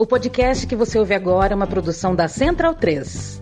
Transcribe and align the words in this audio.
O 0.00 0.06
podcast 0.06 0.66
que 0.66 0.74
você 0.74 0.98
ouve 0.98 1.12
agora 1.12 1.52
é 1.52 1.54
uma 1.54 1.66
produção 1.66 2.16
da 2.16 2.26
Central 2.26 2.74
3. 2.74 3.38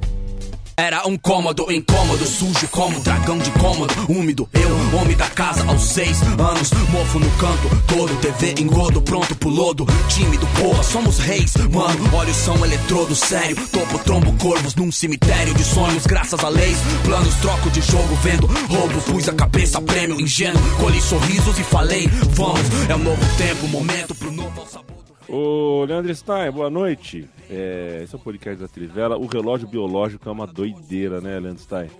Era 0.76 1.06
um 1.06 1.16
cômodo 1.16 1.70
incômodo, 1.70 2.26
sujo 2.26 2.66
como 2.66 2.98
dragão 2.98 3.38
de 3.38 3.48
cômodo, 3.52 3.94
úmido. 4.08 4.48
Eu, 4.52 4.98
homem 5.00 5.16
da 5.16 5.30
casa, 5.30 5.64
aos 5.68 5.82
seis 5.82 6.20
anos, 6.20 6.72
mofo 6.90 7.20
no 7.20 7.30
canto 7.36 7.68
todo, 7.86 8.20
TV 8.20 8.60
engodo, 8.60 9.00
pronto 9.00 9.36
pro 9.36 9.48
lodo. 9.48 9.86
Tímido, 10.08 10.48
porra, 10.60 10.82
somos 10.82 11.20
reis, 11.20 11.54
mano. 11.72 12.16
Olhos 12.16 12.36
são 12.36 12.56
eletrodo, 12.64 13.14
sério. 13.14 13.56
Topo, 13.68 13.96
trombo, 14.00 14.32
corvos 14.42 14.74
num 14.74 14.90
cemitério 14.90 15.54
de 15.54 15.62
sonhos, 15.62 16.06
graças 16.08 16.42
a 16.42 16.48
leis. 16.48 16.78
Planos, 17.04 17.36
troco 17.36 17.70
de 17.70 17.80
jogo, 17.82 18.16
vendo 18.16 18.48
roubo, 18.48 19.00
pus 19.02 19.28
a 19.28 19.32
cabeça, 19.32 19.80
prêmio, 19.80 20.20
ingênuo. 20.20 20.60
Colhi 20.80 21.00
sorrisos 21.00 21.56
e 21.56 21.62
falei, 21.62 22.08
vamos, 22.30 22.66
é 22.90 22.96
um 22.96 23.04
novo 23.04 23.36
tempo, 23.36 23.68
momento 23.68 24.12
pro 24.12 24.32
novo 24.32 24.66
sabor. 24.68 24.97
Ô, 25.28 25.84
Leandro 25.84 26.14
Stein, 26.14 26.50
boa 26.50 26.70
noite. 26.70 27.28
É, 27.50 28.00
esse 28.02 28.14
é 28.14 28.18
o 28.18 28.20
podcast 28.20 28.58
da 28.58 28.66
Trivela. 28.66 29.18
O 29.18 29.26
relógio 29.26 29.68
biológico 29.68 30.26
é 30.26 30.32
uma 30.32 30.46
doideira, 30.46 31.20
né, 31.20 31.38
Leandro 31.38 31.62
Stein? 31.62 31.90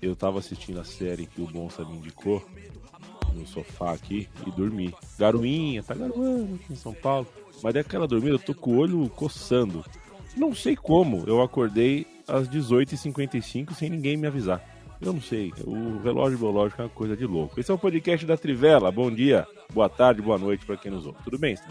Eu 0.00 0.16
tava 0.16 0.40
assistindo 0.40 0.80
a 0.80 0.84
série 0.84 1.26
que 1.26 1.40
o 1.40 1.46
Bonsa 1.46 1.84
me 1.84 1.96
indicou 1.96 2.44
no 3.32 3.46
sofá 3.46 3.92
aqui 3.92 4.28
e 4.44 4.50
dormi. 4.50 4.92
Garoinha, 5.16 5.84
tá 5.84 5.94
garoando 5.94 6.56
aqui 6.56 6.72
em 6.72 6.76
São 6.76 6.92
Paulo. 6.92 7.28
Mas 7.62 7.74
daquela 7.74 8.08
dormida 8.08 8.34
eu 8.34 8.40
tô 8.40 8.52
com 8.52 8.72
o 8.72 8.78
olho 8.78 9.08
coçando. 9.10 9.84
Não 10.36 10.52
sei 10.52 10.74
como 10.74 11.22
eu 11.28 11.40
acordei 11.40 12.04
às 12.26 12.48
18h55 12.48 13.72
sem 13.72 13.88
ninguém 13.88 14.16
me 14.16 14.26
avisar. 14.26 14.60
Eu 15.00 15.12
não 15.12 15.20
sei, 15.20 15.52
o 15.64 16.00
relógio 16.02 16.38
biológico 16.38 16.82
é 16.82 16.84
uma 16.86 16.90
coisa 16.90 17.16
de 17.16 17.24
louco. 17.24 17.58
Esse 17.58 17.70
é 17.70 17.74
o 17.74 17.78
podcast 17.78 18.26
da 18.26 18.36
Trivela. 18.36 18.90
Bom 18.90 19.10
dia, 19.12 19.46
boa 19.72 19.88
tarde, 19.88 20.20
boa 20.20 20.38
noite 20.38 20.66
para 20.66 20.76
quem 20.76 20.90
nos 20.90 21.06
ouve. 21.06 21.18
Tudo 21.24 21.38
bem, 21.38 21.54
Stan? 21.54 21.70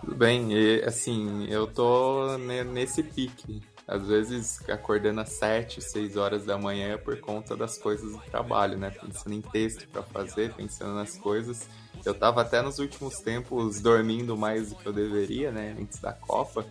Tudo 0.00 0.14
bem, 0.14 0.52
e, 0.52 0.82
assim, 0.82 1.46
eu 1.48 1.66
tô 1.66 2.38
nesse 2.72 3.02
pique. 3.02 3.62
Às 3.86 4.06
vezes 4.06 4.60
acordando 4.70 5.20
às 5.20 5.30
7, 5.30 5.82
6 5.82 6.16
horas 6.16 6.44
da 6.44 6.56
manhã 6.56 6.96
por 6.96 7.18
conta 7.18 7.56
das 7.56 7.76
coisas 7.76 8.12
do 8.12 8.18
trabalho, 8.30 8.78
né? 8.78 8.90
Pensando 8.90 9.34
em 9.34 9.40
texto 9.42 9.86
para 9.88 10.02
fazer, 10.02 10.54
pensando 10.54 10.94
nas 10.94 11.18
coisas. 11.18 11.68
Eu 12.04 12.14
tava 12.14 12.40
até 12.40 12.62
nos 12.62 12.78
últimos 12.78 13.18
tempos 13.18 13.80
dormindo 13.80 14.36
mais 14.36 14.70
do 14.70 14.76
que 14.76 14.86
eu 14.86 14.92
deveria, 14.92 15.50
né? 15.50 15.76
Antes 15.78 15.98
da 15.98 16.12
Copa. 16.12 16.64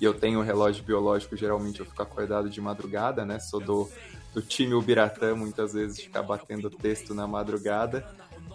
E 0.00 0.04
eu 0.04 0.12
tenho 0.12 0.42
relógio 0.42 0.84
biológico, 0.84 1.34
geralmente 1.34 1.80
eu 1.80 1.86
fico 1.86 2.02
acordado 2.02 2.50
de 2.50 2.60
madrugada, 2.60 3.24
né? 3.24 3.40
Sou 3.40 3.58
do, 3.58 3.88
do 4.34 4.42
time 4.42 4.74
Ubiratã, 4.74 5.34
muitas 5.34 5.72
vezes 5.72 5.98
ficar 5.98 6.22
batendo 6.22 6.68
texto 6.68 7.14
na 7.14 7.26
madrugada 7.26 8.06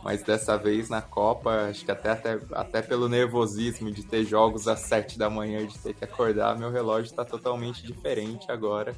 mas 0.04 0.24
dessa 0.24 0.58
vez 0.58 0.90
na 0.90 1.02
Copa, 1.02 1.70
acho 1.70 1.86
que 1.86 1.92
até, 1.92 2.12
até, 2.12 2.40
até 2.54 2.82
pelo 2.82 3.08
nervosismo 3.08 3.92
de 3.92 4.04
ter 4.04 4.26
jogos 4.26 4.68
às 4.68 4.80
7 4.82 5.18
da 5.18 5.30
manhã, 5.30 5.66
de 5.66 5.78
ter 5.78 5.94
que 5.94 6.04
acordar, 6.04 6.58
meu 6.58 6.72
relógio 6.72 7.10
está 7.10 7.24
totalmente 7.24 7.86
diferente 7.86 8.52
agora. 8.52 8.96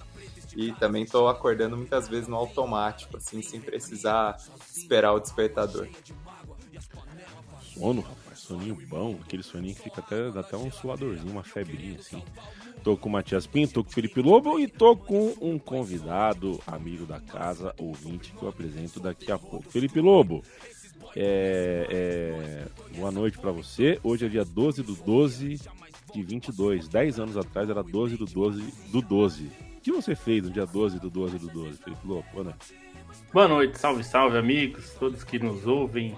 E 0.56 0.72
também 0.74 1.04
estou 1.04 1.28
acordando 1.28 1.76
muitas 1.76 2.08
vezes 2.08 2.28
no 2.28 2.36
automático, 2.36 3.18
assim, 3.18 3.42
sem 3.42 3.60
precisar 3.60 4.38
esperar 4.74 5.14
o 5.14 5.20
despertador. 5.20 5.88
Sono, 7.74 8.02
rapaz, 8.02 8.40
soninho 8.40 8.78
bom, 8.88 9.18
aquele 9.26 9.42
soninho 9.42 9.74
que 9.76 9.82
fica 9.82 10.00
até, 10.00 10.30
dá 10.30 10.42
até 10.42 10.56
um 10.56 10.72
suadorzinho, 10.72 11.32
uma 11.32 11.44
febrinha 11.44 11.98
assim. 12.00 12.22
Tô 12.84 12.98
com 12.98 13.08
o 13.08 13.12
Matias 13.12 13.48
Pinto, 13.48 13.76
tô 13.76 13.84
com 13.84 13.90
o 13.90 13.94
Felipe 13.94 14.22
Lobo 14.22 14.60
e 14.60 14.68
tô 14.68 14.96
com 14.96 15.34
um 15.42 15.58
convidado, 15.58 16.60
amigo 16.68 17.06
da 17.06 17.20
casa, 17.20 17.74
ouvinte, 17.78 18.34
que 18.34 18.44
eu 18.44 18.50
apresento 18.50 19.00
daqui 19.00 19.32
a 19.32 19.40
pouco. 19.40 19.72
Felipe 19.72 20.02
Lobo, 20.02 20.44
é, 21.16 21.88
é, 21.90 22.98
boa 22.98 23.12
noite 23.12 23.38
para 23.38 23.52
você. 23.52 24.00
Hoje 24.04 24.26
é 24.26 24.30
dia 24.30 24.44
12 24.44 24.84
do 24.84 24.96
12 24.96 25.60
de 26.14 26.24
22. 26.24 26.88
10 26.88 27.20
anos 27.20 27.38
atrás 27.38 27.70
era 27.70 27.84
12 27.84 28.18
do 28.18 28.26
12 28.26 28.62
do 28.92 29.02
12. 29.02 29.44
O 29.78 29.82
que 29.82 29.92
você 29.92 30.16
fez 30.16 30.44
no 30.44 30.50
dia 30.50 30.66
12 30.66 31.00
do 31.00 31.10
12 31.10 31.38
do 31.38 31.48
12, 31.48 31.78
Felipe 31.78 32.08
Lobo? 32.08 32.26
Boa 32.32 32.44
noite. 32.46 32.84
Boa 33.34 33.48
noite, 33.48 33.80
salve, 33.80 34.04
salve, 34.04 34.38
amigos, 34.38 34.92
todos 35.00 35.24
que 35.24 35.38
nos 35.40 35.68
ouvem. 35.68 36.16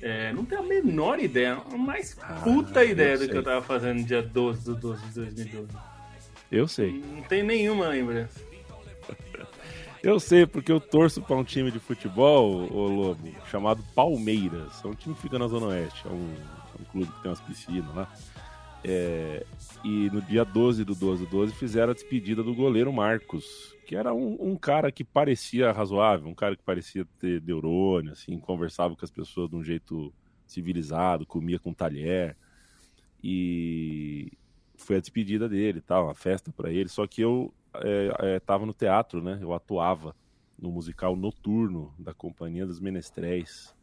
É, 0.00 0.32
não 0.32 0.44
tenho 0.44 0.60
a 0.60 0.64
menor 0.64 1.20
ideia, 1.20 1.54
a 1.54 1.76
mais 1.76 2.16
ah, 2.20 2.40
puta 2.42 2.84
ideia 2.84 3.16
do 3.16 3.28
que 3.28 3.36
eu 3.36 3.42
tava 3.42 3.62
fazendo 3.62 4.00
no 4.00 4.04
dia 4.04 4.22
12 4.22 4.64
do 4.64 4.74
12 4.74 5.06
de 5.06 5.14
2012. 5.14 5.68
Eu 6.50 6.68
sei. 6.68 7.02
Não 7.14 7.22
tem 7.22 7.42
nenhuma 7.42 7.88
lembrança. 7.88 8.40
Eu 10.02 10.18
sei, 10.18 10.46
porque 10.46 10.72
eu 10.72 10.80
torço 10.80 11.22
para 11.22 11.36
um 11.36 11.44
time 11.44 11.70
de 11.70 11.78
futebol, 11.78 12.68
ô 12.72 12.88
Lobo, 12.88 13.32
chamado 13.48 13.84
Palmeiras. 13.94 14.84
É 14.84 14.88
um 14.88 14.94
time 14.94 15.14
que 15.14 15.22
fica 15.22 15.38
na 15.38 15.46
Zona 15.46 15.66
Oeste. 15.66 16.08
É 16.08 16.10
um, 16.10 16.34
é 16.34 16.82
um 16.82 16.84
clube 16.86 17.12
que 17.12 17.22
tem 17.22 17.30
umas 17.30 17.40
piscinas 17.40 17.94
lá. 17.94 18.12
É, 18.82 19.46
e 19.84 20.10
no 20.10 20.20
dia 20.20 20.44
12 20.44 20.84
do 20.84 20.96
12 20.96 21.24
do 21.26 21.30
12 21.30 21.54
fizeram 21.54 21.92
a 21.92 21.94
despedida 21.94 22.42
do 22.42 22.52
goleiro 22.52 22.92
Marcos, 22.92 23.76
que 23.86 23.94
era 23.94 24.12
um, 24.12 24.36
um, 24.40 24.56
cara 24.56 24.90
que 24.90 25.04
parecia 25.04 25.70
razoável, 25.70 26.28
um 26.28 26.34
cara 26.34 26.56
que 26.56 26.64
parecia 26.64 27.06
ter 27.20 27.40
neurônio, 27.40 28.10
assim, 28.10 28.36
conversava 28.40 28.96
com 28.96 29.04
as 29.04 29.10
pessoas 29.10 29.48
de 29.48 29.54
um 29.54 29.62
jeito 29.62 30.12
civilizado, 30.48 31.24
comia 31.24 31.60
com 31.60 31.72
talher. 31.72 32.36
E 33.22 34.32
foi 34.76 34.96
a 34.96 35.00
despedida 35.00 35.48
dele, 35.48 35.80
tal, 35.80 36.06
uma 36.06 36.14
festa 36.14 36.50
para 36.50 36.72
ele. 36.72 36.88
Só 36.88 37.06
que 37.06 37.20
eu 37.20 37.54
estava 38.36 38.62
é, 38.62 38.64
é, 38.64 38.66
no 38.66 38.74
teatro, 38.74 39.22
né? 39.22 39.38
Eu 39.40 39.52
atuava 39.52 40.14
no 40.58 40.70
musical 40.70 41.16
Noturno 41.16 41.92
da 41.98 42.14
Companhia 42.14 42.66
dos 42.66 42.80
Menestréis. 42.80 43.74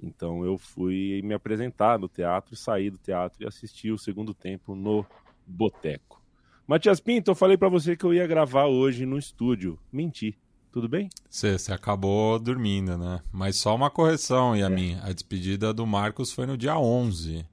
Então 0.00 0.44
eu 0.44 0.58
fui 0.58 1.20
me 1.24 1.34
apresentar 1.34 1.98
no 1.98 2.08
teatro, 2.08 2.54
saí 2.54 2.90
do 2.90 2.98
teatro 2.98 3.42
e 3.42 3.46
assisti 3.46 3.90
o 3.90 3.98
segundo 3.98 4.34
tempo 4.34 4.74
no 4.74 5.04
Boteco. 5.46 6.22
Matias 6.66 7.00
Pinto, 7.00 7.30
eu 7.30 7.34
falei 7.34 7.56
para 7.56 7.68
você 7.68 7.96
que 7.96 8.04
eu 8.04 8.12
ia 8.12 8.26
gravar 8.26 8.66
hoje 8.66 9.06
no 9.06 9.18
estúdio. 9.18 9.78
Menti. 9.90 10.38
Tudo 10.70 10.86
bem? 10.86 11.08
Você 11.28 11.56
acabou 11.72 12.38
dormindo, 12.38 12.98
né? 12.98 13.22
Mas 13.32 13.56
só 13.56 13.74
uma 13.74 13.90
correção, 13.90 14.54
Yamin. 14.54 14.96
É. 14.96 15.08
A 15.08 15.12
despedida 15.12 15.72
do 15.72 15.86
Marcos 15.86 16.30
foi 16.30 16.44
no 16.44 16.58
dia 16.58 16.78
11 16.78 17.46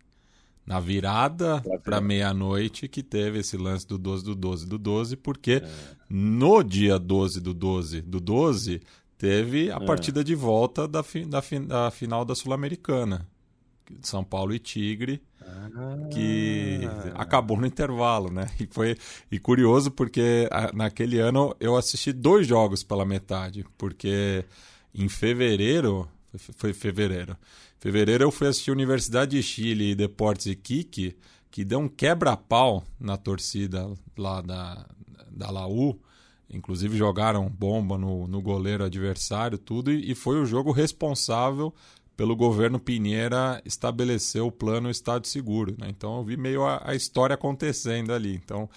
na 0.65 0.79
virada 0.79 1.63
para 1.83 2.01
meia-noite 2.01 2.87
que 2.87 3.03
teve 3.03 3.39
esse 3.39 3.55
lance 3.55 3.87
do 3.87 3.97
12 3.97 4.25
do 4.25 4.35
12 4.35 4.67
do 4.67 4.77
12, 4.77 5.15
porque 5.17 5.61
é. 5.63 5.69
no 6.09 6.63
dia 6.63 6.97
12 6.97 7.39
do 7.39 7.53
12 7.53 8.01
do 8.01 8.19
12 8.19 8.81
teve 9.17 9.71
a 9.71 9.77
é. 9.77 9.85
partida 9.85 10.23
de 10.23 10.33
volta 10.33 10.87
da, 10.87 11.03
fi, 11.03 11.25
da, 11.25 11.41
fi, 11.41 11.59
da 11.59 11.91
final 11.91 12.25
da 12.25 12.33
Sul-Americana. 12.33 13.27
São 14.01 14.23
Paulo 14.23 14.51
e 14.51 14.57
Tigre, 14.57 15.21
ah. 15.39 16.07
que 16.11 16.81
acabou 17.13 17.55
no 17.57 17.67
intervalo, 17.67 18.31
né? 18.31 18.47
E 18.59 18.67
foi 18.69 18.97
e 19.31 19.37
curioso 19.37 19.91
porque 19.91 20.49
naquele 20.73 21.19
ano 21.19 21.55
eu 21.59 21.75
assisti 21.75 22.11
dois 22.11 22.47
jogos 22.47 22.81
pela 22.81 23.05
metade, 23.05 23.63
porque 23.77 24.43
em 24.93 25.07
fevereiro, 25.07 26.09
foi 26.57 26.73
fevereiro, 26.73 27.37
fevereiro 27.85 28.23
eu 28.23 28.31
fui 28.31 28.47
assistir 28.47 28.72
Universidade 28.72 29.38
de 29.38 29.44
Chile 29.44 29.91
e 29.91 29.96
Deportes 29.96 30.47
Iquique, 30.47 31.16
que 31.51 31.63
deu 31.63 31.78
um 31.78 31.88
quebra-pau 31.88 32.84
na 33.00 33.16
torcida 33.16 33.88
lá 34.18 34.41
da, 34.41 34.88
da 35.29 35.51
Laú. 35.51 35.96
Inclusive 36.50 36.97
jogaram 36.97 37.47
bomba 37.47 37.96
no, 37.96 38.28
no 38.28 38.41
goleiro 38.41 38.84
adversário, 38.84 39.59
tudo, 39.59 39.91
e, 39.91 40.09
e 40.12 40.16
foi 40.16 40.41
o 40.41 40.47
jogo 40.47 40.72
responsável 40.72 41.72
pelo 42.18 42.35
governo 42.35 42.79
Pinheira 42.79 43.62
estabelecer 43.63 44.41
o 44.41 44.52
plano 44.52 44.90
Estado 44.90 45.28
Seguro. 45.28 45.75
Né? 45.78 45.85
Então 45.88 46.17
eu 46.17 46.23
vi 46.23 46.38
meio 46.38 46.66
a, 46.66 46.81
a, 46.84 46.96
história 46.96 47.35
acontecendo 47.35 48.13
ali. 48.13 48.34
Então, 48.34 48.67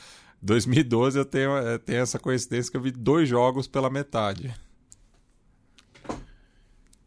2012 0.42 1.18
eu 1.18 1.24
tenho, 1.24 1.52
eu 1.52 1.68
eh, 1.68 1.78
tenho 1.78 2.00
essa 2.00 2.18
coincidência 2.18 2.70
que 2.70 2.76
eu 2.76 2.82
vi 2.82 2.90
dois 2.90 3.26
jogos 3.26 3.66
pela 3.66 3.88
metade. 3.88 4.54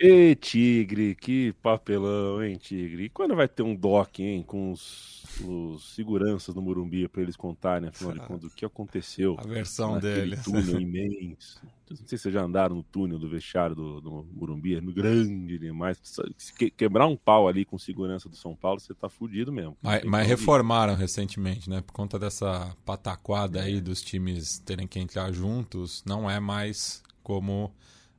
Ei, 0.03 0.33
Tigre, 0.33 1.13
que 1.13 1.53
papelão, 1.61 2.43
hein, 2.43 2.57
Tigre? 2.57 3.03
E 3.03 3.09
quando 3.09 3.35
vai 3.35 3.47
ter 3.47 3.61
um 3.61 3.75
doc, 3.75 4.17
hein, 4.17 4.41
com 4.41 4.71
os, 4.71 5.23
os 5.45 5.93
seguranças 5.93 6.55
no 6.55 6.61
Morumbi 6.61 7.07
para 7.07 7.21
eles 7.21 7.35
contarem, 7.35 7.89
afinal 7.89 8.13
de 8.13 8.19
contas, 8.25 8.51
o 8.51 8.55
que 8.55 8.65
aconteceu? 8.65 9.37
A 9.37 9.43
versão 9.43 9.99
dele. 9.99 10.37
túnel 10.43 10.81
imenso. 10.81 11.61
Não 11.87 11.97
sei 11.97 12.17
se 12.17 12.23
vocês 12.23 12.33
já 12.33 12.41
andaram 12.41 12.77
no 12.77 12.81
túnel 12.81 13.19
do 13.19 13.29
vestiário 13.29 13.75
do, 13.75 14.01
do 14.01 14.27
Morumbi, 14.33 14.75
é 14.75 14.81
grande 14.81 15.59
demais. 15.59 15.99
Se 16.35 16.51
quebrar 16.71 17.05
um 17.05 17.15
pau 17.15 17.47
ali 17.47 17.63
com 17.63 17.77
segurança 17.77 18.27
do 18.27 18.35
São 18.35 18.55
Paulo, 18.55 18.79
você 18.79 18.95
tá 18.95 19.07
fudido 19.07 19.51
mesmo. 19.51 19.77
Mas, 19.83 20.03
mas 20.03 20.27
reformaram 20.27 20.95
recentemente, 20.95 21.69
né? 21.69 21.81
Por 21.81 21.93
conta 21.93 22.17
dessa 22.17 22.75
pataquada 22.83 23.59
é. 23.59 23.63
aí 23.65 23.81
dos 23.81 24.01
times 24.01 24.57
terem 24.57 24.87
que 24.87 24.97
entrar 24.97 25.31
juntos, 25.31 26.03
não 26.07 26.27
é 26.27 26.39
mais 26.39 27.03
como 27.21 27.71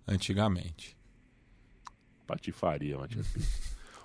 antigamente. 0.06 1.01
Patifaria, 2.32 2.96
Matias 2.96 3.26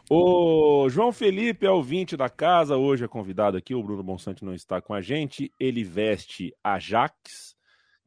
O 0.10 0.90
João 0.90 1.14
Felipe 1.14 1.66
é 1.66 1.72
ouvinte 1.72 2.18
da 2.18 2.30
casa, 2.30 2.76
hoje 2.76 3.06
é 3.06 3.08
convidado 3.08 3.56
aqui. 3.56 3.74
O 3.74 3.82
Bruno 3.82 4.04
Bonsante 4.04 4.44
não 4.44 4.54
está 4.54 4.82
com 4.82 4.94
a 4.94 5.02
gente. 5.02 5.50
Ele 5.58 5.82
veste 5.82 6.54
Ajax, 6.62 7.56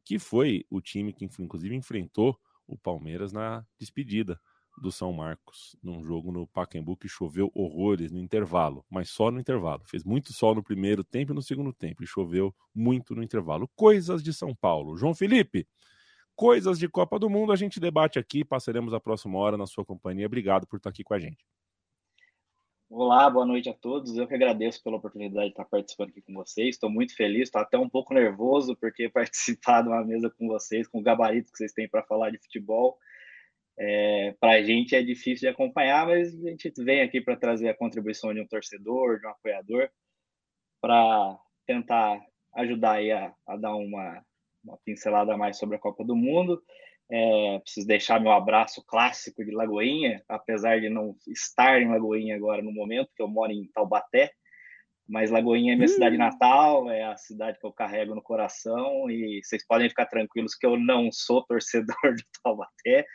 que 0.05 0.19
foi 0.19 0.63
o 0.69 0.79
time 0.79 1.11
que 1.11 1.25
inclusive 1.25 1.75
enfrentou 1.75 2.37
o 2.67 2.77
Palmeiras 2.77 3.31
na 3.33 3.65
despedida 3.79 4.39
do 4.79 4.91
São 4.91 5.11
Marcos, 5.11 5.75
num 5.81 6.03
jogo 6.03 6.31
no 6.31 6.47
Pacaembu 6.47 6.95
que 6.95 7.09
choveu 7.09 7.51
horrores 7.53 8.11
no 8.11 8.19
intervalo, 8.19 8.85
mas 8.89 9.09
só 9.09 9.31
no 9.31 9.39
intervalo. 9.39 9.83
Fez 9.85 10.03
muito 10.03 10.33
sol 10.33 10.53
no 10.53 10.63
primeiro 10.63 11.03
tempo 11.03 11.33
e 11.33 11.35
no 11.35 11.41
segundo 11.41 11.73
tempo, 11.73 12.03
e 12.03 12.07
choveu 12.07 12.53
muito 12.73 13.15
no 13.15 13.23
intervalo. 13.23 13.67
Coisas 13.75 14.21
de 14.21 14.33
São 14.33 14.55
Paulo. 14.55 14.97
João 14.97 15.15
Felipe, 15.15 15.67
coisas 16.35 16.77
de 16.79 16.87
Copa 16.87 17.19
do 17.19 17.29
Mundo, 17.29 17.51
a 17.51 17.55
gente 17.55 17.79
debate 17.79 18.17
aqui, 18.17 18.43
passaremos 18.43 18.93
a 18.93 18.99
próxima 18.99 19.37
hora 19.37 19.57
na 19.57 19.65
sua 19.65 19.85
companhia. 19.85 20.25
Obrigado 20.25 20.67
por 20.67 20.77
estar 20.77 20.89
aqui 20.89 21.03
com 21.03 21.13
a 21.13 21.19
gente. 21.19 21.45
Olá, 22.89 23.29
boa 23.29 23.45
noite 23.45 23.69
a 23.69 23.73
todos. 23.73 24.17
Eu 24.17 24.27
que 24.27 24.35
agradeço 24.35 24.83
pela 24.83 24.97
oportunidade 24.97 25.45
de 25.45 25.51
estar 25.51 25.63
participando 25.63 26.09
aqui 26.09 26.21
com 26.21 26.33
vocês. 26.33 26.75
Estou 26.75 26.89
muito 26.89 27.15
feliz, 27.15 27.43
estou 27.43 27.61
até 27.61 27.77
um 27.77 27.87
pouco 27.87 28.13
nervoso 28.13 28.75
porque 28.75 29.07
participar 29.13 29.81
de 29.81 29.87
uma 29.87 30.03
mesa 30.03 30.29
com 30.29 30.47
vocês, 30.47 30.87
com 30.89 30.99
o 30.99 31.01
gabarito 31.01 31.51
que 31.51 31.57
vocês 31.57 31.71
têm 31.71 31.87
para 31.87 32.03
falar 32.03 32.31
de 32.31 32.37
futebol, 32.37 32.97
é, 33.79 34.35
para 34.39 34.53
a 34.53 34.61
gente 34.61 34.95
é 34.95 35.01
difícil 35.01 35.47
de 35.47 35.47
acompanhar, 35.47 36.05
mas 36.05 36.35
a 36.35 36.49
gente 36.49 36.71
vem 36.83 37.01
aqui 37.01 37.21
para 37.21 37.37
trazer 37.37 37.69
a 37.69 37.77
contribuição 37.77 38.33
de 38.33 38.41
um 38.41 38.47
torcedor, 38.47 39.19
de 39.19 39.25
um 39.25 39.29
apoiador, 39.29 39.89
para 40.81 41.39
tentar 41.65 42.21
ajudar 42.55 42.99
a, 42.99 43.33
a 43.47 43.55
dar 43.55 43.73
uma, 43.75 44.21
uma 44.63 44.77
pincelada 44.85 45.35
mais 45.37 45.57
sobre 45.57 45.75
a 45.75 45.79
Copa 45.79 46.03
do 46.03 46.15
Mundo. 46.15 46.61
É, 47.09 47.59
preciso 47.59 47.85
deixar 47.85 48.21
meu 48.21 48.31
abraço 48.31 48.83
clássico 48.85 49.43
de 49.43 49.51
Lagoinha, 49.51 50.23
apesar 50.29 50.79
de 50.79 50.89
não 50.89 51.15
estar 51.27 51.81
em 51.81 51.89
Lagoinha 51.89 52.35
agora 52.35 52.61
no 52.61 52.71
momento, 52.71 53.11
que 53.15 53.21
eu 53.21 53.27
moro 53.27 53.51
em 53.51 53.69
Taubaté, 53.73 54.31
mas 55.07 55.29
Lagoinha 55.29 55.73
é 55.73 55.75
minha 55.75 55.85
hum. 55.85 55.89
cidade 55.89 56.17
natal, 56.17 56.89
é 56.89 57.03
a 57.03 57.17
cidade 57.17 57.59
que 57.59 57.65
eu 57.65 57.73
carrego 57.73 58.15
no 58.15 58.21
coração 58.21 59.09
e 59.09 59.41
vocês 59.43 59.65
podem 59.67 59.89
ficar 59.89 60.05
tranquilos 60.05 60.55
que 60.55 60.65
eu 60.65 60.79
não 60.79 61.11
sou 61.11 61.43
torcedor 61.45 62.15
do 62.15 62.23
Taubaté, 62.41 63.05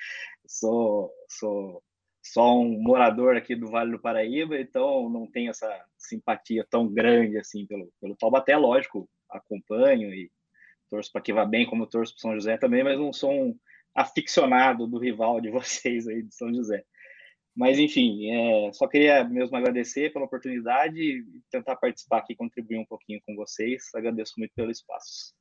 sou, 0.46 1.10
sou 1.26 1.82
só 2.22 2.54
um 2.54 2.78
morador 2.82 3.34
aqui 3.34 3.56
do 3.56 3.70
Vale 3.70 3.92
do 3.92 3.98
Paraíba, 3.98 4.60
então 4.60 5.08
não 5.08 5.26
tenho 5.26 5.50
essa 5.50 5.84
simpatia 5.96 6.66
tão 6.68 6.86
grande 6.86 7.38
assim 7.38 7.66
pelo, 7.66 7.90
pelo 7.98 8.16
Taubaté, 8.16 8.54
lógico, 8.58 9.08
acompanho 9.30 10.12
e 10.12 10.30
torço 10.90 11.12
para 11.12 11.22
que 11.22 11.32
vá 11.32 11.44
bem, 11.44 11.66
como 11.66 11.86
torço 11.86 12.12
para 12.14 12.20
São 12.20 12.34
José 12.34 12.56
também, 12.56 12.82
mas 12.84 12.98
não 12.98 13.12
sou 13.12 13.32
um 13.32 13.58
aficionado 13.94 14.86
do 14.86 14.98
rival 14.98 15.40
de 15.40 15.50
vocês 15.50 16.06
aí 16.06 16.22
de 16.22 16.34
São 16.34 16.52
José. 16.52 16.84
Mas, 17.56 17.78
enfim, 17.78 18.30
é, 18.30 18.72
só 18.74 18.86
queria 18.86 19.24
mesmo 19.24 19.56
agradecer 19.56 20.12
pela 20.12 20.26
oportunidade 20.26 21.00
e 21.00 21.24
tentar 21.50 21.74
participar 21.76 22.18
aqui, 22.18 22.34
contribuir 22.34 22.78
um 22.78 22.84
pouquinho 22.84 23.18
com 23.26 23.34
vocês. 23.34 23.84
Agradeço 23.94 24.34
muito 24.36 24.52
pelo 24.54 24.70
espaço. 24.70 25.34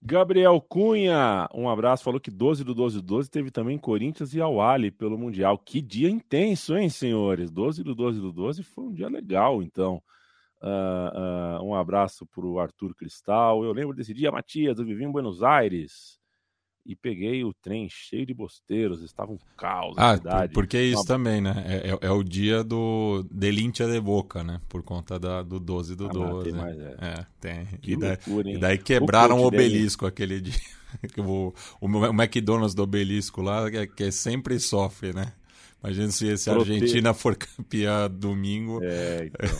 Gabriel 0.00 0.60
Cunha, 0.60 1.48
um 1.52 1.68
abraço. 1.68 2.04
Falou 2.04 2.20
que 2.20 2.30
12 2.30 2.62
do 2.62 2.74
12 2.74 2.96
do 2.96 3.02
12 3.02 3.30
teve 3.30 3.50
também 3.50 3.76
Corinthians 3.76 4.34
e 4.34 4.40
Awali 4.40 4.92
pelo 4.92 5.18
Mundial. 5.18 5.58
Que 5.58 5.80
dia 5.80 6.08
intenso, 6.08 6.76
hein, 6.76 6.88
senhores? 6.88 7.50
12 7.50 7.82
do 7.82 7.94
12 7.94 8.20
do 8.20 8.32
12 8.32 8.62
foi 8.62 8.84
um 8.84 8.92
dia 8.92 9.08
legal, 9.08 9.62
então. 9.62 10.00
Uh, 10.62 11.60
uh, 11.60 11.64
um 11.64 11.74
abraço 11.74 12.24
para 12.26 12.46
o 12.46 12.60
Arthur 12.60 12.94
Cristal. 12.94 13.64
Eu 13.64 13.72
lembro 13.72 13.96
desse 13.96 14.14
dia, 14.14 14.30
Matias. 14.30 14.78
Eu 14.78 14.84
vivi 14.84 15.04
em 15.04 15.10
Buenos 15.10 15.42
Aires 15.42 16.20
e 16.84 16.96
peguei 16.96 17.44
o 17.44 17.54
trem 17.54 17.88
cheio 17.88 18.26
de 18.26 18.34
bosteiros, 18.34 19.02
estava 19.02 19.32
um 19.32 19.38
caos 19.56 19.94
ah, 19.96 20.16
cidade. 20.16 20.52
Porque 20.52 20.76
é 20.76 20.82
isso 20.82 21.02
Uma... 21.02 21.06
também, 21.06 21.40
né? 21.40 21.64
É, 21.66 21.90
é, 21.90 21.98
é, 22.00 22.10
o 22.10 22.22
dia 22.22 22.64
do 22.64 23.24
Delintia 23.30 23.86
de 23.86 24.00
Boca, 24.00 24.42
né? 24.42 24.60
Por 24.68 24.82
conta 24.82 25.18
da, 25.18 25.42
do 25.42 25.60
12 25.60 25.94
do 25.94 26.06
ah, 26.06 26.12
12. 26.12 26.44
Tem 26.44 26.52
mais, 26.52 26.78
é. 26.78 26.96
é. 27.00 27.26
tem. 27.40 27.66
Que 27.80 27.92
e, 27.92 27.96
daí, 27.96 28.10
loucura, 28.10 28.50
e 28.50 28.58
daí 28.58 28.78
quebraram 28.78 29.38
o, 29.38 29.42
o 29.42 29.46
obelisco 29.46 30.06
aquele 30.06 30.40
dia. 30.40 30.54
o, 31.18 31.54
o 31.80 32.12
McDonald's 32.12 32.74
do 32.74 32.82
obelisco 32.82 33.42
lá, 33.42 33.70
que, 33.70 33.76
é, 33.76 33.86
que 33.86 34.04
é 34.04 34.10
sempre 34.10 34.58
sofre, 34.58 35.12
né? 35.12 35.32
Imagina 35.82 36.10
se, 36.10 36.36
se 36.38 36.48
a 36.48 36.54
Argentina 36.54 37.12
for 37.14 37.34
campeã 37.36 38.08
domingo. 38.08 38.80
É, 38.82 39.26
então. 39.26 39.58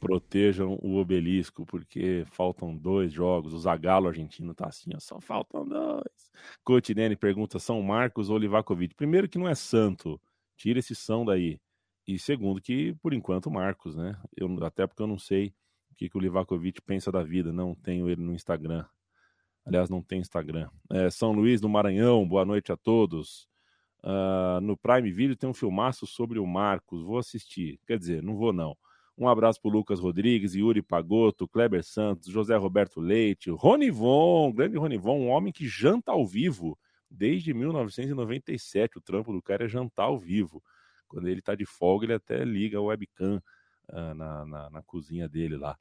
Protejam 0.00 0.78
o 0.82 0.96
obelisco, 0.96 1.64
porque 1.66 2.24
faltam 2.30 2.76
dois 2.76 3.12
jogos. 3.12 3.52
O 3.52 3.58
Zagallo 3.58 4.08
argentino 4.08 4.54
tá 4.54 4.66
assim, 4.68 4.90
ó, 4.94 5.00
só 5.00 5.20
faltam 5.20 5.66
dois. 5.66 6.30
Cotinene 6.64 7.16
pergunta: 7.16 7.58
São 7.58 7.82
Marcos 7.82 8.30
ou 8.30 8.38
Livakovic? 8.38 8.94
Primeiro, 8.94 9.28
que 9.28 9.38
não 9.38 9.48
é 9.48 9.54
santo, 9.54 10.20
tira 10.56 10.78
esse 10.78 10.94
São 10.94 11.24
daí. 11.24 11.60
E 12.06 12.18
segundo, 12.18 12.60
que 12.60 12.94
por 13.02 13.12
enquanto 13.12 13.50
Marcos, 13.50 13.96
né? 13.96 14.16
Eu, 14.36 14.64
até 14.64 14.86
porque 14.86 15.02
eu 15.02 15.06
não 15.06 15.18
sei 15.18 15.52
o 15.90 15.94
que, 15.96 16.08
que 16.08 16.16
o 16.16 16.20
Livakovic 16.20 16.80
pensa 16.82 17.10
da 17.10 17.22
vida, 17.22 17.52
não 17.52 17.74
tenho 17.74 18.08
ele 18.08 18.22
no 18.22 18.32
Instagram. 18.32 18.84
Aliás, 19.64 19.90
não 19.90 20.00
tem 20.00 20.20
Instagram. 20.20 20.70
É, 20.90 21.10
São 21.10 21.32
Luís 21.32 21.60
do 21.60 21.68
Maranhão, 21.68 22.26
boa 22.26 22.44
noite 22.44 22.70
a 22.70 22.76
todos. 22.76 23.48
Uh, 24.04 24.60
no 24.60 24.76
Prime 24.76 25.10
Video 25.10 25.34
tem 25.34 25.50
um 25.50 25.54
filmaço 25.54 26.06
sobre 26.06 26.38
o 26.38 26.46
Marcos, 26.46 27.02
vou 27.02 27.18
assistir. 27.18 27.80
Quer 27.84 27.98
dizer, 27.98 28.22
não 28.22 28.36
vou 28.36 28.52
não. 28.52 28.76
Um 29.18 29.28
abraço 29.28 29.60
para 29.62 29.70
Lucas 29.70 29.98
Rodrigues, 29.98 30.54
Yuri 30.54 30.82
Pagoto, 30.82 31.48
Kleber 31.48 31.82
Santos, 31.82 32.30
José 32.30 32.54
Roberto 32.54 33.00
Leite, 33.00 33.50
Ronivon, 33.50 34.52
grande 34.52 34.76
Ronivon, 34.76 35.18
um 35.18 35.28
homem 35.28 35.52
que 35.52 35.66
janta 35.66 36.12
ao 36.12 36.26
vivo 36.26 36.78
desde 37.10 37.54
1997. 37.54 38.98
O 38.98 39.00
trampo 39.00 39.32
do 39.32 39.40
cara 39.40 39.64
é 39.64 39.68
jantar 39.68 40.04
ao 40.04 40.18
vivo. 40.18 40.62
Quando 41.08 41.28
ele 41.28 41.40
está 41.40 41.54
de 41.54 41.64
folga, 41.64 42.04
ele 42.04 42.12
até 42.12 42.44
liga 42.44 42.80
o 42.80 42.86
webcam 42.86 43.42
uh, 43.88 44.14
na, 44.14 44.44
na, 44.44 44.70
na 44.70 44.82
cozinha 44.82 45.26
dele 45.26 45.56
lá. 45.56 45.78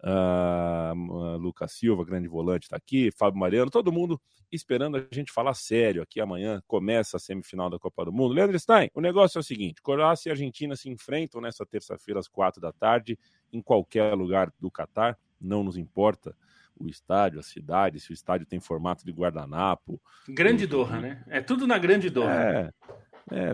Uh, 0.00 1.36
Lucas 1.38 1.72
Silva, 1.72 2.04
grande 2.04 2.28
volante, 2.28 2.64
está 2.64 2.76
aqui, 2.76 3.10
Fábio 3.10 3.40
Mariano, 3.40 3.68
todo 3.68 3.90
mundo 3.90 4.20
esperando 4.50 4.96
a 4.96 5.04
gente 5.12 5.32
falar 5.32 5.54
sério. 5.54 6.02
Aqui 6.02 6.20
amanhã 6.20 6.62
começa 6.66 7.16
a 7.16 7.20
semifinal 7.20 7.68
da 7.68 7.78
Copa 7.78 8.04
do 8.04 8.12
Mundo. 8.12 8.34
Leandro 8.34 8.58
Stein, 8.58 8.90
o 8.94 9.00
negócio 9.00 9.38
é 9.38 9.40
o 9.40 9.44
seguinte: 9.44 9.82
Croácia 9.82 10.28
e 10.28 10.32
Argentina 10.32 10.76
se 10.76 10.88
enfrentam 10.88 11.40
nessa 11.40 11.66
terça-feira 11.66 12.20
às 12.20 12.28
quatro 12.28 12.60
da 12.60 12.72
tarde, 12.72 13.18
em 13.52 13.60
qualquer 13.60 14.14
lugar 14.14 14.52
do 14.60 14.70
Catar, 14.70 15.18
não 15.40 15.64
nos 15.64 15.76
importa 15.76 16.34
o 16.78 16.88
estádio, 16.88 17.40
a 17.40 17.42
cidade, 17.42 17.98
se 17.98 18.12
o 18.12 18.14
estádio 18.14 18.46
tem 18.46 18.60
formato 18.60 19.04
de 19.04 19.10
guardanapo. 19.10 20.00
Grande 20.28 20.64
Doha, 20.64 21.00
né? 21.00 21.24
É 21.26 21.40
tudo 21.40 21.66
na 21.66 21.76
Grande 21.76 22.08
Doha. 22.08 22.32
É. 22.32 22.72
É, 23.30 23.52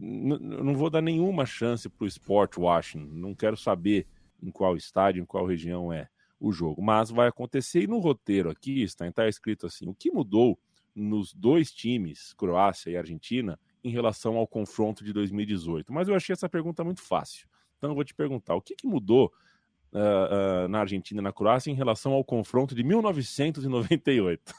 não 0.00 0.74
vou 0.74 0.88
dar 0.88 1.02
nenhuma 1.02 1.44
chance 1.44 1.90
para 1.90 2.04
o 2.04 2.08
Sport 2.08 2.56
Washington. 2.56 3.10
Não 3.12 3.34
quero 3.34 3.54
saber 3.54 4.06
em 4.42 4.50
qual 4.50 4.76
estádio, 4.76 5.22
em 5.22 5.26
qual 5.26 5.46
região 5.46 5.92
é 5.92 6.08
o 6.38 6.52
jogo. 6.52 6.82
Mas 6.82 7.10
vai 7.10 7.28
acontecer, 7.28 7.82
e 7.82 7.86
no 7.86 7.98
roteiro 7.98 8.50
aqui 8.50 8.82
está, 8.82 9.06
está 9.06 9.28
escrito 9.28 9.66
assim: 9.66 9.88
o 9.88 9.94
que 9.94 10.10
mudou 10.10 10.58
nos 10.94 11.34
dois 11.34 11.70
times, 11.70 12.32
Croácia 12.34 12.90
e 12.90 12.96
Argentina, 12.96 13.58
em 13.82 13.90
relação 13.90 14.36
ao 14.36 14.46
confronto 14.46 15.04
de 15.04 15.12
2018? 15.12 15.92
Mas 15.92 16.08
eu 16.08 16.14
achei 16.14 16.32
essa 16.32 16.48
pergunta 16.48 16.84
muito 16.84 17.02
fácil. 17.02 17.48
Então 17.76 17.90
eu 17.90 17.94
vou 17.94 18.04
te 18.04 18.14
perguntar: 18.14 18.54
o 18.54 18.62
que, 18.62 18.74
que 18.74 18.86
mudou 18.86 19.32
uh, 19.92 20.64
uh, 20.64 20.68
na 20.68 20.80
Argentina 20.80 21.20
e 21.20 21.24
na 21.24 21.32
Croácia 21.32 21.70
em 21.70 21.74
relação 21.74 22.12
ao 22.12 22.24
confronto 22.24 22.74
de 22.74 22.82
1998? 22.82 24.54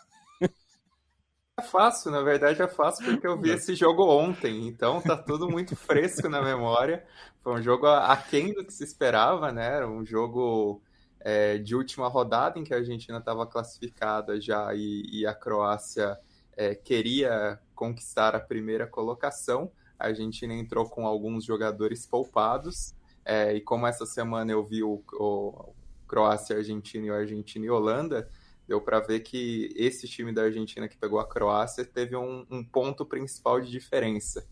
É 1.60 1.64
fácil, 1.64 2.12
na 2.12 2.22
verdade 2.22 2.62
é 2.62 2.68
fácil 2.68 3.04
porque 3.04 3.26
eu 3.26 3.36
vi 3.36 3.50
esse 3.50 3.74
jogo 3.74 4.04
ontem, 4.06 4.68
então 4.68 5.02
tá 5.02 5.18
tudo 5.18 5.50
muito 5.50 5.74
fresco 5.76 6.30
na 6.30 6.40
memória. 6.40 7.04
Foi 7.42 7.54
um 7.54 7.64
jogo 7.64 7.88
aquém 7.88 8.54
do 8.54 8.64
que 8.64 8.72
se 8.72 8.84
esperava, 8.84 9.52
né? 9.52 9.66
Era 9.78 9.90
um 9.90 10.06
jogo 10.06 10.80
é, 11.20 11.58
de 11.58 11.76
última 11.76 12.08
rodada 12.08 12.60
em 12.60 12.64
que 12.64 12.76
a 12.76 12.78
Argentina 12.78 13.18
estava 13.18 13.48
classificada 13.48 14.40
já 14.40 14.72
e, 14.76 15.02
e 15.12 15.26
a 15.26 15.34
Croácia 15.34 16.20
é, 16.56 16.76
queria 16.76 17.60
conquistar 17.74 18.36
a 18.36 18.40
primeira 18.40 18.86
colocação. 18.86 19.72
A 19.98 20.08
Argentina 20.10 20.54
entrou 20.54 20.88
com 20.88 21.08
alguns 21.08 21.44
jogadores 21.44 22.06
poupados, 22.06 22.94
é, 23.26 23.56
e 23.56 23.62
como 23.62 23.88
essa 23.88 24.06
semana 24.06 24.52
eu 24.52 24.64
vi 24.64 24.84
o, 24.84 25.04
o 25.14 25.74
Croácia, 26.08 26.58
Argentina 26.58 27.08
e 27.08 27.10
o 27.10 27.16
Argentina 27.16 27.66
e 27.66 27.70
Holanda 27.72 28.30
deu 28.68 28.82
para 28.82 29.00
ver 29.00 29.22
que 29.22 29.74
esse 29.76 30.08
time 30.08 30.34
da 30.34 30.44
Argentina 30.44 30.88
que 30.88 30.98
pegou 30.98 31.20
a 31.20 31.28
Croácia 31.28 31.86
teve 31.86 32.16
um, 32.16 32.46
um 32.50 32.64
ponto 32.64 33.06
principal 33.06 33.62
de 33.62 33.72
diferença. 33.72 34.48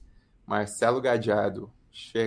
Marcelo 0.47 1.01
Gadiardo 1.01 1.71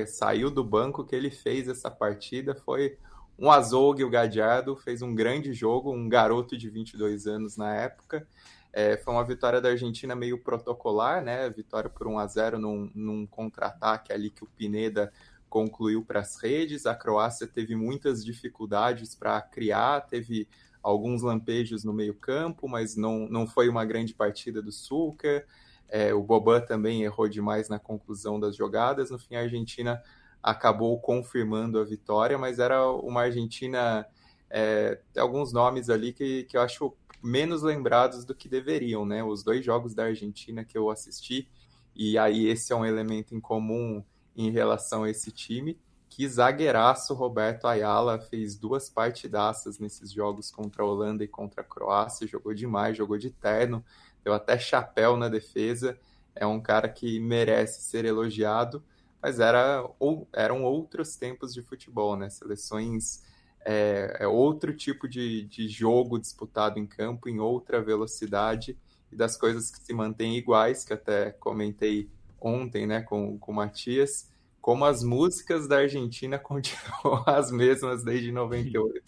saiu 0.06 0.50
do 0.50 0.64
banco 0.64 1.04
que 1.04 1.14
ele 1.14 1.30
fez 1.30 1.68
essa 1.68 1.90
partida, 1.90 2.54
foi 2.54 2.98
um 3.38 3.50
azougue 3.50 4.02
o 4.02 4.10
Gadiardo, 4.10 4.74
fez 4.74 5.00
um 5.00 5.14
grande 5.14 5.52
jogo, 5.52 5.92
um 5.92 6.08
garoto 6.08 6.56
de 6.56 6.68
22 6.68 7.26
anos 7.26 7.56
na 7.56 7.74
época. 7.74 8.26
É, 8.72 8.96
foi 8.96 9.14
uma 9.14 9.24
vitória 9.24 9.60
da 9.60 9.70
Argentina 9.70 10.14
meio 10.14 10.38
protocolar, 10.38 11.22
né? 11.22 11.48
Vitória 11.48 11.88
por 11.88 12.06
1 12.06 12.18
a 12.18 12.26
0 12.26 12.58
num, 12.58 12.90
num 12.94 13.26
contra-ataque 13.26 14.12
ali 14.12 14.30
que 14.30 14.42
o 14.42 14.46
Pineda 14.46 15.12
concluiu 15.48 16.04
para 16.04 16.20
as 16.20 16.36
redes. 16.36 16.84
A 16.84 16.94
Croácia 16.94 17.46
teve 17.46 17.74
muitas 17.76 18.24
dificuldades 18.24 19.14
para 19.14 19.40
criar, 19.40 20.02
teve 20.02 20.48
alguns 20.88 21.22
lampejos 21.22 21.84
no 21.84 21.92
meio-campo, 21.92 22.68
mas 22.68 22.96
não, 22.96 23.28
não 23.28 23.46
foi 23.46 23.68
uma 23.68 23.84
grande 23.84 24.14
partida 24.14 24.62
do 24.62 24.72
Sulca. 24.72 25.44
É, 25.88 26.14
o 26.14 26.22
Boban 26.22 26.60
também 26.60 27.02
errou 27.02 27.28
demais 27.28 27.68
na 27.68 27.78
conclusão 27.78 28.40
das 28.40 28.56
jogadas. 28.56 29.10
No 29.10 29.18
fim, 29.18 29.36
a 29.36 29.40
Argentina 29.40 30.02
acabou 30.42 30.98
confirmando 31.00 31.78
a 31.78 31.84
vitória, 31.84 32.38
mas 32.38 32.58
era 32.58 32.90
uma 32.90 33.22
Argentina. 33.22 34.06
É, 34.50 34.98
alguns 35.18 35.52
nomes 35.52 35.90
ali 35.90 36.10
que, 36.12 36.44
que 36.44 36.56
eu 36.56 36.62
acho 36.62 36.94
menos 37.22 37.62
lembrados 37.62 38.24
do 38.24 38.34
que 38.34 38.48
deveriam, 38.48 39.04
né? 39.04 39.22
Os 39.22 39.42
dois 39.42 39.62
jogos 39.62 39.94
da 39.94 40.04
Argentina 40.04 40.64
que 40.64 40.78
eu 40.78 40.88
assisti, 40.88 41.46
e 41.94 42.16
aí 42.16 42.46
esse 42.46 42.72
é 42.72 42.76
um 42.76 42.86
elemento 42.86 43.34
em 43.34 43.40
comum 43.40 44.02
em 44.34 44.50
relação 44.50 45.02
a 45.02 45.10
esse 45.10 45.30
time. 45.30 45.78
Que 46.18 46.28
zagueiraço 46.28 47.14
Roberto 47.14 47.68
Ayala 47.68 48.18
fez 48.18 48.56
duas 48.56 48.90
partidaças 48.90 49.78
nesses 49.78 50.10
jogos 50.10 50.50
contra 50.50 50.82
a 50.82 50.84
Holanda 50.84 51.22
e 51.22 51.28
contra 51.28 51.60
a 51.60 51.64
Croácia, 51.64 52.26
jogou 52.26 52.52
demais, 52.52 52.96
jogou 52.96 53.16
de 53.16 53.30
terno, 53.30 53.84
deu 54.24 54.34
até 54.34 54.58
chapéu 54.58 55.16
na 55.16 55.28
defesa. 55.28 55.96
É 56.34 56.44
um 56.44 56.60
cara 56.60 56.88
que 56.88 57.20
merece 57.20 57.82
ser 57.82 58.04
elogiado, 58.04 58.82
mas 59.22 59.38
era, 59.38 59.88
ou, 59.96 60.26
eram 60.32 60.64
outros 60.64 61.14
tempos 61.14 61.54
de 61.54 61.62
futebol, 61.62 62.16
né? 62.16 62.28
Seleções 62.28 63.22
é, 63.64 64.16
é 64.18 64.26
outro 64.26 64.76
tipo 64.76 65.06
de, 65.06 65.44
de 65.44 65.68
jogo 65.68 66.18
disputado 66.18 66.80
em 66.80 66.86
campo, 66.88 67.28
em 67.28 67.38
outra 67.38 67.80
velocidade, 67.80 68.76
e 69.12 69.14
das 69.14 69.36
coisas 69.36 69.70
que 69.70 69.78
se 69.78 69.94
mantêm 69.94 70.36
iguais, 70.36 70.84
que 70.84 70.92
até 70.92 71.30
comentei 71.30 72.10
ontem 72.40 72.88
né, 72.88 73.02
com, 73.02 73.38
com 73.38 73.52
o 73.52 73.54
Matias, 73.54 74.28
como 74.68 74.84
as 74.84 75.02
músicas 75.02 75.66
da 75.66 75.78
Argentina 75.78 76.36
continuam 76.38 77.24
as 77.24 77.50
mesmas 77.50 78.04
desde 78.04 78.30
98. 78.30 79.02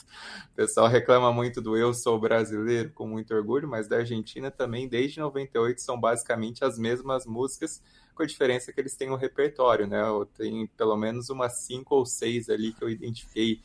O 0.53 0.57
pessoal 0.57 0.89
reclama 0.89 1.31
muito 1.35 1.61
do 1.61 1.77
Eu 1.77 1.93
Sou 1.93 2.19
Brasileiro, 2.19 2.91
com 2.95 3.07
muito 3.07 3.35
orgulho, 3.35 3.69
mas 3.69 3.87
da 3.87 3.99
Argentina 3.99 4.51
também, 4.51 4.89
desde 4.89 5.21
98, 5.21 5.83
são 5.83 6.01
basicamente 6.01 6.65
as 6.65 6.79
mesmas 6.79 7.27
músicas, 7.27 7.83
com 8.15 8.23
a 8.23 8.27
diferença 8.27 8.73
que 8.73 8.81
eles 8.81 8.97
têm 8.97 9.11
um 9.11 9.17
repertório, 9.17 9.87
né? 9.87 10.01
Tenho 10.35 10.67
pelo 10.79 10.97
menos 10.97 11.29
umas 11.29 11.59
cinco 11.59 11.95
ou 11.95 12.07
seis 12.07 12.49
ali 12.49 12.73
que 12.73 12.83
eu 12.83 12.89
identifiquei 12.89 13.61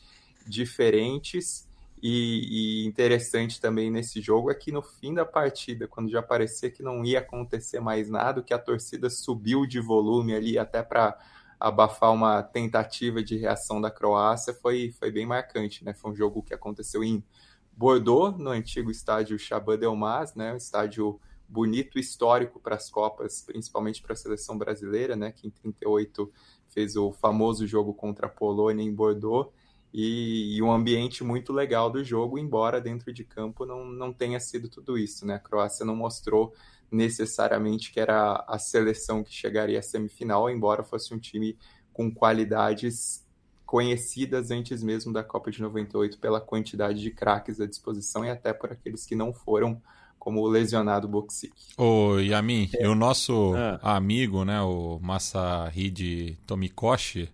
diferentes. 0.46 1.66
E, 2.02 2.82
e, 2.82 2.86
interessante 2.86 3.58
também 3.58 3.90
nesse 3.90 4.20
jogo 4.20 4.50
é 4.50 4.54
que 4.54 4.70
no 4.70 4.82
fim 4.82 5.14
da 5.14 5.24
partida, 5.24 5.88
quando 5.88 6.10
já 6.10 6.22
parecia 6.22 6.70
que 6.70 6.82
não 6.82 7.02
ia 7.02 7.20
acontecer 7.20 7.80
mais 7.80 8.10
nada, 8.10 8.42
que 8.42 8.52
a 8.52 8.58
torcida 8.58 9.08
subiu 9.08 9.64
de 9.64 9.80
volume 9.80 10.34
ali 10.34 10.58
até 10.58 10.82
para 10.82 11.18
abafar 11.58 12.12
uma 12.12 12.42
tentativa 12.42 13.22
de 13.22 13.36
reação 13.36 13.80
da 13.80 13.90
Croácia, 13.90 14.54
foi, 14.54 14.92
foi 14.98 15.10
bem 15.10 15.26
marcante, 15.26 15.84
né? 15.84 15.94
Foi 15.94 16.10
um 16.10 16.14
jogo 16.14 16.42
que 16.42 16.54
aconteceu 16.54 17.02
em 17.02 17.24
Bordeaux, 17.72 18.38
no 18.38 18.50
antigo 18.50 18.90
estádio 18.90 19.38
Chabat 19.38 19.78
Delmas, 19.78 20.34
né? 20.34 20.52
Um 20.52 20.56
estádio 20.56 21.20
bonito, 21.48 21.98
histórico 21.98 22.60
para 22.60 22.76
as 22.76 22.90
Copas, 22.90 23.42
principalmente 23.42 24.02
para 24.02 24.12
a 24.12 24.16
seleção 24.16 24.58
brasileira, 24.58 25.16
né? 25.16 25.32
Que 25.32 25.46
em 25.46 25.50
38 25.50 26.30
fez 26.68 26.96
o 26.96 27.12
famoso 27.12 27.66
jogo 27.66 27.94
contra 27.94 28.26
a 28.26 28.30
Polônia 28.30 28.82
em 28.82 28.92
Bordeaux 28.92 29.52
e, 29.92 30.56
e, 30.56 30.62
um 30.62 30.70
ambiente 30.70 31.24
muito 31.24 31.52
legal 31.52 31.90
do 31.90 32.04
jogo, 32.04 32.38
embora 32.38 32.80
dentro 32.80 33.12
de 33.12 33.24
campo 33.24 33.64
não, 33.64 33.86
não 33.86 34.12
tenha 34.12 34.38
sido 34.38 34.68
tudo 34.68 34.98
isso, 34.98 35.24
né? 35.24 35.34
A 35.34 35.38
Croácia 35.38 35.86
não 35.86 35.96
mostrou 35.96 36.52
necessariamente 36.90 37.92
que 37.92 38.00
era 38.00 38.44
a 38.48 38.58
seleção 38.58 39.22
que 39.22 39.32
chegaria 39.32 39.78
à 39.78 39.82
semifinal, 39.82 40.48
embora 40.50 40.84
fosse 40.84 41.14
um 41.14 41.18
time 41.18 41.56
com 41.92 42.12
qualidades 42.12 43.24
conhecidas 43.64 44.50
antes 44.50 44.82
mesmo 44.82 45.12
da 45.12 45.24
Copa 45.24 45.50
de 45.50 45.60
98 45.60 46.18
pela 46.18 46.40
quantidade 46.40 47.00
de 47.00 47.10
craques 47.10 47.60
à 47.60 47.66
disposição 47.66 48.24
e 48.24 48.30
até 48.30 48.52
por 48.52 48.72
aqueles 48.72 49.04
que 49.04 49.16
não 49.16 49.32
foram 49.32 49.82
como 50.18 50.40
o 50.40 50.48
lesionado 50.48 51.08
Boxic. 51.08 51.52
Ô, 51.76 52.18
Yamin, 52.18 52.68
é. 52.74 52.84
e 52.84 52.86
o 52.86 52.94
nosso 52.94 53.54
ah. 53.54 53.96
amigo, 53.96 54.44
né, 54.44 54.60
o 54.60 54.98
Masahide 55.00 56.38
Tomikoshi, 56.46 57.28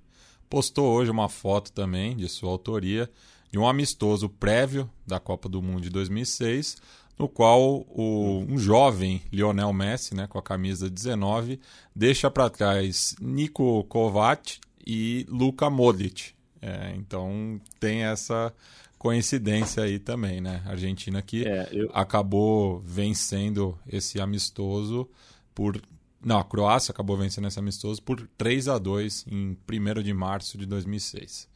postou 0.49 0.93
hoje 0.93 1.11
uma 1.11 1.29
foto 1.29 1.73
também 1.73 2.15
de 2.17 2.29
sua 2.29 2.51
autoria 2.51 3.11
de 3.51 3.59
um 3.59 3.67
amistoso 3.67 4.29
prévio 4.29 4.91
da 5.07 5.21
Copa 5.21 5.49
do 5.49 5.61
Mundo 5.61 5.83
de 5.83 5.91
2006, 5.91 6.77
no 7.19 7.29
qual 7.29 7.85
o, 7.89 8.45
um 8.49 8.59
jovem 8.59 9.23
Lionel 9.33 9.73
Messi, 9.73 10.15
né, 10.15 10.27
com 10.27 10.39
a 10.39 10.43
camisa 10.43 10.91
19, 10.91 11.61
deixa 11.95 12.31
para 12.31 12.51
trás 12.51 13.15
Nico 13.21 13.85
Kovac 13.85 14.59
e 14.87 15.27
Luka 15.29 15.71
Modric. 15.71 16.33
É, 16.61 16.95
então 16.97 17.61
tem 17.81 18.05
essa 18.05 18.53
coincidência 18.99 19.83
aí 19.83 19.99
também, 19.99 20.41
né? 20.41 20.63
A 20.65 20.71
Argentina 20.71 21.21
que 21.21 21.45
é, 21.45 21.69
eu... 21.73 21.91
acabou 21.93 22.81
vencendo 22.81 23.77
esse 23.87 24.21
amistoso 24.21 25.09
por 25.53 25.81
não, 26.25 26.39
a 26.39 26.45
Croácia 26.45 26.93
acabou 26.93 27.17
vencendo 27.17 27.49
esse 27.49 27.59
amistoso 27.59 28.01
por 28.01 28.29
3 28.39 28.69
a 28.69 28.79
2 28.79 29.27
em 29.29 29.59
1 29.69 30.03
de 30.03 30.15
março 30.15 30.57
de 30.57 30.65
2006. 30.67 31.49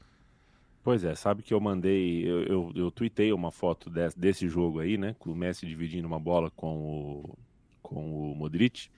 Pois 0.86 1.02
é, 1.02 1.16
sabe 1.16 1.42
que 1.42 1.52
eu 1.52 1.58
mandei, 1.58 2.24
eu, 2.24 2.44
eu, 2.44 2.72
eu 2.76 2.90
tuitei 2.92 3.32
uma 3.32 3.50
foto 3.50 3.90
desse, 3.90 4.16
desse 4.16 4.48
jogo 4.48 4.78
aí, 4.78 4.96
né? 4.96 5.16
Com 5.18 5.32
o 5.32 5.34
Messi 5.34 5.66
dividindo 5.66 6.06
uma 6.06 6.20
bola 6.20 6.48
com 6.48 6.76
o, 6.78 7.38
com 7.82 8.30
o 8.30 8.36
Modric. 8.36 8.88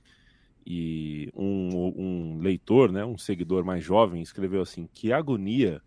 E 0.66 1.32
um, 1.34 1.94
um 1.96 2.38
leitor, 2.40 2.92
né, 2.92 3.06
um 3.06 3.16
seguidor 3.16 3.64
mais 3.64 3.82
jovem, 3.82 4.20
escreveu 4.20 4.60
assim: 4.60 4.86
Que 4.92 5.14
agonia, 5.14 5.80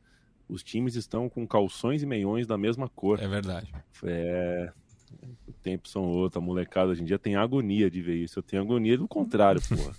os 0.49 0.63
times 0.63 0.95
estão 0.95 1.29
com 1.29 1.45
calções 1.45 2.01
e 2.01 2.07
meiões 2.07 2.47
da 2.47 2.57
mesma 2.57 2.89
cor. 2.89 3.21
É 3.21 3.27
verdade. 3.27 3.71
É, 4.03 4.73
tempos 5.61 5.91
são 5.91 6.01
outros. 6.09 6.41
A 6.41 6.43
molecada 6.43 6.89
hoje 6.89 7.03
em 7.03 7.05
dia 7.05 7.19
tem 7.19 7.35
agonia 7.35 7.91
de 7.91 8.01
ver 8.01 8.15
isso. 8.15 8.39
Eu 8.39 8.43
tenho 8.43 8.63
agonia 8.63 8.97
do 8.97 9.07
contrário, 9.07 9.61
porra. 9.69 9.93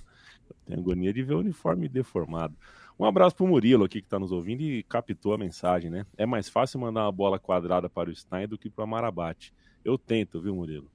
Eu 0.51 0.57
tenho 0.67 0.81
agonia 0.81 1.13
de 1.13 1.23
ver 1.23 1.35
o 1.35 1.39
uniforme 1.39 1.89
deformado. 1.89 2.57
Um 3.03 3.07
abraço 3.07 3.35
pro 3.35 3.49
Murilo 3.49 3.83
aqui 3.83 4.01
que 4.01 4.07
está 4.07 4.17
nos 4.17 4.31
ouvindo 4.31 4.61
e 4.61 4.85
captou 4.85 5.35
a 5.35 5.39
mensagem, 5.39 5.91
né? 5.91 6.07
É 6.17 6.25
mais 6.25 6.49
fácil 6.49 6.79
mandar 6.79 7.03
uma 7.03 7.11
bola 7.11 7.37
quadrada 7.37 7.91
para 7.91 8.09
o 8.09 8.15
Stein 8.15 8.47
do 8.47 8.57
que 8.57 8.71
para 8.71 8.85
o 8.85 8.87
Marabate. 8.87 9.53
Eu 9.85 9.99
tento, 9.99 10.41
viu, 10.41 10.55
Murilo? 10.55 10.89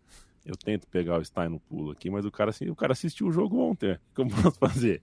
Eu 0.46 0.56
tento 0.56 0.88
pegar 0.88 1.20
o 1.20 1.26
Stein 1.26 1.50
no 1.50 1.60
pulo 1.60 1.92
aqui, 1.92 2.10
mas 2.10 2.24
o 2.24 2.32
cara, 2.32 2.52
o 2.70 2.76
cara 2.78 2.94
assistiu 2.94 3.28
o 3.28 3.32
jogo 3.34 3.60
ontem. 3.60 3.92
O 3.92 4.00
que 4.16 4.22
eu 4.22 4.28
posso 4.42 4.58
fazer? 4.58 5.02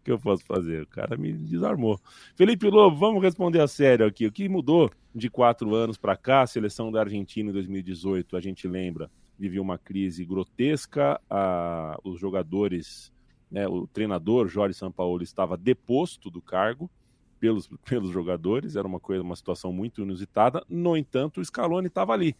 O 0.00 0.04
que 0.04 0.12
eu 0.12 0.18
posso 0.18 0.44
fazer? 0.44 0.82
O 0.82 0.86
cara 0.86 1.16
me 1.16 1.32
desarmou. 1.32 1.98
Felipe 2.36 2.68
Lobo, 2.68 2.94
vamos 2.94 3.22
responder 3.22 3.62
a 3.62 3.66
sério 3.66 4.04
aqui. 4.04 4.26
O 4.26 4.30
que 4.30 4.46
mudou 4.46 4.90
de 5.14 5.30
quatro 5.30 5.74
anos 5.74 5.96
para 5.96 6.14
cá? 6.14 6.42
A 6.42 6.46
seleção 6.46 6.92
da 6.92 7.00
Argentina 7.00 7.48
em 7.48 7.54
2018, 7.54 8.36
a 8.36 8.40
gente 8.42 8.68
lembra, 8.68 9.10
vivia 9.38 9.62
uma 9.62 9.78
crise 9.78 10.26
grotesca. 10.26 11.18
A, 11.30 11.98
os 12.04 12.20
jogadores, 12.20 13.13
né, 13.54 13.68
o 13.68 13.86
treinador 13.86 14.48
Jorge 14.48 14.76
Sampaoli 14.76 15.22
estava 15.22 15.56
deposto 15.56 16.28
do 16.28 16.42
cargo 16.42 16.90
pelos, 17.38 17.68
pelos 17.88 18.10
jogadores. 18.10 18.74
Era 18.74 18.86
uma 18.86 18.98
coisa, 18.98 19.22
uma 19.22 19.36
situação 19.36 19.72
muito 19.72 20.02
inusitada. 20.02 20.64
No 20.68 20.96
entanto, 20.96 21.40
o 21.40 21.44
Scaloni 21.44 21.86
estava 21.86 22.12
ali 22.12 22.36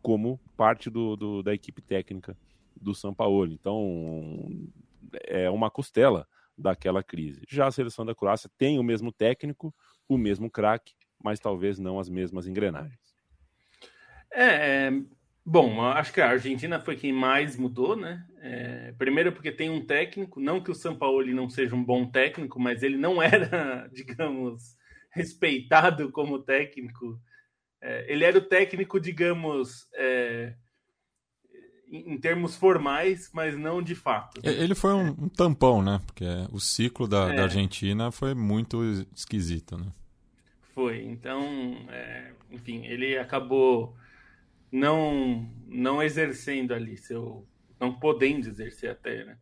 como 0.00 0.38
parte 0.56 0.88
do, 0.88 1.16
do, 1.16 1.42
da 1.42 1.52
equipe 1.52 1.82
técnica 1.82 2.38
do 2.80 2.94
Sampaoli. 2.94 3.54
Então, 3.54 4.48
é 5.24 5.50
uma 5.50 5.68
costela 5.68 6.28
daquela 6.56 7.02
crise. 7.02 7.42
Já 7.48 7.66
a 7.66 7.72
seleção 7.72 8.06
da 8.06 8.14
Croácia 8.14 8.48
tem 8.56 8.78
o 8.78 8.84
mesmo 8.84 9.10
técnico, 9.10 9.74
o 10.08 10.16
mesmo 10.16 10.48
craque, 10.48 10.94
mas 11.20 11.40
talvez 11.40 11.80
não 11.80 11.98
as 11.98 12.08
mesmas 12.08 12.46
engrenagens. 12.46 13.16
É, 14.30 14.86
é, 14.86 15.02
bom, 15.44 15.82
acho 15.82 16.12
que 16.12 16.20
a 16.20 16.30
Argentina 16.30 16.80
foi 16.80 16.96
quem 16.96 17.12
mais 17.12 17.56
mudou, 17.56 17.96
né? 17.96 18.24
É, 18.40 18.92
primeiro 18.98 19.32
porque 19.32 19.52
tem 19.52 19.70
um 19.70 19.84
técnico, 19.84 20.40
não 20.40 20.60
que 20.60 20.70
o 20.70 20.74
Sampaoli 20.74 21.32
não 21.32 21.48
seja 21.48 21.74
um 21.74 21.84
bom 21.84 22.06
técnico, 22.06 22.60
mas 22.60 22.82
ele 22.82 22.96
não 22.96 23.20
era, 23.22 23.88
digamos, 23.92 24.76
respeitado 25.10 26.10
como 26.10 26.38
técnico. 26.38 27.20
É, 27.80 28.12
ele 28.12 28.24
era 28.24 28.38
o 28.38 28.42
técnico, 28.42 29.00
digamos, 29.00 29.88
é, 29.94 30.54
em 31.92 32.16
termos 32.16 32.56
formais, 32.56 33.30
mas 33.34 33.56
não 33.58 33.82
de 33.82 33.94
fato. 33.94 34.40
Né? 34.42 34.52
Ele 34.52 34.74
foi 34.74 34.94
um, 34.94 35.08
um, 35.08 35.28
tampão, 35.28 35.82
né? 35.82 36.00
Porque 36.06 36.24
o 36.50 36.58
ciclo 36.58 37.06
da, 37.06 37.32
é. 37.32 37.36
da, 37.36 37.42
Argentina 37.42 38.10
foi 38.10 38.34
muito 38.34 38.82
esquisito, 39.14 39.76
né? 39.76 39.92
Foi. 40.74 41.04
Então, 41.04 41.76
é, 41.90 42.32
enfim, 42.50 42.86
ele 42.86 43.18
acabou 43.18 43.94
não 44.72 45.48
não 45.66 46.02
exercendo 46.02 46.72
ali 46.72 46.96
seu, 46.96 47.46
não 47.78 47.98
podendo 47.98 48.48
exercer 48.48 48.90
até, 48.90 49.24
né? 49.24 49.38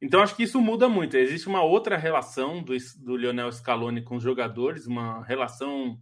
Então 0.00 0.20
acho 0.20 0.36
que 0.36 0.44
isso 0.44 0.60
muda 0.60 0.88
muito. 0.88 1.16
Existe 1.16 1.48
uma 1.48 1.62
outra 1.62 1.96
relação 1.96 2.62
do, 2.62 2.72
do 2.98 3.16
Lionel 3.16 3.50
Scaloni 3.50 4.02
com 4.02 4.16
os 4.16 4.22
jogadores, 4.22 4.86
uma 4.86 5.24
relação 5.24 6.00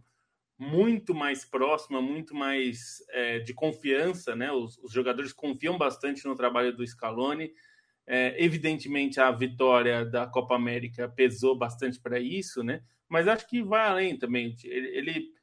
muito 0.57 1.13
mais 1.13 1.45
próxima, 1.45 2.01
muito 2.01 2.35
mais 2.35 3.03
é, 3.09 3.39
de 3.39 3.53
confiança, 3.53 4.35
né? 4.35 4.51
Os, 4.51 4.77
os, 4.79 4.91
jogadores 4.91 5.33
confiam 5.33 5.77
bastante 5.77 6.25
no 6.25 6.35
trabalho 6.35 6.75
do 6.75 6.85
Scaloni. 6.85 7.51
É, 8.05 8.43
evidentemente, 8.43 9.19
a 9.19 9.31
vitória 9.31 10.05
da 10.05 10.25
Copa 10.25 10.55
América 10.55 11.09
pesou 11.09 11.57
bastante 11.57 11.99
para 11.99 12.19
isso, 12.19 12.63
né? 12.63 12.81
Mas 13.09 13.27
acho 13.27 13.47
que 13.47 13.63
vai 13.63 13.87
além 13.87 14.17
também. 14.17 14.55
Ele, 14.63 14.87
ele 14.97 15.36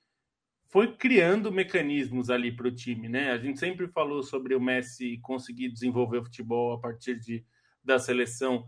foi 0.75 0.93
criando 0.93 1.52
mecanismos 1.52 2.31
ali 2.31 2.50
para 2.50 2.66
o 2.66 2.75
time, 2.75 3.09
né? 3.09 3.31
A 3.31 3.38
gente 3.38 3.61
sempre 3.61 3.87
falou 3.87 4.25
sobre 4.25 4.57
o 4.57 4.61
Messi 4.61 5.19
conseguir 5.19 5.69
desenvolver 5.69 6.19
o 6.19 6.25
futebol 6.25 6.73
a 6.73 6.81
partir 6.81 7.16
de, 7.16 7.47
da 7.81 7.97
seleção. 7.97 8.66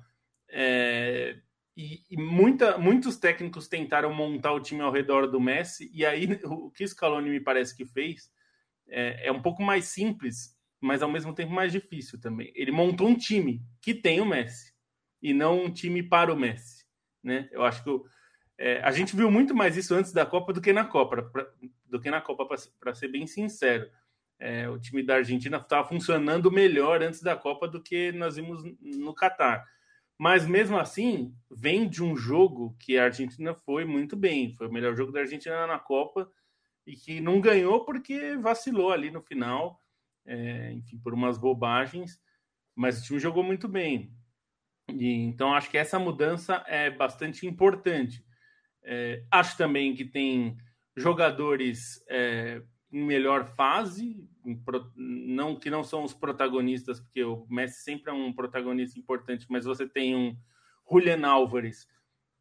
É, 0.49 1.37
e, 1.77 2.05
e 2.09 2.17
muita, 2.17 2.79
muitos 2.79 3.17
técnicos 3.17 3.67
tentaram 3.67 4.15
montar 4.15 4.53
o 4.53 4.61
time 4.61 4.83
ao 4.83 4.93
redor 4.93 5.27
do 5.27 5.41
Messi, 5.41 5.91
e 5.93 6.07
aí 6.07 6.29
o 6.47 6.71
que 6.71 6.87
Scaloni 6.87 7.29
me 7.29 7.41
parece 7.41 7.77
que 7.77 7.85
fez 7.85 8.31
é, 8.87 9.27
é 9.27 9.33
um 9.33 9.43
pouco 9.43 9.61
mais 9.61 9.87
simples, 9.87 10.57
mas 10.81 11.03
ao 11.03 11.11
mesmo 11.11 11.35
tempo 11.35 11.51
mais 11.51 11.73
difícil 11.73 12.21
também. 12.21 12.53
Ele 12.55 12.71
montou 12.71 13.09
um 13.09 13.17
time 13.17 13.61
que 13.83 13.93
tem 13.93 14.21
o 14.21 14.25
Messi. 14.25 14.73
e 15.21 15.35
não 15.35 15.65
um 15.65 15.73
time 15.73 16.05
para 16.05 16.33
o 16.33 16.39
Messi, 16.39 16.85
né? 17.21 17.49
Eu 17.51 17.65
acho 17.65 17.83
que 17.83 17.91
é, 18.59 18.81
a 18.83 18.91
gente 18.91 19.15
viu 19.15 19.31
muito 19.31 19.55
mais 19.55 19.77
isso 19.77 19.95
antes 19.95 20.13
da 20.13 20.25
Copa 20.25 20.53
do 20.53 20.61
que 20.61 20.73
na 20.73 20.85
Copa, 20.85 21.23
pra, 21.23 21.47
do 21.85 22.01
que 22.01 22.11
na 22.11 22.21
Copa, 22.21 22.47
para 22.81 22.95
ser 22.95 23.09
bem 23.09 23.27
sincero. 23.27 23.91
É, 24.39 24.69
o 24.69 24.79
time 24.79 25.03
da 25.03 25.17
Argentina 25.17 25.57
estava 25.57 25.89
funcionando 25.89 26.51
melhor 26.51 27.03
antes 27.03 27.23
da 27.23 27.37
Copa 27.37 27.67
do 27.69 27.83
que 27.83 28.13
nós 28.13 28.37
vimos 28.37 28.63
no 28.81 29.15
Catar. 29.15 29.65
Mas 30.19 30.47
mesmo 30.47 30.79
assim, 30.79 31.35
vem 31.51 31.89
de 31.89 32.03
um 32.03 32.17
jogo 32.17 32.75
que 32.79 32.99
a 32.99 33.05
Argentina 33.05 33.55
foi 33.55 33.85
muito 33.85 34.17
bem. 34.17 34.55
Foi 34.55 34.67
o 34.67 34.73
melhor 34.73 34.97
jogo 34.97 35.13
da 35.13 35.21
Argentina 35.21 35.67
na 35.67 35.79
Copa 35.79 36.31
e 36.87 36.97
que 36.97 37.21
não 37.21 37.41
ganhou 37.41 37.85
porque 37.85 38.37
vacilou 38.37 38.93
ali 38.93 39.11
no 39.11 39.21
final, 39.21 39.79
é, 40.25 40.73
enfim, 40.73 40.99
por 40.99 41.13
umas 41.13 41.37
bobagens. 41.37 42.19
Mas 42.75 43.01
o 43.01 43.05
time 43.05 43.19
jogou 43.19 43.43
muito 43.43 43.69
bem. 43.69 44.11
E, 44.89 45.25
então 45.25 45.55
acho 45.55 45.71
que 45.71 45.79
essa 45.79 45.99
mudança 45.99 46.65
é 46.67 46.91
bastante 46.91 47.47
importante. 47.47 48.25
É, 48.89 49.25
acho 49.33 49.57
também 49.57 49.95
que 49.95 50.05
tem 50.05 50.57
jogadores 50.97 52.03
é, 52.09 52.63
em 52.93 53.03
melhor 53.03 53.45
fase, 53.57 54.25
em 54.45 54.55
pro, 54.55 54.93
não 54.95 55.57
que 55.57 55.69
não 55.69 55.83
são 55.83 56.05
os 56.05 56.15
protagonistas, 56.15 57.01
porque 57.01 57.25
o 57.25 57.45
Messi 57.51 57.83
sempre 57.83 58.13
é 58.13 58.15
um 58.15 58.33
protagonista 58.33 58.99
importante, 58.99 59.45
mas 59.51 59.65
você 59.65 59.89
tem 59.89 60.15
um 60.15 60.37
Julian 60.89 61.27
Álvares 61.27 61.89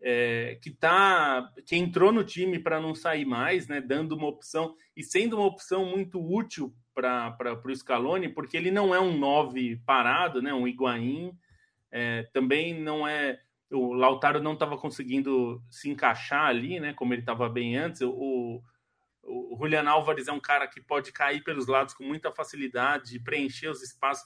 é, 0.01 0.59
que 0.61 0.69
tá 0.69 1.51
que 1.65 1.75
entrou 1.75 2.11
no 2.11 2.23
time 2.23 2.59
para 2.59 2.79
não 2.79 2.93
sair 2.93 3.25
mais, 3.25 3.67
né, 3.67 3.81
dando 3.81 4.15
uma 4.15 4.27
opção 4.27 4.75
e 4.95 5.03
sendo 5.03 5.37
uma 5.37 5.47
opção 5.47 5.83
muito 5.83 6.23
útil 6.23 6.75
para 6.93 7.59
o 7.65 7.75
Scaloni, 7.75 8.29
porque 8.29 8.55
ele 8.55 8.69
não 8.69 8.93
é 8.93 8.99
um 8.99 9.17
9 9.17 9.81
parado, 9.85 10.43
né, 10.43 10.53
um 10.53 10.67
Higuaín, 10.67 11.35
é, 11.91 12.23
também 12.31 12.79
não 12.79 13.07
é 13.07 13.39
o 13.71 13.93
Lautaro 13.93 14.41
não 14.41 14.53
estava 14.53 14.77
conseguindo 14.77 15.61
se 15.69 15.89
encaixar 15.89 16.45
ali, 16.45 16.79
né? 16.79 16.93
Como 16.93 17.13
ele 17.13 17.21
estava 17.21 17.49
bem 17.49 17.75
antes. 17.77 18.01
O, 18.01 18.61
o 19.23 19.57
Julian 19.59 19.89
Álvares 19.89 20.27
é 20.27 20.31
um 20.31 20.39
cara 20.39 20.67
que 20.67 20.79
pode 20.81 21.11
cair 21.11 21.43
pelos 21.43 21.67
lados 21.67 21.93
com 21.93 22.03
muita 22.03 22.31
facilidade, 22.31 23.19
preencher 23.19 23.67
os 23.67 23.81
espaços. 23.81 24.25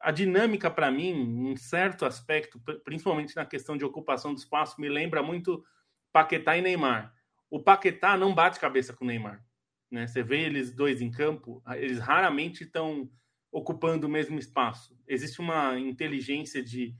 A 0.00 0.10
dinâmica, 0.10 0.70
para 0.70 0.90
mim, 0.90 1.50
em 1.50 1.56
certo 1.56 2.04
aspecto, 2.04 2.60
principalmente 2.84 3.36
na 3.36 3.44
questão 3.44 3.76
de 3.76 3.84
ocupação 3.84 4.34
do 4.34 4.38
espaço, 4.38 4.80
me 4.80 4.88
lembra 4.88 5.22
muito 5.22 5.64
Paquetá 6.12 6.56
e 6.56 6.62
Neymar. 6.62 7.14
O 7.50 7.62
Paquetá 7.62 8.16
não 8.16 8.34
bate 8.34 8.58
cabeça 8.58 8.92
com 8.92 9.04
o 9.04 9.08
Neymar. 9.08 9.44
Né? 9.90 10.06
Você 10.06 10.22
vê 10.22 10.40
eles 10.40 10.74
dois 10.74 11.02
em 11.02 11.10
campo, 11.10 11.62
eles 11.76 11.98
raramente 11.98 12.64
estão 12.64 13.08
ocupando 13.52 14.06
o 14.06 14.10
mesmo 14.10 14.38
espaço. 14.38 14.98
Existe 15.06 15.40
uma 15.40 15.78
inteligência 15.78 16.64
de 16.64 16.96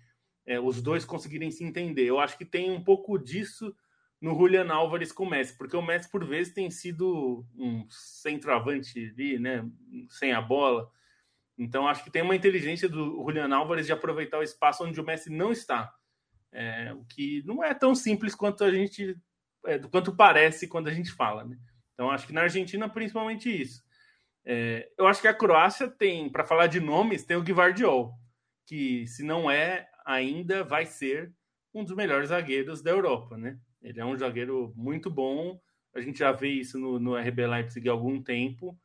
é, 0.46 0.58
os 0.58 0.82
dois 0.82 1.04
conseguirem 1.04 1.50
se 1.50 1.64
entender. 1.64 2.04
Eu 2.04 2.18
acho 2.18 2.36
que 2.36 2.44
tem 2.44 2.70
um 2.70 2.82
pouco 2.82 3.18
disso 3.18 3.74
no 4.20 4.36
Julian 4.36 4.72
Álvares 4.72 5.10
com 5.10 5.24
o 5.24 5.30
Messi, 5.30 5.56
porque 5.58 5.76
o 5.76 5.82
Messi, 5.82 6.08
por 6.08 6.24
vezes, 6.24 6.54
tem 6.54 6.70
sido 6.70 7.44
um 7.56 7.84
centroavante 7.90 9.12
ali, 9.12 9.38
né, 9.38 9.68
sem 10.08 10.32
a 10.32 10.40
bola. 10.40 10.88
Então, 11.58 11.88
acho 11.88 12.04
que 12.04 12.10
tem 12.10 12.22
uma 12.22 12.36
inteligência 12.36 12.88
do 12.88 13.22
Julian 13.24 13.52
Álvares 13.54 13.86
de 13.86 13.92
aproveitar 13.92 14.38
o 14.38 14.42
espaço 14.42 14.84
onde 14.84 15.00
o 15.00 15.04
Messi 15.04 15.28
não 15.28 15.50
está. 15.50 15.92
É, 16.52 16.92
o 16.94 17.04
que 17.04 17.42
não 17.44 17.64
é 17.64 17.74
tão 17.74 17.94
simples 17.94 18.34
quanto 18.34 18.62
a 18.62 18.70
gente, 18.70 19.16
é, 19.66 19.78
quanto 19.78 20.14
parece 20.14 20.68
quando 20.68 20.88
a 20.88 20.92
gente 20.92 21.10
fala, 21.10 21.44
né? 21.44 21.56
Então, 21.94 22.10
acho 22.10 22.26
que 22.26 22.32
na 22.32 22.42
Argentina, 22.42 22.88
principalmente 22.88 23.50
isso. 23.50 23.82
É, 24.44 24.88
eu 24.98 25.06
acho 25.06 25.20
que 25.20 25.28
a 25.28 25.34
Croácia 25.34 25.88
tem, 25.88 26.30
para 26.30 26.44
falar 26.44 26.68
de 26.68 26.80
nomes, 26.80 27.24
tem 27.24 27.36
o 27.36 27.42
Guivardiol, 27.42 28.12
que 28.66 29.06
se 29.06 29.22
não 29.22 29.50
é 29.50 29.88
ainda 30.04 30.64
vai 30.64 30.86
ser 30.86 31.32
um 31.74 31.84
dos 31.84 31.96
melhores 31.96 32.28
zagueiros 32.28 32.82
da 32.82 32.90
Europa, 32.90 33.36
né? 33.36 33.58
Ele 33.82 34.00
é 34.00 34.04
um 34.04 34.16
zagueiro 34.16 34.72
muito 34.76 35.10
bom. 35.10 35.60
A 35.94 36.00
gente 36.00 36.18
já 36.18 36.32
vê 36.32 36.48
isso 36.48 36.78
no, 36.78 36.98
no 36.98 37.16
RB 37.16 37.46
Leipzig 37.46 37.88
há 37.88 37.92
algum 37.92 38.22
tempo. 38.22 38.78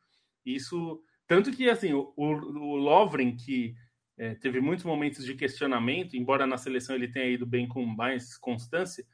Isso 0.45 1.01
tanto 1.27 1.51
que 1.51 1.69
assim 1.69 1.93
o, 1.93 2.13
o 2.15 2.75
Lovren 2.75 3.35
que 3.35 3.75
é, 4.17 4.33
teve 4.35 4.59
muitos 4.59 4.85
momentos 4.85 5.23
de 5.23 5.35
questionamento, 5.35 6.15
embora 6.15 6.47
na 6.47 6.57
seleção 6.57 6.95
ele 6.95 7.07
tenha 7.07 7.27
ido 7.27 7.45
bem 7.45 7.67
com 7.67 7.85
mais 7.85 8.37
constância, 8.37 9.05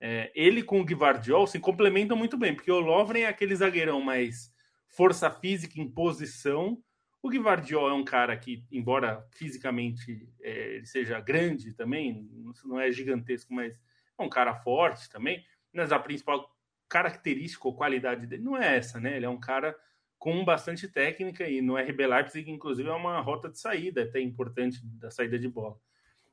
é, 0.00 0.30
ele 0.34 0.62
com 0.62 0.80
o 0.80 0.84
Guivardiol 0.84 1.46
se 1.46 1.58
complementam 1.58 2.16
muito 2.16 2.36
bem, 2.36 2.54
porque 2.54 2.70
o 2.70 2.80
Lovren 2.80 3.22
é 3.22 3.26
aquele 3.26 3.56
zagueirão 3.56 4.00
mais 4.00 4.52
força 4.88 5.30
física 5.30 5.80
em 5.80 5.88
posição, 5.88 6.78
o 7.22 7.28
Guivardiol 7.30 7.88
é 7.88 7.94
um 7.94 8.04
cara 8.04 8.36
que, 8.36 8.64
embora 8.70 9.24
fisicamente 9.30 10.28
é, 10.40 10.74
ele 10.74 10.86
seja 10.86 11.20
grande 11.20 11.72
também, 11.72 12.28
não 12.64 12.80
é 12.80 12.90
gigantesco, 12.90 13.54
mas 13.54 13.80
é 14.18 14.22
um 14.22 14.28
cara 14.28 14.54
forte 14.56 15.08
também, 15.08 15.44
mas 15.72 15.92
a 15.92 15.98
principal 16.00 16.52
característica 16.88 17.66
ou 17.66 17.76
qualidade 17.76 18.26
dele 18.26 18.42
não 18.42 18.56
é 18.56 18.76
essa, 18.76 19.00
né? 19.00 19.16
Ele 19.16 19.24
é 19.24 19.28
um 19.28 19.40
cara 19.40 19.74
com 20.18 20.44
bastante 20.44 20.86
técnica 20.88 21.48
e 21.48 21.62
no 21.62 21.76
RB 21.76 22.06
Leipzig, 22.06 22.50
inclusive, 22.50 22.88
é 22.88 22.92
uma 22.92 23.20
rota 23.20 23.48
de 23.48 23.58
saída 23.58 24.02
até 24.02 24.20
importante 24.20 24.80
da 24.84 25.10
saída 25.10 25.38
de 25.38 25.48
bola. 25.48 25.76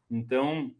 Então, 0.09 0.75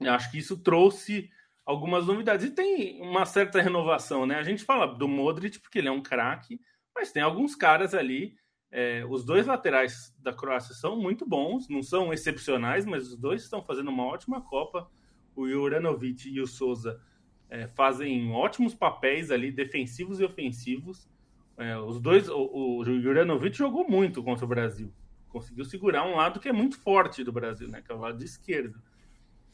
acho 0.00 0.30
que 0.30 0.38
isso 0.38 0.58
trouxe 0.58 1.30
algumas 1.64 2.06
novidades. 2.06 2.46
E 2.46 2.50
tem 2.50 3.00
uma 3.00 3.24
certa 3.24 3.60
renovação, 3.60 4.26
né? 4.26 4.36
A 4.36 4.42
gente 4.42 4.64
fala 4.64 4.86
do 4.86 5.06
Modric 5.06 5.58
porque 5.60 5.78
ele 5.78 5.88
é 5.88 5.92
um 5.92 6.02
craque, 6.02 6.60
mas 6.94 7.12
tem 7.12 7.22
alguns 7.22 7.54
caras 7.54 7.94
ali 7.94 8.36
é, 8.72 9.04
os 9.08 9.24
dois 9.24 9.46
laterais 9.46 10.14
da 10.18 10.32
Croácia 10.32 10.74
são 10.74 10.96
muito 10.96 11.26
bons, 11.26 11.68
não 11.68 11.82
são 11.82 12.12
excepcionais, 12.12 12.86
mas 12.86 13.08
os 13.08 13.16
dois 13.16 13.42
estão 13.42 13.62
fazendo 13.62 13.90
uma 13.90 14.04
ótima 14.04 14.40
Copa. 14.40 14.88
O 15.34 15.48
Juranovic 15.48 16.28
e 16.28 16.40
o 16.40 16.46
Souza 16.46 17.00
é, 17.48 17.66
fazem 17.66 18.30
ótimos 18.30 18.74
papéis 18.74 19.30
ali, 19.30 19.50
defensivos 19.50 20.20
e 20.20 20.24
ofensivos. 20.24 21.08
É, 21.56 21.76
os 21.78 22.00
dois, 22.00 22.28
o, 22.28 22.78
o 22.78 22.84
Juranovic 22.84 23.56
jogou 23.56 23.88
muito 23.88 24.22
contra 24.22 24.44
o 24.44 24.48
Brasil, 24.48 24.92
conseguiu 25.28 25.64
segurar 25.64 26.04
um 26.06 26.16
lado 26.16 26.40
que 26.40 26.48
é 26.48 26.52
muito 26.52 26.78
forte 26.78 27.24
do 27.24 27.32
Brasil, 27.32 27.68
né, 27.68 27.82
que 27.82 27.90
é 27.90 27.94
o 27.94 27.98
lado 27.98 28.22
esquerdo. 28.24 28.80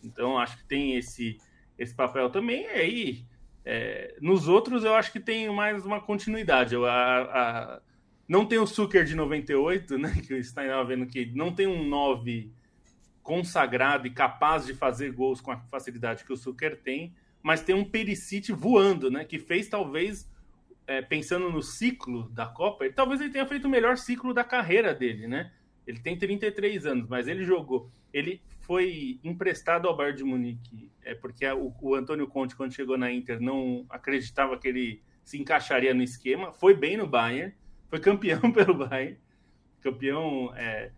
Então 0.02 0.38
acho 0.38 0.58
que 0.58 0.64
tem 0.64 0.94
esse 0.94 1.38
esse 1.78 1.94
papel 1.94 2.30
também. 2.30 2.64
E 2.64 2.68
aí, 2.68 3.26
é, 3.64 4.16
nos 4.20 4.48
outros 4.48 4.84
eu 4.84 4.94
acho 4.94 5.12
que 5.12 5.20
tem 5.20 5.52
mais 5.52 5.84
uma 5.84 6.00
continuidade. 6.00 6.76
A, 6.76 6.80
a, 6.80 7.80
não 8.28 8.44
tem 8.44 8.58
o 8.58 8.66
Suker 8.66 9.04
de 9.04 9.14
98, 9.14 9.98
né? 9.98 10.14
Que 10.26 10.34
o 10.34 10.42
Stein 10.42 10.66
estava 10.66 10.84
vendo 10.84 11.06
que 11.06 11.26
não 11.34 11.54
tem 11.54 11.66
um 11.66 11.86
9 11.88 12.52
consagrado 13.22 14.06
e 14.06 14.10
capaz 14.10 14.66
de 14.66 14.74
fazer 14.74 15.12
gols 15.12 15.40
com 15.40 15.50
a 15.50 15.58
facilidade 15.58 16.24
que 16.24 16.32
o 16.32 16.36
Suker 16.36 16.80
tem, 16.80 17.14
mas 17.42 17.60
tem 17.60 17.74
um 17.74 17.84
Perisic 17.84 18.52
voando, 18.52 19.10
né? 19.10 19.24
Que 19.24 19.38
fez 19.38 19.68
talvez, 19.68 20.30
é, 20.86 21.02
pensando 21.02 21.50
no 21.50 21.62
ciclo 21.62 22.28
da 22.30 22.46
Copa, 22.46 22.84
ele, 22.84 22.94
talvez 22.94 23.20
ele 23.20 23.30
tenha 23.30 23.46
feito 23.46 23.66
o 23.66 23.70
melhor 23.70 23.96
ciclo 23.96 24.34
da 24.34 24.44
carreira 24.44 24.94
dele, 24.94 25.26
né? 25.26 25.52
Ele 25.86 26.00
tem 26.00 26.18
33 26.18 26.84
anos, 26.86 27.08
mas 27.08 27.28
ele 27.28 27.44
jogou. 27.44 27.90
Ele 28.12 28.40
foi 28.60 29.20
emprestado 29.22 29.86
ao 29.86 29.96
Bayern 29.96 30.18
de 30.18 30.24
Munique, 30.24 30.90
é 31.04 31.14
porque 31.14 31.46
o, 31.46 31.72
o 31.80 31.94
Antônio 31.94 32.26
Conte, 32.26 32.56
quando 32.56 32.74
chegou 32.74 32.98
na 32.98 33.12
Inter, 33.12 33.40
não 33.40 33.86
acreditava 33.88 34.58
que 34.58 34.66
ele 34.66 35.02
se 35.22 35.40
encaixaria 35.40 35.94
no 35.94 36.02
esquema. 36.02 36.52
Foi 36.52 36.74
bem 36.74 36.96
no 36.96 37.06
Bayern 37.06 37.54
foi 37.88 38.00
campeão 38.00 38.40
pelo 38.52 38.74
Bayern, 38.74 39.18
campeão 39.80 40.52
é, 40.54 40.90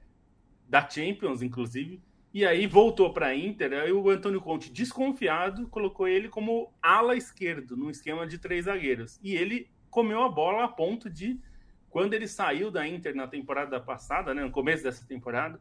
da 0.69 0.89
Champions, 0.89 1.43
inclusive. 1.43 2.01
E 2.33 2.45
aí 2.47 2.67
voltou 2.67 3.13
para 3.13 3.29
a 3.29 3.35
Inter, 3.35 3.73
aí 3.73 3.93
o 3.93 4.09
Antônio 4.11 4.41
Conte, 4.41 4.71
desconfiado, 4.71 5.67
colocou 5.69 6.07
ele 6.07 6.29
como 6.29 6.73
ala 6.83 7.17
esquerdo, 7.17 7.77
num 7.77 7.91
esquema 7.91 8.27
de 8.27 8.39
três 8.39 8.67
zagueiros. 8.67 9.19
E 9.23 9.35
ele 9.35 9.71
comeu 9.91 10.23
a 10.23 10.29
bola 10.29 10.65
a 10.65 10.69
ponto 10.69 11.09
de, 11.09 11.41
quando 11.89 12.13
ele 12.15 12.29
saiu 12.29 12.71
da 12.71 12.87
Inter 12.87 13.15
na 13.15 13.27
temporada 13.27 13.81
passada, 13.81 14.35
né, 14.35 14.43
no 14.43 14.51
começo 14.51 14.83
dessa 14.83 15.07
temporada, 15.07 15.59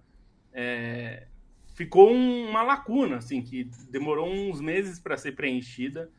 é, 0.52 1.28
ficou 1.74 2.12
uma 2.12 2.62
lacuna, 2.64 3.18
assim, 3.18 3.42
que 3.42 3.64
demorou 3.90 4.28
uns 4.30 4.60
meses 4.60 5.00
para 5.00 5.16
ser 5.16 5.34
preenchida 5.34 6.12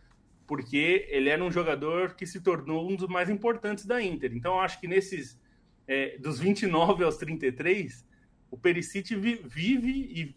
porque 0.49 1.07
ele 1.11 1.29
era 1.29 1.45
um 1.45 1.53
jogador 1.53 2.15
que 2.15 2.27
se 2.27 2.41
tornou 2.41 2.91
um 2.91 2.97
dos 2.97 3.07
mais 3.07 3.29
importantes 3.29 3.85
da 3.85 4.03
Inter. 4.03 4.33
Então, 4.35 4.59
acho 4.59 4.81
que 4.81 4.89
nesses 4.89 5.39
é, 5.87 6.17
dos 6.17 6.41
29 6.41 7.05
aos 7.05 7.19
33, 7.19 8.05
o 8.51 8.57
Perisic 8.57 9.15
vive 9.15 9.91
e 9.91 10.35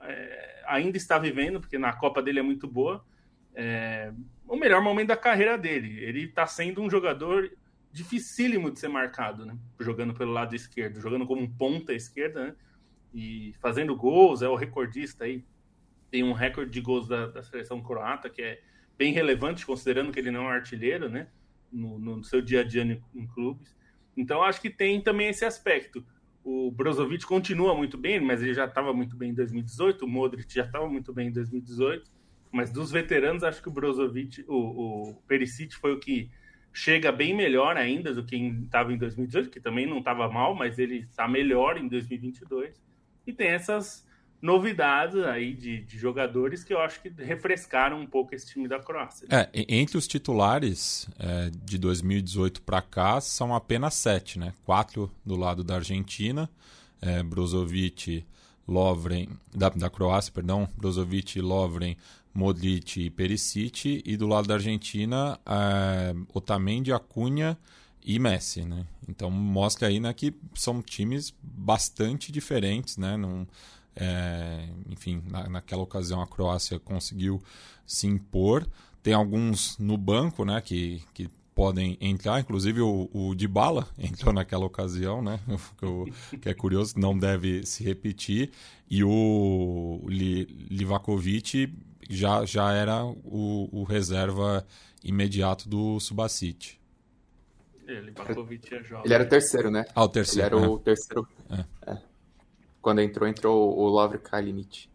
é, 0.00 0.62
ainda 0.66 0.96
está 0.96 1.18
vivendo, 1.18 1.60
porque 1.60 1.76
na 1.76 1.92
Copa 1.92 2.22
dele 2.22 2.38
é 2.38 2.42
muito 2.42 2.66
boa, 2.66 3.04
é, 3.54 4.10
o 4.48 4.56
melhor 4.56 4.82
momento 4.82 5.08
da 5.08 5.16
carreira 5.16 5.58
dele. 5.58 6.02
Ele 6.02 6.24
está 6.24 6.46
sendo 6.46 6.80
um 6.80 6.88
jogador 6.88 7.52
dificílimo 7.92 8.70
de 8.70 8.80
ser 8.80 8.88
marcado, 8.88 9.44
né? 9.44 9.58
Jogando 9.78 10.14
pelo 10.14 10.32
lado 10.32 10.56
esquerdo, 10.56 11.02
jogando 11.02 11.26
como 11.26 11.42
um 11.42 11.50
ponta 11.50 11.92
esquerda, 11.92 12.46
né? 12.46 12.54
E 13.12 13.54
fazendo 13.60 13.94
gols, 13.94 14.40
é 14.40 14.48
o 14.48 14.56
recordista 14.56 15.24
aí. 15.24 15.44
Tem 16.10 16.24
um 16.24 16.32
recorde 16.32 16.70
de 16.70 16.80
gols 16.80 17.06
da, 17.06 17.26
da 17.26 17.42
seleção 17.42 17.82
croata 17.82 18.30
que 18.30 18.40
é 18.40 18.62
bem 19.00 19.14
relevante, 19.14 19.64
considerando 19.64 20.12
que 20.12 20.18
ele 20.18 20.30
não 20.30 20.42
é 20.42 20.44
um 20.44 20.48
artilheiro, 20.48 21.08
né? 21.08 21.26
No, 21.72 21.98
no 21.98 22.22
seu 22.22 22.42
dia 22.42 22.60
a 22.60 22.64
dia 22.64 22.82
em, 22.82 23.02
em 23.14 23.26
clubes. 23.28 23.74
Então, 24.14 24.42
acho 24.42 24.60
que 24.60 24.68
tem 24.68 25.00
também 25.00 25.28
esse 25.28 25.42
aspecto. 25.42 26.04
O, 26.44 26.68
o 26.68 26.70
Brozovic 26.70 27.24
continua 27.24 27.74
muito 27.74 27.96
bem, 27.96 28.20
mas 28.20 28.42
ele 28.42 28.52
já 28.52 28.66
estava 28.66 28.92
muito 28.92 29.16
bem 29.16 29.30
em 29.30 29.34
2018, 29.34 30.04
o 30.04 30.08
Modric 30.08 30.52
já 30.52 30.66
estava 30.66 30.86
muito 30.86 31.14
bem 31.14 31.28
em 31.28 31.32
2018, 31.32 32.10
mas 32.52 32.70
dos 32.70 32.90
veteranos, 32.90 33.42
acho 33.42 33.62
que 33.62 33.70
o 33.70 33.72
Brozovic, 33.72 34.44
o, 34.46 35.12
o 35.12 35.14
Perisic 35.26 35.74
foi 35.76 35.94
o 35.94 35.98
que 35.98 36.30
chega 36.70 37.10
bem 37.10 37.34
melhor 37.34 37.78
ainda 37.78 38.12
do 38.12 38.22
que 38.22 38.36
estava 38.36 38.92
em 38.92 38.98
2018, 38.98 39.48
que 39.48 39.60
também 39.60 39.86
não 39.86 40.00
estava 40.00 40.28
mal, 40.28 40.54
mas 40.54 40.78
ele 40.78 41.06
está 41.08 41.26
melhor 41.26 41.78
em 41.78 41.88
2022. 41.88 42.74
E 43.26 43.32
tem 43.32 43.48
essas 43.48 44.06
novidades 44.40 45.22
aí 45.24 45.52
de, 45.52 45.82
de, 45.82 45.98
jogadores 45.98 46.64
que 46.64 46.72
eu 46.72 46.80
acho 46.80 47.00
que 47.02 47.10
refrescaram 47.22 48.00
um 48.00 48.06
pouco 48.06 48.34
esse 48.34 48.46
time 48.46 48.66
da 48.66 48.78
Croácia. 48.78 49.26
Né? 49.28 49.48
É, 49.52 49.66
entre 49.68 49.98
os 49.98 50.06
titulares 50.06 51.08
é, 51.18 51.50
de 51.64 51.78
2018 51.78 52.62
para 52.62 52.80
cá 52.80 53.20
são 53.20 53.54
apenas 53.54 53.94
sete, 53.94 54.38
né? 54.38 54.54
Quatro 54.64 55.10
do 55.24 55.36
lado 55.36 55.62
da 55.62 55.76
Argentina, 55.76 56.48
é, 57.02 57.22
Brozovic, 57.22 58.24
Lovren, 58.66 59.28
da, 59.54 59.68
da 59.68 59.90
Croácia, 59.90 60.32
perdão, 60.32 60.68
Brozovic, 60.76 61.40
Lovren, 61.40 61.96
Modric 62.32 63.00
e 63.00 63.10
Perisic, 63.10 64.02
e 64.06 64.16
do 64.16 64.26
lado 64.26 64.46
da 64.46 64.54
Argentina, 64.54 65.38
é, 65.44 66.14
Otamendi, 66.32 66.92
Acunha 66.92 67.58
e 68.02 68.18
Messi, 68.18 68.62
né? 68.62 68.86
Então 69.08 69.30
mostra 69.30 69.88
aí 69.88 70.00
né, 70.00 70.12
que 70.14 70.32
são 70.54 70.80
times 70.80 71.34
bastante 71.42 72.32
diferentes, 72.32 72.96
né? 72.96 73.16
Num, 73.16 73.46
é, 73.96 74.68
enfim, 74.88 75.22
na, 75.26 75.48
naquela 75.48 75.82
ocasião 75.82 76.20
a 76.20 76.26
Croácia 76.26 76.78
conseguiu 76.78 77.42
se 77.86 78.06
impor. 78.06 78.66
Tem 79.02 79.14
alguns 79.14 79.78
no 79.78 79.96
banco, 79.96 80.44
né, 80.44 80.60
que, 80.60 81.02
que 81.14 81.28
podem 81.54 81.96
entrar, 82.00 82.40
inclusive 82.40 82.80
o, 82.80 83.10
o 83.12 83.34
Dybala 83.34 83.88
entrou 83.98 84.32
naquela 84.32 84.64
ocasião, 84.64 85.22
né, 85.22 85.40
que, 86.30 86.38
que 86.38 86.48
é 86.48 86.54
curioso, 86.54 86.94
não 86.98 87.18
deve 87.18 87.66
se 87.66 87.82
repetir, 87.82 88.50
e 88.88 89.04
o 89.04 90.00
Livakovic 90.08 91.72
já, 92.08 92.44
já 92.44 92.72
era 92.72 93.04
o, 93.04 93.68
o 93.72 93.84
reserva 93.84 94.66
imediato 95.02 95.68
do 95.68 95.98
Subacite. 96.00 96.80
Ele, 97.86 97.96
é 97.96 99.02
ele 99.04 99.14
era 99.14 99.24
o 99.24 99.28
terceiro, 99.28 99.70
né? 99.70 99.84
Ah, 99.94 100.04
o 100.04 100.08
terceiro. 100.08 100.56
Ele 100.56 100.64
era 100.64 100.66
é. 100.66 100.74
o 100.74 100.78
terceiro. 100.78 101.28
É. 101.50 101.64
É. 101.90 102.09
Quando 102.80 103.00
entrou, 103.00 103.28
entrou 103.28 103.78
o 103.78 103.88
Lovre 103.88 104.18
Kalinic. 104.18 104.88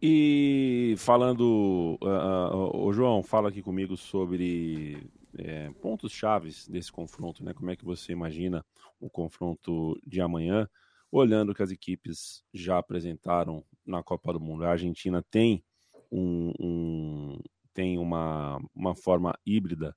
E 0.00 0.94
falando, 0.98 1.98
uh, 2.02 2.76
uh, 2.76 2.86
o 2.86 2.92
João, 2.92 3.22
fala 3.22 3.48
aqui 3.48 3.62
comigo 3.62 3.96
sobre 3.96 5.10
é, 5.38 5.70
pontos 5.80 6.12
chaves 6.12 6.68
desse 6.68 6.92
confronto, 6.92 7.44
né? 7.44 7.54
Como 7.54 7.70
é 7.70 7.76
que 7.76 7.84
você 7.84 8.12
imagina 8.12 8.64
o 9.00 9.08
confronto 9.08 9.98
de 10.06 10.20
amanhã, 10.20 10.68
olhando 11.10 11.54
que 11.54 11.62
as 11.62 11.70
equipes 11.70 12.42
já 12.52 12.78
apresentaram 12.78 13.64
na 13.84 14.02
Copa 14.02 14.32
do 14.32 14.40
Mundo. 14.40 14.64
A 14.64 14.70
Argentina 14.70 15.22
tem 15.30 15.64
um, 16.10 16.52
um 16.60 17.40
tem 17.72 17.98
uma, 17.98 18.58
uma 18.74 18.94
forma 18.94 19.38
híbrida, 19.44 19.94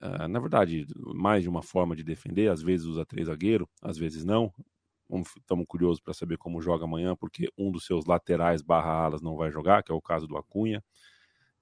uh, 0.00 0.28
na 0.28 0.38
verdade, 0.38 0.86
mais 0.96 1.42
de 1.42 1.48
uma 1.48 1.62
forma 1.62 1.96
de 1.96 2.04
defender. 2.04 2.48
Às 2.48 2.62
vezes 2.62 2.86
usa 2.86 3.04
três 3.04 3.26
zagueiro, 3.26 3.68
às 3.82 3.98
vezes 3.98 4.24
não. 4.24 4.52
Estamos 5.36 5.66
curiosos 5.66 6.00
para 6.00 6.14
saber 6.14 6.36
como 6.38 6.60
joga 6.60 6.84
amanhã, 6.84 7.16
porque 7.16 7.48
um 7.58 7.70
dos 7.70 7.84
seus 7.84 8.06
laterais 8.06 8.62
barra 8.62 8.92
alas 8.92 9.22
não 9.22 9.36
vai 9.36 9.50
jogar, 9.50 9.82
que 9.82 9.90
é 9.90 9.94
o 9.94 10.00
caso 10.00 10.26
do 10.26 10.36
Acunha. 10.36 10.82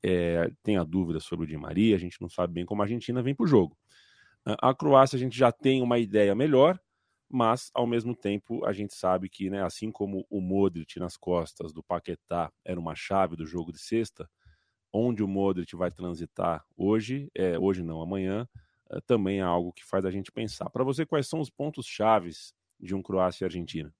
É, 0.02 0.50
tem 0.62 0.76
a 0.76 0.84
dúvida 0.84 1.20
sobre 1.20 1.44
o 1.44 1.48
Di 1.48 1.56
Maria, 1.56 1.96
a 1.96 1.98
gente 1.98 2.20
não 2.20 2.28
sabe 2.28 2.52
bem 2.54 2.64
como 2.64 2.82
a 2.82 2.84
Argentina 2.84 3.22
vem 3.22 3.34
para 3.34 3.44
o 3.44 3.48
jogo. 3.48 3.76
A 4.44 4.74
Croácia 4.74 5.16
a 5.16 5.18
gente 5.18 5.36
já 5.36 5.52
tem 5.52 5.82
uma 5.82 5.98
ideia 5.98 6.34
melhor, 6.34 6.78
mas 7.28 7.70
ao 7.74 7.86
mesmo 7.86 8.16
tempo 8.16 8.64
a 8.64 8.72
gente 8.72 8.94
sabe 8.94 9.28
que, 9.28 9.50
né, 9.50 9.62
assim 9.62 9.90
como 9.90 10.26
o 10.30 10.40
Modric 10.40 10.98
nas 10.98 11.16
costas 11.16 11.72
do 11.72 11.82
Paquetá 11.82 12.50
era 12.64 12.80
uma 12.80 12.94
chave 12.94 13.36
do 13.36 13.46
jogo 13.46 13.72
de 13.72 13.78
sexta, 13.78 14.28
onde 14.92 15.22
o 15.22 15.28
Modric 15.28 15.76
vai 15.76 15.90
transitar 15.90 16.64
hoje, 16.76 17.30
é, 17.34 17.58
hoje 17.58 17.82
não, 17.82 18.00
amanhã, 18.00 18.48
é, 18.90 19.00
também 19.02 19.40
é 19.40 19.42
algo 19.42 19.72
que 19.72 19.84
faz 19.84 20.04
a 20.06 20.10
gente 20.10 20.32
pensar. 20.32 20.70
Para 20.70 20.84
você, 20.84 21.04
quais 21.04 21.28
são 21.28 21.40
os 21.40 21.50
pontos 21.50 21.86
chaves 21.86 22.54
de 22.78 22.94
um 22.94 23.02
Croácia 23.02 23.44
e 23.44 23.46
Argentina? 23.46 23.92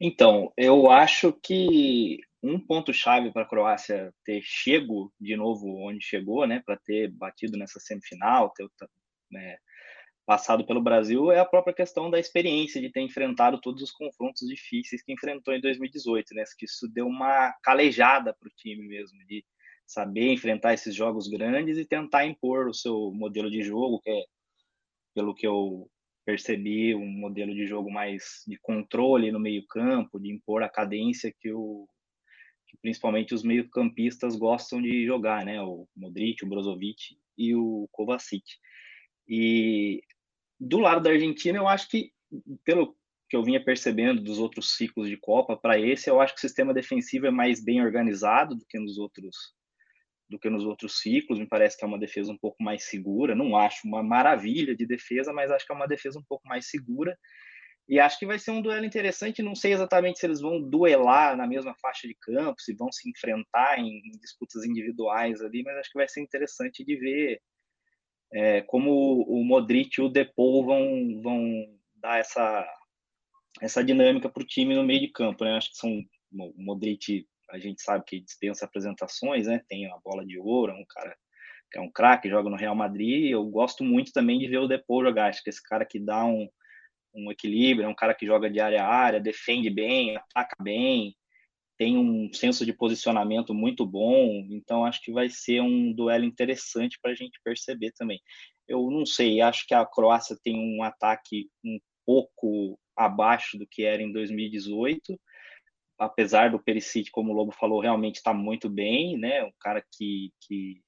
Então, 0.00 0.52
eu 0.56 0.90
acho 0.90 1.32
que 1.32 2.18
um 2.42 2.58
ponto-chave 2.58 3.30
para 3.30 3.42
a 3.42 3.48
Croácia 3.48 4.12
ter 4.24 4.42
chego 4.42 5.12
de 5.20 5.36
novo 5.36 5.76
onde 5.86 6.04
chegou, 6.04 6.44
né, 6.44 6.60
para 6.66 6.76
ter 6.76 7.08
batido 7.08 7.56
nessa 7.56 7.78
semifinal, 7.78 8.50
ter 8.50 8.66
né, 9.30 9.56
passado 10.26 10.66
pelo 10.66 10.82
Brasil, 10.82 11.30
é 11.30 11.38
a 11.38 11.44
própria 11.44 11.72
questão 11.72 12.10
da 12.10 12.18
experiência 12.18 12.80
de 12.80 12.90
ter 12.90 13.00
enfrentado 13.00 13.60
todos 13.60 13.80
os 13.80 13.92
confrontos 13.92 14.48
difíceis 14.48 15.02
que 15.02 15.12
enfrentou 15.12 15.54
em 15.54 15.60
2018, 15.60 16.34
né, 16.34 16.42
que 16.58 16.64
isso 16.64 16.88
deu 16.88 17.06
uma 17.06 17.52
calejada 17.62 18.34
para 18.34 18.48
o 18.48 18.52
time 18.56 18.86
mesmo, 18.88 19.24
de 19.26 19.44
saber 19.86 20.32
enfrentar 20.32 20.74
esses 20.74 20.94
jogos 20.94 21.28
grandes 21.28 21.78
e 21.78 21.84
tentar 21.84 22.26
impor 22.26 22.66
o 22.66 22.74
seu 22.74 23.12
modelo 23.12 23.48
de 23.48 23.62
jogo, 23.62 24.00
que 24.00 24.10
é 24.10 24.24
pelo 25.14 25.34
que 25.34 25.46
eu 25.46 25.90
percebi, 26.24 26.94
um 26.94 27.06
modelo 27.06 27.54
de 27.54 27.66
jogo 27.66 27.90
mais 27.90 28.42
de 28.46 28.56
controle 28.58 29.32
no 29.32 29.40
meio-campo, 29.40 30.20
de 30.20 30.30
impor 30.30 30.62
a 30.62 30.68
cadência 30.68 31.34
que, 31.40 31.52
o, 31.52 31.88
que 32.66 32.76
principalmente 32.80 33.34
os 33.34 33.42
meio-campistas 33.42 34.36
gostam 34.36 34.80
de 34.80 35.04
jogar, 35.04 35.44
né? 35.44 35.60
O 35.60 35.88
Modric, 35.96 36.44
o 36.44 36.48
Brozovic 36.48 37.16
e 37.36 37.54
o 37.54 37.88
Kovacic. 37.90 38.44
E 39.28 40.02
do 40.58 40.78
lado 40.78 41.02
da 41.02 41.10
Argentina, 41.10 41.58
eu 41.58 41.66
acho 41.66 41.88
que, 41.88 42.12
pelo 42.64 42.96
que 43.28 43.36
eu 43.36 43.42
vinha 43.42 43.64
percebendo 43.64 44.22
dos 44.22 44.38
outros 44.38 44.76
ciclos 44.76 45.08
de 45.08 45.16
Copa, 45.16 45.56
para 45.56 45.80
esse, 45.80 46.08
eu 46.08 46.20
acho 46.20 46.34
que 46.34 46.38
o 46.38 46.42
sistema 46.42 46.74
defensivo 46.74 47.26
é 47.26 47.30
mais 47.30 47.64
bem 47.64 47.82
organizado 47.82 48.54
do 48.54 48.66
que 48.66 48.78
nos 48.78 48.98
outros 48.98 49.54
do 50.32 50.38
que 50.38 50.50
nos 50.50 50.64
outros 50.64 50.98
ciclos. 50.98 51.38
Me 51.38 51.46
parece 51.46 51.76
que 51.76 51.84
é 51.84 51.86
uma 51.86 51.98
defesa 51.98 52.32
um 52.32 52.38
pouco 52.38 52.62
mais 52.62 52.84
segura. 52.84 53.34
Não 53.34 53.56
acho 53.56 53.86
uma 53.86 54.02
maravilha 54.02 54.74
de 54.74 54.86
defesa, 54.86 55.32
mas 55.32 55.50
acho 55.50 55.64
que 55.64 55.72
é 55.72 55.76
uma 55.76 55.86
defesa 55.86 56.18
um 56.18 56.24
pouco 56.24 56.48
mais 56.48 56.68
segura. 56.68 57.16
E 57.88 58.00
acho 58.00 58.18
que 58.18 58.26
vai 58.26 58.38
ser 58.38 58.52
um 58.52 58.62
duelo 58.62 58.84
interessante. 58.84 59.42
Não 59.42 59.54
sei 59.54 59.72
exatamente 59.72 60.18
se 60.18 60.26
eles 60.26 60.40
vão 60.40 60.60
duelar 60.60 61.36
na 61.36 61.46
mesma 61.46 61.74
faixa 61.80 62.08
de 62.08 62.14
campo, 62.14 62.60
se 62.60 62.74
vão 62.74 62.90
se 62.90 63.08
enfrentar 63.08 63.78
em, 63.78 64.00
disputas 64.20 64.64
individuais 64.64 65.40
ali, 65.42 65.62
mas 65.62 65.76
acho 65.76 65.90
que 65.90 65.98
vai 65.98 66.08
ser 66.08 66.22
interessante 66.22 66.84
de 66.84 66.96
ver 66.96 67.40
é, 68.32 68.62
como 68.62 69.22
o 69.28 69.44
Modric 69.44 69.98
e 69.98 70.02
o 70.02 70.08
Depou 70.08 70.64
vão, 70.64 71.20
vão 71.22 71.44
dar 71.96 72.18
essa, 72.18 72.66
essa 73.60 73.84
dinâmica 73.84 74.28
para 74.28 74.42
o 74.42 74.46
time 74.46 74.74
no 74.74 74.84
meio 74.84 75.00
de 75.00 75.08
campo. 75.08 75.44
Né? 75.44 75.56
Acho 75.56 75.70
que 75.70 75.76
são 75.76 75.90
o 76.32 76.62
Modric 76.64 77.26
a 77.52 77.58
gente 77.58 77.82
sabe 77.82 78.04
que 78.06 78.20
dispensa 78.20 78.64
apresentações, 78.64 79.46
né? 79.46 79.62
Tem 79.68 79.86
a 79.86 79.96
bola 80.02 80.24
de 80.24 80.38
ouro, 80.38 80.72
é 80.72 80.74
um 80.74 80.84
cara 80.88 81.14
que 81.70 81.78
é 81.78 81.80
um 81.80 81.90
craque, 81.90 82.28
joga 82.28 82.50
no 82.50 82.56
Real 82.56 82.74
Madrid. 82.74 83.30
Eu 83.30 83.44
gosto 83.44 83.84
muito 83.84 84.12
também 84.12 84.38
de 84.38 84.48
ver 84.48 84.58
o 84.58 84.66
Depou 84.66 85.04
jogar. 85.04 85.28
Acho 85.28 85.42
que 85.42 85.50
esse 85.50 85.62
cara 85.62 85.84
que 85.84 86.00
dá 86.00 86.24
um, 86.24 86.48
um 87.14 87.30
equilíbrio, 87.30 87.86
é 87.86 87.88
um 87.88 87.94
cara 87.94 88.14
que 88.14 88.26
joga 88.26 88.50
de 88.50 88.60
área 88.60 88.82
a 88.82 88.88
área, 88.88 89.20
defende 89.20 89.70
bem, 89.70 90.16
ataca 90.16 90.56
bem, 90.62 91.14
tem 91.78 91.96
um 91.96 92.32
senso 92.32 92.64
de 92.64 92.72
posicionamento 92.72 93.54
muito 93.54 93.84
bom. 93.86 94.46
Então 94.50 94.84
acho 94.84 95.02
que 95.02 95.12
vai 95.12 95.28
ser 95.28 95.60
um 95.60 95.92
duelo 95.92 96.24
interessante 96.24 96.98
para 97.02 97.12
a 97.12 97.14
gente 97.14 97.38
perceber 97.44 97.92
também. 97.92 98.20
Eu 98.66 98.90
não 98.90 99.04
sei, 99.04 99.40
acho 99.40 99.66
que 99.66 99.74
a 99.74 99.84
Croácia 99.84 100.36
tem 100.42 100.56
um 100.58 100.82
ataque 100.82 101.50
um 101.64 101.78
pouco 102.06 102.78
abaixo 102.96 103.58
do 103.58 103.66
que 103.66 103.84
era 103.84 104.02
em 104.02 104.12
2018 104.12 105.18
apesar 105.98 106.50
do 106.50 106.62
Perisic, 106.62 107.10
como 107.10 107.32
o 107.32 107.34
Lobo 107.34 107.52
falou, 107.52 107.80
realmente 107.80 108.16
está 108.16 108.32
muito 108.32 108.68
bem, 108.68 109.16
né? 109.18 109.44
Um 109.44 109.52
cara 109.60 109.84
que, 109.92 110.32
que 110.40 110.82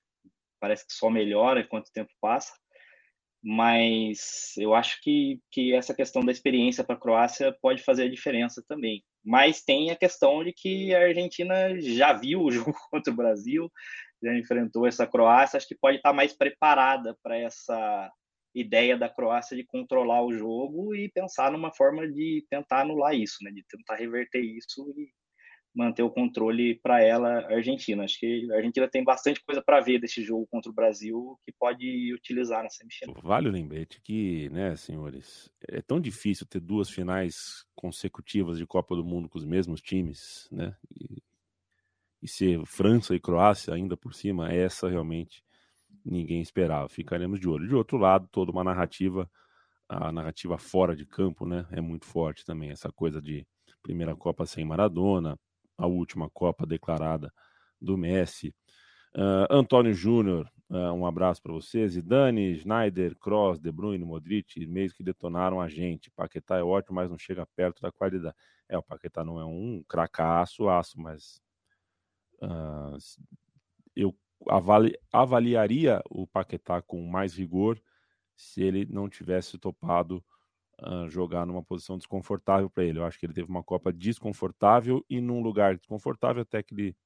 parece 0.60 0.86
que 0.86 0.92
só 0.92 1.10
melhora 1.10 1.60
enquanto 1.60 1.88
o 1.88 1.92
tempo 1.92 2.10
passa. 2.20 2.52
Mas 3.42 4.54
eu 4.56 4.74
acho 4.74 5.00
que, 5.02 5.38
que 5.50 5.74
essa 5.74 5.94
questão 5.94 6.24
da 6.24 6.32
experiência 6.32 6.82
para 6.82 6.96
a 6.96 6.98
Croácia 6.98 7.54
pode 7.60 7.82
fazer 7.82 8.04
a 8.04 8.10
diferença 8.10 8.64
também. 8.66 9.04
Mas 9.22 9.62
tem 9.62 9.90
a 9.90 9.96
questão 9.96 10.42
de 10.42 10.52
que 10.52 10.94
a 10.94 11.02
Argentina 11.02 11.78
já 11.80 12.14
viu 12.14 12.42
o 12.42 12.50
jogo 12.52 12.74
contra 12.90 13.12
o 13.12 13.16
Brasil, 13.16 13.70
já 14.22 14.34
enfrentou 14.34 14.86
essa 14.86 15.06
Croácia, 15.06 15.58
acho 15.58 15.68
que 15.68 15.76
pode 15.76 15.98
estar 15.98 16.10
tá 16.10 16.16
mais 16.16 16.32
preparada 16.32 17.16
para 17.22 17.36
essa 17.36 18.10
ideia 18.54 18.96
da 18.96 19.08
Croácia 19.08 19.56
de 19.56 19.64
controlar 19.64 20.24
o 20.24 20.32
jogo 20.32 20.94
e 20.94 21.10
pensar 21.10 21.50
numa 21.50 21.72
forma 21.74 22.06
de 22.06 22.44
tentar 22.48 22.82
anular 22.82 23.14
isso, 23.14 23.38
né? 23.42 23.50
De 23.50 23.64
tentar 23.68 23.96
reverter 23.96 24.40
isso 24.40 24.88
e 24.96 25.08
manter 25.74 26.04
o 26.04 26.10
controle 26.10 26.76
para 26.76 27.02
ela, 27.02 27.40
a 27.40 27.54
Argentina. 27.56 28.04
Acho 28.04 28.20
que 28.20 28.48
a 28.52 28.56
Argentina 28.56 28.88
tem 28.88 29.02
bastante 29.02 29.42
coisa 29.44 29.60
para 29.60 29.80
ver 29.80 29.98
desse 29.98 30.22
jogo 30.22 30.46
contra 30.48 30.70
o 30.70 30.74
Brasil 30.74 31.36
que 31.44 31.52
pode 31.58 32.14
utilizar 32.14 32.62
na 32.62 32.70
semifinal. 32.70 33.20
Vale 33.22 33.48
o 33.48 33.52
lembrete 33.52 34.00
que, 34.00 34.48
né, 34.50 34.76
senhores, 34.76 35.50
é 35.68 35.82
tão 35.82 36.00
difícil 36.00 36.46
ter 36.46 36.60
duas 36.60 36.88
finais 36.88 37.66
consecutivas 37.74 38.58
de 38.58 38.66
Copa 38.66 38.94
do 38.94 39.04
Mundo 39.04 39.28
com 39.28 39.36
os 39.36 39.44
mesmos 39.44 39.80
times, 39.80 40.48
né? 40.52 40.76
E, 40.96 41.20
e 42.22 42.28
ser 42.28 42.64
França 42.64 43.14
e 43.14 43.20
Croácia 43.20 43.74
ainda 43.74 43.96
por 43.96 44.14
cima, 44.14 44.52
essa 44.52 44.88
realmente 44.88 45.43
ninguém 46.04 46.40
esperava. 46.40 46.88
Ficaremos 46.88 47.40
de 47.40 47.48
olho. 47.48 47.66
De 47.66 47.74
outro 47.74 47.96
lado, 47.96 48.28
toda 48.30 48.52
uma 48.52 48.62
narrativa, 48.62 49.30
a 49.88 50.12
narrativa 50.12 50.58
fora 50.58 50.94
de 50.94 51.06
campo, 51.06 51.46
né, 51.46 51.66
é 51.70 51.80
muito 51.80 52.04
forte 52.06 52.44
também. 52.44 52.70
Essa 52.70 52.92
coisa 52.92 53.20
de 53.20 53.46
primeira 53.82 54.14
Copa 54.14 54.46
sem 54.46 54.64
Maradona, 54.64 55.38
a 55.78 55.86
última 55.86 56.28
Copa 56.30 56.66
declarada 56.66 57.32
do 57.80 57.96
Messi. 57.96 58.54
Uh, 59.16 59.46
Antônio 59.48 59.94
Júnior, 59.94 60.50
uh, 60.68 60.92
um 60.92 61.06
abraço 61.06 61.40
para 61.42 61.52
vocês. 61.52 61.96
E 61.96 62.02
Dani, 62.02 62.58
Schneider, 62.58 63.16
Cross, 63.16 63.60
De 63.60 63.70
Bruyne, 63.70 64.04
Modric, 64.04 64.66
meios 64.66 64.92
que 64.92 65.04
detonaram 65.04 65.60
a 65.60 65.68
gente. 65.68 66.10
Paquetá 66.10 66.58
é 66.58 66.62
ótimo, 66.62 66.96
mas 66.96 67.10
não 67.10 67.18
chega 67.18 67.46
perto 67.54 67.80
da 67.80 67.92
qualidade. 67.92 68.34
É, 68.68 68.76
o 68.76 68.82
Paquetá 68.82 69.22
não 69.24 69.38
é 69.38 69.44
um 69.44 69.84
cracaço, 69.88 70.68
aço, 70.68 71.00
mas 71.00 71.40
uh, 72.42 72.96
eu 73.94 74.14
avali, 74.48 74.98
avaliaria 75.12 76.02
o 76.10 76.26
Paquetá 76.26 76.82
com 76.82 77.04
mais 77.06 77.34
rigor 77.34 77.80
se 78.36 78.62
ele 78.62 78.86
não 78.86 79.08
tivesse 79.08 79.58
topado 79.58 80.22
uh, 80.82 81.08
jogar 81.08 81.46
numa 81.46 81.62
posição 81.62 81.96
desconfortável 81.96 82.68
para 82.68 82.84
ele. 82.84 82.98
Eu 82.98 83.04
acho 83.04 83.18
que 83.18 83.26
ele 83.26 83.32
teve 83.32 83.48
uma 83.48 83.62
Copa 83.62 83.92
desconfortável 83.92 85.04
e 85.08 85.20
num 85.20 85.40
lugar 85.40 85.76
desconfortável 85.76 86.42
até 86.42 86.62
que 86.62 86.74
ele 86.74 86.96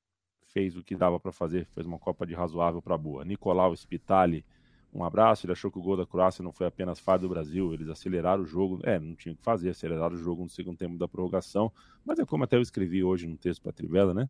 fez 0.47 0.77
o 0.77 0.83
que 0.83 0.97
dava 0.97 1.21
para 1.21 1.33
fazer, 1.33 1.67
fez 1.67 1.87
uma 1.87 1.99
Copa 1.99 2.27
de 2.27 2.35
razoável 2.35 2.81
para 2.81 2.97
boa. 2.97 3.25
Nicolau 3.25 3.77
Spitali, 3.77 4.45
um 4.93 5.05
abraço. 5.05 5.45
Ele 5.45 5.53
achou 5.53 5.71
que 5.71 5.79
o 5.79 5.83
gol 5.83 5.97
da 5.97 6.07
Croácia 6.07 6.43
não 6.43 6.53
foi 6.53 6.67
apenas 6.67 6.99
falha 6.99 7.21
do 7.21 7.29
Brasil, 7.29 7.73
eles 7.75 7.89
aceleraram 7.89 8.43
o 8.43 8.47
jogo. 8.47 8.81
É, 8.85 8.99
não 8.99 9.15
tinha 9.15 9.33
o 9.33 9.37
que 9.37 9.43
fazer, 9.43 9.71
aceleraram 9.71 10.15
o 10.15 10.19
jogo 10.19 10.43
no 10.43 10.49
segundo 10.49 10.77
tempo 10.77 10.97
da 10.97 11.07
prorrogação. 11.07 11.73
Mas 12.05 12.19
é 12.19 12.25
como 12.25 12.45
até 12.45 12.57
eu 12.57 12.63
escrevi 12.63 13.05
hoje 13.05 13.27
no 13.27 13.37
texto 13.37 13.63
para 13.63 13.71
a 13.71 13.75
Trivela, 13.75 14.15
né? 14.15 14.29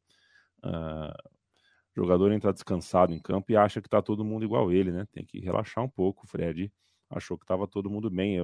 Uh, 0.64 1.38
o 1.99 2.05
jogador 2.05 2.33
entra 2.33 2.53
descansado 2.53 3.13
em 3.13 3.19
campo 3.19 3.51
e 3.51 3.57
acha 3.57 3.81
que 3.81 3.89
está 3.89 4.01
todo 4.01 4.25
mundo 4.25 4.45
igual 4.45 4.73
ele, 4.73 4.93
né? 4.93 5.07
Tem 5.13 5.25
que 5.25 5.41
relaxar 5.41 5.83
um 5.85 5.89
pouco. 5.89 6.25
O 6.25 6.29
Fred 6.29 6.73
achou 7.11 7.37
que 7.37 7.45
estava 7.45 7.67
todo 7.67 7.91
mundo 7.91 8.09
bem. 8.09 8.39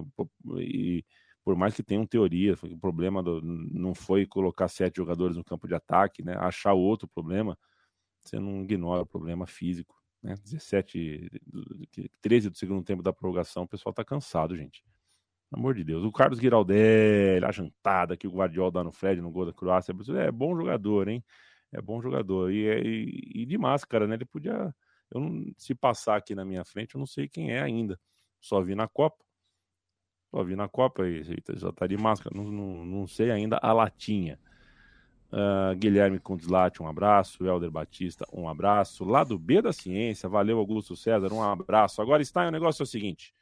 E 0.59 1.05
por 1.45 1.55
mais 1.55 1.75
que 1.75 1.83
tenham 1.83 2.07
teoria, 2.07 2.55
o 2.63 2.79
problema 2.79 3.23
do, 3.23 3.41
não 3.43 3.95
foi 3.95 4.27
colocar 4.27 4.67
sete 4.69 4.97
jogadores 4.97 5.37
no 5.37 5.45
campo 5.45 5.69
de 5.69 5.75
ataque, 5.75 6.23
né? 6.23 6.35
Achar 6.39 6.73
outro 6.73 7.07
problema, 7.07 7.57
você 8.25 8.39
não 8.41 8.63
ignora 8.63 9.03
o 9.03 9.07
problema 9.07 9.47
físico. 9.47 9.95
Né? 10.23 10.35
17, 10.43 11.31
13 12.23 12.51
do 12.51 12.57
segundo 12.57 12.83
tempo 12.83 13.03
da 13.03 13.13
prorrogação, 13.13 13.65
o 13.65 13.69
pessoal 13.69 13.93
tá 13.93 14.05
cansado, 14.05 14.57
gente. 14.57 14.83
Pelo 15.51 15.61
amor 15.61 15.75
de 15.75 15.85
Deus. 15.85 16.03
O 16.03 16.11
Carlos 16.11 16.41
Giraldelli, 16.41 17.45
a 17.45 17.53
jantada 17.53 18.17
que 18.17 18.27
o 18.27 18.33
Guardiola 18.33 18.73
dá 18.73 18.83
no 18.83 18.91
Fred 18.91 19.21
no 19.21 19.31
gol 19.31 19.47
da 19.47 19.53
Croácia, 19.53 19.95
é 20.19 20.33
bom 20.33 20.57
jogador, 20.57 21.09
hein? 21.09 21.23
É 21.75 21.83
bom 21.83 22.01
jogador. 22.01 22.51
E, 22.53 22.67
e, 22.67 23.43
e 23.43 23.47
de 23.47 23.59
máscara, 23.59 24.07
né? 24.07 24.15
Ele 24.15 24.25
podia. 24.25 24.75
Eu 25.11 25.21
não, 25.21 25.53
se 25.57 25.75
passar 25.75 26.17
aqui 26.17 26.35
na 26.35 26.45
minha 26.45 26.65
frente, 26.65 26.95
eu 26.95 26.99
não 26.99 27.07
sei 27.07 27.29
quem 27.29 27.53
é 27.53 27.61
ainda. 27.61 27.99
Só 28.41 28.61
vi 28.61 28.75
na 28.75 28.89
Copa. 28.89 29.25
Só 30.31 30.43
vi 30.43 30.57
na 30.57 30.69
Copa 30.69 31.07
e 31.07 31.23
já 31.55 31.73
tá 31.73 31.87
de 31.87 31.97
máscara. 31.97 32.37
Não, 32.37 32.45
não, 32.45 32.85
não 32.85 33.07
sei 33.07 33.31
ainda 33.31 33.59
a 33.63 33.73
latinha. 33.73 34.39
Uh, 35.33 35.75
Guilherme 35.77 36.19
Kundslati, 36.21 36.83
um 36.83 36.89
abraço. 36.89 37.45
Helder 37.45 37.71
Batista, 37.71 38.25
um 38.33 38.49
abraço. 38.49 39.05
Lado 39.05 39.39
B 39.39 39.61
da 39.61 39.73
ciência, 39.73 40.29
valeu 40.29 40.59
Augusto 40.59 40.95
César, 40.95 41.33
um 41.33 41.43
abraço. 41.43 42.01
Agora 42.01 42.23
está, 42.23 42.47
o 42.47 42.51
negócio 42.51 42.83
é 42.83 42.85
o 42.85 42.87
seguinte. 42.87 43.35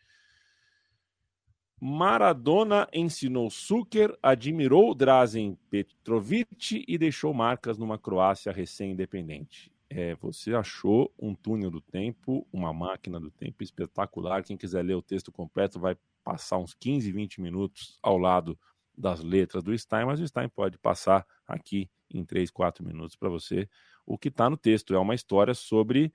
Maradona 1.84 2.88
ensinou 2.92 3.50
Suker, 3.50 4.16
admirou 4.22 4.94
Drazen 4.94 5.58
Petrovic 5.68 6.84
e 6.86 6.96
deixou 6.96 7.34
marcas 7.34 7.76
numa 7.76 7.98
Croácia 7.98 8.52
recém-independente. 8.52 9.72
É, 9.90 10.14
você 10.14 10.54
achou 10.54 11.12
um 11.18 11.34
túnel 11.34 11.72
do 11.72 11.80
tempo, 11.80 12.46
uma 12.52 12.72
máquina 12.72 13.18
do 13.18 13.32
tempo 13.32 13.64
espetacular. 13.64 14.44
Quem 14.44 14.56
quiser 14.56 14.84
ler 14.84 14.94
o 14.94 15.02
texto 15.02 15.32
completo 15.32 15.80
vai 15.80 15.96
passar 16.22 16.58
uns 16.58 16.72
15, 16.72 17.10
20 17.10 17.40
minutos 17.40 17.98
ao 18.00 18.16
lado 18.16 18.56
das 18.96 19.20
letras 19.20 19.64
do 19.64 19.76
Stein, 19.76 20.06
mas 20.06 20.20
o 20.20 20.28
Stein 20.28 20.48
pode 20.48 20.78
passar 20.78 21.26
aqui 21.44 21.90
em 22.08 22.24
3, 22.24 22.48
4 22.52 22.84
minutos 22.84 23.16
para 23.16 23.28
você 23.28 23.68
o 24.06 24.16
que 24.16 24.28
está 24.28 24.48
no 24.48 24.56
texto. 24.56 24.94
É 24.94 24.98
uma 25.00 25.16
história 25.16 25.52
sobre 25.52 26.14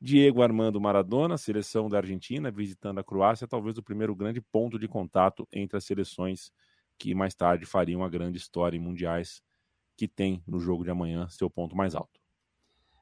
Diego 0.00 0.42
Armando 0.42 0.80
Maradona, 0.80 1.38
seleção 1.38 1.88
da 1.88 1.98
Argentina, 1.98 2.50
visitando 2.50 2.98
a 2.98 3.04
Croácia, 3.04 3.48
talvez 3.48 3.78
o 3.78 3.82
primeiro 3.82 4.14
grande 4.14 4.40
ponto 4.40 4.78
de 4.78 4.86
contato 4.86 5.48
entre 5.52 5.76
as 5.76 5.84
seleções 5.84 6.52
que 6.98 7.14
mais 7.14 7.34
tarde 7.34 7.64
fariam 7.64 8.04
a 8.04 8.08
grande 8.08 8.38
história 8.38 8.76
em 8.76 8.80
mundiais 8.80 9.42
que 9.96 10.06
tem 10.06 10.42
no 10.46 10.60
jogo 10.60 10.84
de 10.84 10.90
amanhã 10.90 11.28
seu 11.28 11.48
ponto 11.48 11.74
mais 11.74 11.94
alto. 11.94 12.20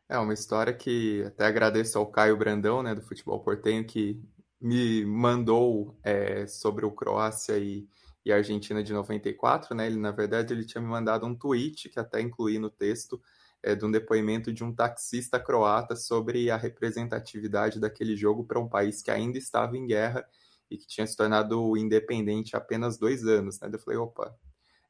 É 0.09 0.19
uma 0.19 0.35
história 0.35 0.73
que 0.73 1.25
até 1.25 1.47
agradeço 1.47 1.99
ao 1.99 2.07
Caio 2.07 2.37
Brandão, 2.37 2.83
né, 2.83 2.95
do 2.95 3.03
Futebol 3.03 3.41
Portenho, 3.41 3.85
que 3.87 4.21
me 4.61 5.05
mandou 5.05 5.99
é, 6.03 6.47
sobre 6.47 6.85
o 6.85 6.93
Croácia 6.93 7.59
e, 7.59 7.89
e 8.25 8.33
Argentina 8.33 8.83
de 8.83 8.93
94, 8.93 9.75
né? 9.75 9.87
Ele, 9.87 9.97
na 9.97 10.11
verdade, 10.11 10.53
ele 10.53 10.65
tinha 10.65 10.81
me 10.81 10.87
mandado 10.87 11.27
um 11.27 11.35
tweet 11.35 11.89
que 11.89 11.99
até 11.99 12.21
incluí 12.21 12.59
no 12.59 12.71
texto, 12.71 13.21
é, 13.65 13.75
de 13.75 13.85
um 13.85 13.91
depoimento 13.91 14.53
de 14.53 14.63
um 14.63 14.73
taxista 14.73 15.41
croata 15.41 15.97
sobre 15.97 16.51
a 16.51 16.57
representatividade 16.57 17.81
daquele 17.81 18.15
jogo 18.15 18.45
para 18.45 18.61
um 18.61 18.69
país 18.69 19.01
que 19.01 19.11
ainda 19.11 19.39
estava 19.39 19.75
em 19.77 19.87
guerra 19.87 20.25
e 20.71 20.77
que 20.77 20.87
tinha 20.87 21.07
se 21.07 21.17
tornado 21.17 21.75
independente 21.75 22.55
há 22.55 22.59
apenas 22.59 22.99
dois 22.99 23.27
anos, 23.27 23.59
né? 23.61 23.71
Eu 23.73 23.79
falei, 23.79 23.99
opa, 23.99 24.37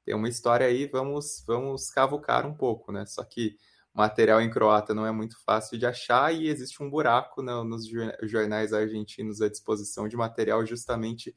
tem 0.05 0.15
uma 0.15 0.29
história 0.29 0.67
aí, 0.67 0.87
vamos, 0.89 1.45
vamos 1.47 1.89
cavucar 1.89 2.47
um 2.47 2.55
pouco, 2.55 2.91
né? 2.91 3.07
Só 3.07 3.23
que 3.23 3.57
material 3.95 4.41
em 4.41 4.51
croata 4.51 4.93
não 4.93 5.07
é 5.07 5.13
muito 5.13 5.37
fácil 5.45 5.79
de 5.79 5.87
achar 5.87 6.35
e 6.35 6.49
existe 6.49 6.83
um 6.83 6.91
buraco 6.91 7.43
no, 7.43 7.63
nos 7.63 7.89
jornais 8.23 8.73
argentinos 8.73 9.41
à 9.41 9.49
disposição 9.49 10.09
de 10.09 10.17
material 10.17 10.67
justamente 10.67 11.33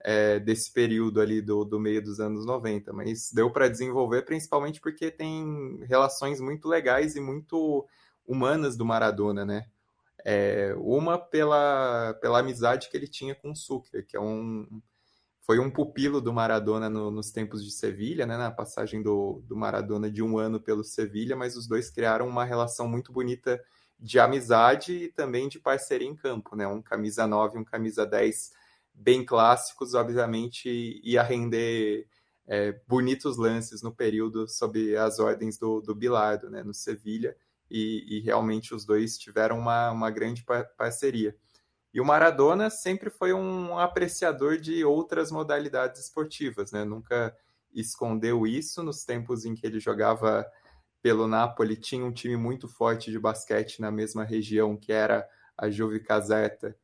é, 0.00 0.38
desse 0.38 0.72
período 0.72 1.20
ali 1.20 1.40
do, 1.42 1.64
do 1.64 1.80
meio 1.80 2.02
dos 2.02 2.20
anos 2.20 2.46
90, 2.46 2.92
mas 2.92 3.32
deu 3.32 3.50
para 3.50 3.68
desenvolver 3.68 4.22
principalmente 4.22 4.80
porque 4.80 5.10
tem 5.10 5.80
relações 5.84 6.40
muito 6.40 6.68
legais 6.68 7.16
e 7.16 7.20
muito 7.20 7.86
humanas 8.26 8.76
do 8.76 8.84
Maradona, 8.84 9.44
né? 9.44 9.66
É, 10.24 10.74
uma 10.78 11.16
pela, 11.16 12.14
pela 12.20 12.40
amizade 12.40 12.90
que 12.90 12.96
ele 12.96 13.08
tinha 13.08 13.34
com 13.34 13.52
o 13.52 13.56
Sucre, 13.56 14.02
que 14.02 14.16
é 14.16 14.20
um, 14.20 14.66
foi 15.42 15.58
um 15.58 15.70
pupilo 15.70 16.20
do 16.20 16.32
Maradona 16.32 16.90
no, 16.90 17.10
nos 17.10 17.30
tempos 17.30 17.64
de 17.64 17.70
Sevilha, 17.70 18.26
né, 18.26 18.36
na 18.36 18.50
passagem 18.50 19.00
do, 19.00 19.42
do 19.46 19.56
Maradona 19.56 20.10
de 20.10 20.22
um 20.22 20.36
ano 20.36 20.60
pelo 20.60 20.84
Sevilha, 20.84 21.34
mas 21.34 21.56
os 21.56 21.66
dois 21.66 21.88
criaram 21.88 22.28
uma 22.28 22.44
relação 22.44 22.86
muito 22.86 23.12
bonita 23.12 23.58
de 23.98 24.18
amizade 24.18 24.92
e 24.92 25.08
também 25.08 25.48
de 25.48 25.58
parceria 25.58 26.06
em 26.06 26.14
campo, 26.14 26.54
né, 26.54 26.66
um 26.66 26.82
camisa 26.82 27.26
9 27.26 27.56
e 27.56 27.60
um 27.60 27.64
camisa 27.64 28.04
10 28.04 28.52
bem 28.98 29.24
clássicos, 29.24 29.94
obviamente 29.94 31.00
ia 31.04 31.22
render 31.22 32.06
é, 32.46 32.72
bonitos 32.86 33.36
lances 33.36 33.82
no 33.82 33.94
período 33.94 34.48
sob 34.48 34.96
as 34.96 35.18
ordens 35.18 35.58
do, 35.58 35.80
do 35.80 35.94
Bilardo, 35.94 36.50
né, 36.50 36.62
no 36.62 36.74
Sevilha, 36.74 37.36
e, 37.70 38.04
e, 38.08 38.20
realmente 38.20 38.74
os 38.74 38.86
dois 38.86 39.18
tiveram 39.18 39.58
uma, 39.58 39.90
uma 39.90 40.10
grande 40.10 40.42
parceria. 40.78 41.36
E 41.92 42.00
o 42.00 42.04
Maradona 42.04 42.70
sempre 42.70 43.10
foi 43.10 43.34
um 43.34 43.78
apreciador 43.78 44.56
de 44.56 44.84
outras 44.84 45.30
modalidades 45.30 46.02
esportivas, 46.02 46.72
né? 46.72 46.82
Nunca 46.84 47.36
escondeu 47.74 48.46
isso 48.46 48.82
nos 48.82 49.04
tempos 49.04 49.44
em 49.44 49.54
que 49.54 49.66
ele 49.66 49.78
jogava 49.78 50.46
pelo 51.02 51.26
Napoli, 51.26 51.76
tinha 51.76 52.04
um 52.04 52.12
time 52.12 52.36
muito 52.36 52.66
forte 52.66 53.10
de 53.10 53.18
basquete 53.18 53.80
na 53.80 53.90
mesma 53.90 54.24
região, 54.24 54.76
que 54.76 54.92
era 54.92 55.28
a 55.56 55.70
Juve 55.70 56.00
Caserta, 56.00 56.76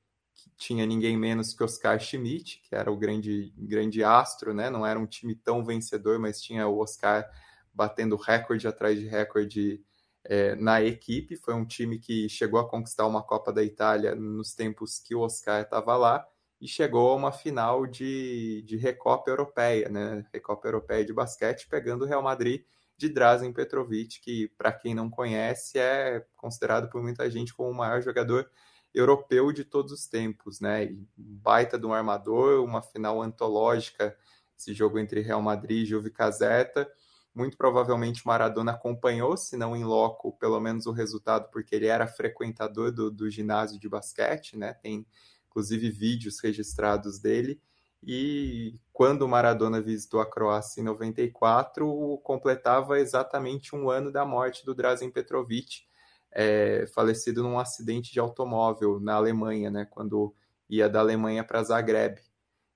tinha 0.57 0.87
ninguém 0.87 1.17
menos 1.17 1.55
que 1.55 1.63
Oscar 1.63 1.99
Schmidt, 1.99 2.61
que 2.69 2.75
era 2.75 2.91
o 2.91 2.97
grande, 2.97 3.53
grande 3.57 4.03
astro, 4.05 4.55
né? 4.55 4.71
Não 4.71 4.87
era 4.87 4.99
um 4.99 5.07
time 5.07 5.35
tão 5.35 5.65
vencedor, 5.65 6.19
mas 6.19 6.41
tinha 6.41 6.67
o 6.67 6.79
Oscar 6.79 7.29
batendo 7.73 8.17
recorde 8.17 8.67
atrás 8.69 8.99
de 8.99 9.07
recorde 9.07 9.83
é, 10.25 10.55
na 10.57 10.83
equipe. 10.83 11.37
Foi 11.37 11.55
um 11.55 11.65
time 11.65 11.99
que 11.99 12.29
chegou 12.29 12.61
a 12.61 12.69
conquistar 12.69 13.07
uma 13.07 13.23
Copa 13.23 13.53
da 13.53 13.63
Itália 13.63 14.15
nos 14.15 14.55
tempos 14.55 14.99
que 14.99 15.15
o 15.15 15.21
Oscar 15.21 15.63
estava 15.63 15.97
lá 15.97 16.27
e 16.61 16.69
chegou 16.69 17.11
a 17.11 17.17
uma 17.17 17.33
final 17.33 17.87
de, 17.87 18.63
de 18.63 18.77
Recopa 18.77 19.31
Europeia, 19.31 19.89
né? 19.89 20.25
Recopa 20.33 20.69
Europeia 20.69 21.05
de 21.05 21.13
basquete, 21.13 21.69
pegando 21.69 22.05
o 22.05 22.09
Real 22.09 22.23
Madrid 22.23 22.65
de 22.97 23.09
Drazen 23.09 23.53
Petrovic, 23.53 24.21
que, 24.21 24.49
para 24.57 24.73
quem 24.73 24.95
não 24.95 25.11
conhece, 25.11 25.79
é 25.79 26.25
considerado 26.37 26.89
por 26.89 27.03
muita 27.03 27.29
gente 27.31 27.53
como 27.53 27.71
o 27.71 27.75
maior 27.75 28.01
jogador 28.01 28.49
europeu 28.95 29.53
de 29.53 29.65
todos 29.65 29.93
os 29.93 30.07
tempos, 30.07 30.61
né? 30.61 30.85
E 30.85 31.07
baita 31.17 31.79
de 31.79 31.85
um 31.85 31.93
armador, 31.93 32.65
uma 32.65 32.81
final 32.81 33.21
antológica, 33.21 34.17
esse 34.57 34.73
jogo 34.73 34.99
entre 34.99 35.21
Real 35.21 35.43
Madrid 35.43 35.83
e 35.83 35.87
Juve 35.87 36.11
Caseta. 36.11 36.89
Muito 37.35 37.57
provavelmente 37.57 38.25
Maradona 38.25 38.73
acompanhou, 38.73 39.37
se 39.37 39.57
não 39.57 39.77
em 39.77 39.83
loco, 39.83 40.33
pelo 40.39 40.61
menos 40.61 40.87
o 40.87 40.93
resultado, 40.93 41.51
porque 41.51 41.75
ele 41.75 41.87
era 41.87 42.07
frequentador 42.07 42.93
do, 42.93 43.11
do 43.11 43.29
ginásio 43.29 43.79
de 43.81 43.89
basquete, 43.89 44.57
né? 44.57 44.75
Tem 44.75 45.05
inclusive 45.49 45.91
vídeos 45.91 46.39
registrados 46.41 47.19
dele. 47.19 47.61
E 48.07 48.79
quando 48.93 49.27
Maradona 49.27 49.81
visitou 49.81 50.21
a 50.21 50.31
Croácia 50.31 50.81
em 50.81 50.85
94, 50.85 52.21
completava 52.23 53.01
exatamente 53.01 53.75
um 53.75 53.89
ano 53.89 54.13
da 54.13 54.25
morte 54.25 54.65
do 54.65 54.75
Drazen 54.75 55.11
Petrovic, 55.11 55.87
é, 56.35 56.87
falecido 56.89 57.43
num 57.43 57.59
acidente 57.59 58.13
de 58.13 58.19
automóvel 58.19 58.99
na 58.99 59.15
Alemanha, 59.15 59.71
né, 59.71 59.87
quando 59.89 60.35
ia 60.69 60.89
da 60.89 61.01
Alemanha 61.01 61.45
para 61.45 61.63
Zagreb. 61.63 62.21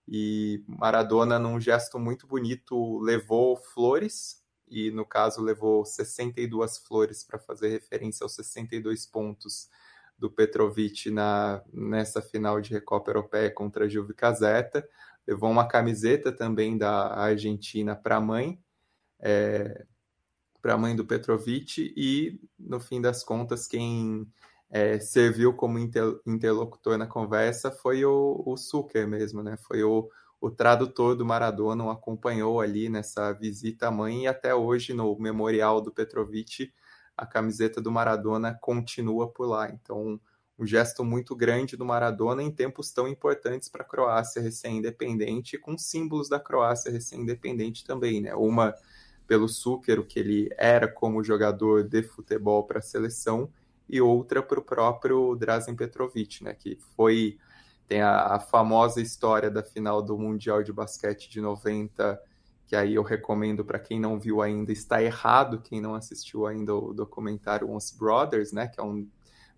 E 0.06 0.64
Maradona, 0.66 1.38
num 1.38 1.60
gesto 1.60 1.98
muito 1.98 2.26
bonito, 2.26 2.98
levou 3.00 3.56
flores, 3.56 4.42
e 4.66 4.90
no 4.90 5.04
caso 5.04 5.42
levou 5.42 5.84
62 5.84 6.78
flores 6.78 7.24
para 7.24 7.38
fazer 7.38 7.68
referência 7.68 8.24
aos 8.24 8.34
62 8.34 9.06
pontos 9.06 9.68
do 10.18 10.30
Petrovic 10.30 11.10
na, 11.10 11.62
nessa 11.72 12.20
final 12.20 12.60
de 12.60 12.72
Recopa 12.72 13.10
Europeia 13.10 13.50
contra 13.50 13.84
a 13.84 13.88
Juve 13.88 14.14
Caseta. 14.14 14.86
Levou 15.26 15.50
uma 15.50 15.68
camiseta 15.68 16.32
também 16.32 16.76
da 16.76 17.14
Argentina 17.14 17.94
para 17.94 18.16
a 18.16 18.20
mãe, 18.20 18.58
é, 19.20 19.86
para 20.60 20.74
a 20.74 20.78
mãe 20.78 20.94
do 20.94 21.04
Petrovic, 21.04 21.92
e 21.96 22.40
no 22.58 22.80
fim 22.80 23.00
das 23.00 23.22
contas, 23.22 23.66
quem 23.66 24.26
é, 24.70 24.98
serviu 24.98 25.54
como 25.54 25.78
interlocutor 25.78 26.98
na 26.98 27.06
conversa 27.06 27.70
foi 27.70 28.04
o, 28.04 28.42
o 28.44 28.56
mesmo, 29.06 29.42
né? 29.42 29.56
Foi 29.56 29.82
o, 29.82 30.10
o 30.40 30.50
tradutor 30.50 31.16
do 31.16 31.24
Maradona, 31.24 31.84
o 31.84 31.90
acompanhou 31.90 32.60
ali 32.60 32.88
nessa 32.88 33.32
visita 33.32 33.88
à 33.88 33.90
mãe, 33.90 34.24
e 34.24 34.26
até 34.26 34.54
hoje 34.54 34.92
no 34.92 35.18
memorial 35.18 35.80
do 35.80 35.92
Petrovic 35.92 36.72
a 37.16 37.26
camiseta 37.26 37.80
do 37.80 37.90
Maradona 37.90 38.56
continua 38.60 39.28
por 39.28 39.48
lá. 39.48 39.68
Então, 39.68 40.20
um 40.56 40.66
gesto 40.66 41.04
muito 41.04 41.34
grande 41.34 41.76
do 41.76 41.84
Maradona 41.84 42.42
em 42.42 42.50
tempos 42.50 42.92
tão 42.92 43.08
importantes 43.08 43.68
para 43.68 43.82
a 43.82 43.86
Croácia 43.86 44.40
recém-independente, 44.40 45.58
com 45.58 45.76
símbolos 45.76 46.28
da 46.28 46.38
Croácia 46.38 46.92
recém-independente 46.92 47.84
também, 47.84 48.20
né? 48.20 48.34
Uma 48.34 48.74
pelo 49.28 49.48
Súquero, 49.48 50.04
que 50.04 50.18
ele 50.18 50.50
era 50.58 50.88
como 50.88 51.22
jogador 51.22 51.84
de 51.84 52.02
futebol 52.02 52.64
para 52.64 52.80
a 52.80 52.82
seleção, 52.82 53.48
e 53.88 54.00
outra 54.00 54.42
para 54.42 54.58
o 54.58 54.62
próprio 54.62 55.36
Drazen 55.36 55.76
Petrovic, 55.76 56.42
né? 56.42 56.54
Que 56.54 56.78
foi 56.96 57.38
tem 57.86 58.02
a, 58.02 58.34
a 58.34 58.40
famosa 58.40 59.00
história 59.00 59.50
da 59.50 59.62
final 59.62 60.02
do 60.02 60.18
Mundial 60.18 60.62
de 60.62 60.72
Basquete 60.72 61.30
de 61.30 61.40
90 61.40 62.20
que 62.68 62.76
aí 62.76 62.96
eu 62.96 63.02
recomendo 63.02 63.64
para 63.64 63.78
quem 63.78 63.98
não 63.98 64.20
viu 64.20 64.42
ainda, 64.42 64.70
está 64.70 65.02
errado 65.02 65.62
quem 65.62 65.80
não 65.80 65.94
assistiu 65.94 66.46
ainda 66.46 66.74
o 66.74 66.92
documentário 66.92 67.70
Once 67.70 67.96
Brothers, 67.96 68.52
né, 68.52 68.68
que 68.68 68.78
é 68.78 68.82
um 68.82 69.08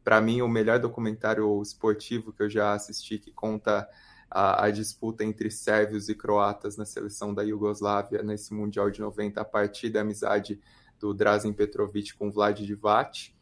para 0.05 0.21
mim 0.21 0.41
o 0.43 0.49
melhor 0.49 0.79
documentário 0.79 1.61
esportivo 1.61 2.33
que 2.33 2.45
eu 2.45 2.49
já 2.49 2.73
assisti 2.73 3.19
que 3.19 3.33
conta 3.33 3.87
a, 4.31 4.67
a, 4.67 4.71
disputa 4.71 5.25
entre 5.25 5.51
sérvios 5.51 6.09
e 6.09 6.15
croatas 6.15 6.77
na 6.77 6.85
seleção 6.85 7.35
da 7.35 7.43
Iugoslávia 7.43 8.23
nesse 8.23 8.55
Mundial 8.55 8.91
de 8.91 9.01
90 9.01 9.41
a 9.41 9.45
partir 9.45 9.91
da 9.91 10.03
amizade 10.03 10.61
do 10.99 11.13
Drazen 11.13 11.53
Petrovic 11.53 12.15
com 12.15 12.31
Vlad 12.31 12.61
Divac 12.61 13.33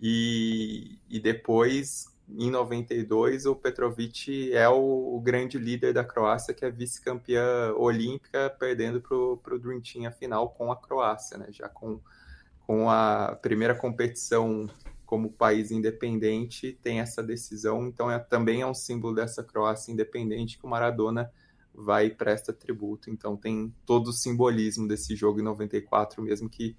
e, 0.00 0.98
e 1.08 1.20
depois 1.20 2.10
em 2.38 2.50
92, 2.50 3.46
o 3.46 3.56
Petrovic 3.56 4.52
é 4.52 4.68
o, 4.68 5.16
o 5.16 5.20
grande 5.20 5.58
líder 5.58 5.92
da 5.92 6.04
Croácia, 6.04 6.54
que 6.54 6.64
é 6.64 6.70
vice-campeã 6.70 7.72
olímpica, 7.76 8.54
perdendo 8.58 9.00
para 9.00 9.16
o 9.16 9.58
Dream 9.58 9.82
a 10.06 10.10
final 10.10 10.50
com 10.50 10.70
a 10.70 10.76
Croácia, 10.76 11.38
né? 11.38 11.46
já 11.50 11.68
com, 11.68 12.00
com 12.66 12.88
a 12.88 13.36
primeira 13.42 13.74
competição 13.74 14.68
como 15.10 15.28
país 15.28 15.72
independente, 15.72 16.78
tem 16.84 17.00
essa 17.00 17.20
decisão. 17.20 17.84
Então, 17.88 18.08
é, 18.08 18.16
também 18.16 18.60
é 18.60 18.66
um 18.66 18.72
símbolo 18.72 19.12
dessa 19.12 19.42
Croácia 19.42 19.90
independente 19.90 20.56
que 20.56 20.64
o 20.64 20.68
Maradona 20.68 21.28
vai 21.74 22.06
e 22.06 22.10
presta 22.10 22.52
tributo. 22.52 23.10
Então, 23.10 23.36
tem 23.36 23.74
todo 23.84 24.10
o 24.10 24.12
simbolismo 24.12 24.86
desse 24.86 25.16
jogo 25.16 25.40
em 25.40 25.42
94, 25.42 26.22
mesmo 26.22 26.48
que 26.48 26.76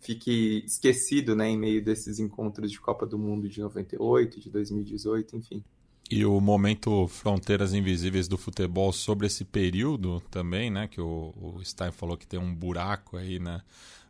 fique 0.00 0.62
esquecido 0.66 1.34
né, 1.34 1.48
em 1.48 1.56
meio 1.56 1.82
desses 1.82 2.18
encontros 2.18 2.70
de 2.70 2.78
Copa 2.78 3.06
do 3.06 3.18
Mundo 3.18 3.48
de 3.48 3.62
98, 3.62 4.38
de 4.38 4.50
2018, 4.50 5.36
enfim. 5.38 5.64
E 6.10 6.26
o 6.26 6.38
momento 6.42 7.08
Fronteiras 7.08 7.72
Invisíveis 7.72 8.28
do 8.28 8.36
Futebol 8.36 8.92
sobre 8.92 9.28
esse 9.28 9.46
período 9.46 10.20
também, 10.30 10.70
né? 10.70 10.88
Que 10.88 11.00
o, 11.00 11.32
o 11.40 11.64
Stein 11.64 11.90
falou 11.90 12.18
que 12.18 12.26
tem 12.26 12.38
um 12.38 12.54
buraco 12.54 13.16
aí 13.16 13.38
na, 13.38 13.62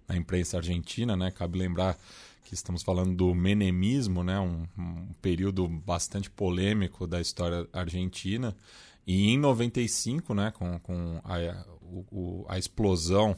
na 0.08 0.16
imprensa 0.16 0.56
argentina, 0.56 1.16
né? 1.16 1.30
Cabe 1.30 1.60
lembrar 1.60 1.96
que 2.44 2.54
estamos 2.54 2.82
falando 2.82 3.14
do 3.14 3.34
menemismo, 3.34 4.22
né? 4.22 4.38
Um, 4.38 4.66
um 4.76 5.12
período 5.20 5.68
bastante 5.68 6.30
polêmico 6.30 7.06
da 7.06 7.20
história 7.20 7.68
argentina. 7.72 8.56
E 9.06 9.30
em 9.30 9.38
95, 9.38 10.34
né? 10.34 10.50
Com, 10.50 10.78
com 10.80 11.20
a, 11.24 11.64
o, 12.10 12.44
a 12.48 12.58
explosão 12.58 13.36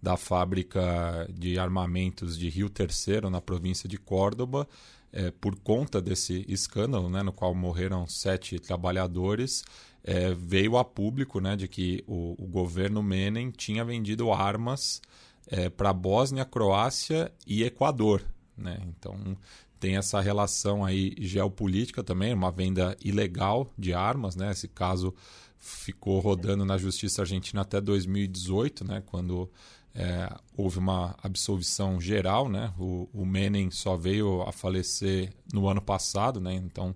da 0.00 0.16
fábrica 0.18 1.26
de 1.32 1.58
armamentos 1.58 2.38
de 2.38 2.50
Rio 2.50 2.68
Terceiro, 2.68 3.30
na 3.30 3.40
província 3.40 3.88
de 3.88 3.96
Córdoba, 3.96 4.68
é, 5.10 5.30
por 5.30 5.56
conta 5.56 6.02
desse 6.02 6.44
escândalo, 6.46 7.08
né, 7.08 7.22
no 7.22 7.32
qual 7.32 7.54
morreram 7.54 8.06
sete 8.06 8.58
trabalhadores, 8.58 9.64
é, 10.02 10.34
veio 10.34 10.76
a 10.76 10.84
público 10.84 11.40
né, 11.40 11.56
de 11.56 11.68
que 11.68 12.04
o, 12.06 12.34
o 12.38 12.46
governo 12.46 13.02
Menem 13.02 13.50
tinha 13.50 13.84
vendido 13.84 14.30
armas 14.30 15.00
é, 15.46 15.70
para 15.70 15.92
Bósnia, 15.92 16.44
Croácia 16.44 17.32
e 17.46 17.62
Equador. 17.62 18.22
Né? 18.56 18.78
Então 18.88 19.36
tem 19.78 19.96
essa 19.96 20.20
relação 20.20 20.84
aí 20.84 21.14
geopolítica 21.18 22.02
também, 22.02 22.32
uma 22.32 22.50
venda 22.50 22.96
ilegal 23.04 23.72
de 23.78 23.92
armas. 23.92 24.36
Né? 24.36 24.50
Esse 24.50 24.68
caso 24.68 25.14
ficou 25.58 26.20
rodando 26.20 26.64
na 26.64 26.76
justiça 26.76 27.22
argentina 27.22 27.62
até 27.62 27.80
2018, 27.80 28.84
né, 28.84 29.02
quando 29.06 29.50
é, 29.94 30.28
houve 30.56 30.78
uma 30.78 31.16
absolvição 31.22 32.00
geral, 32.00 32.48
né? 32.48 32.72
O, 32.78 33.08
o, 33.12 33.24
Menem 33.24 33.70
só 33.70 33.96
veio 33.96 34.42
a 34.42 34.50
falecer 34.50 35.32
no 35.52 35.68
ano 35.68 35.80
passado, 35.80 36.40
né? 36.40 36.52
Então 36.52 36.94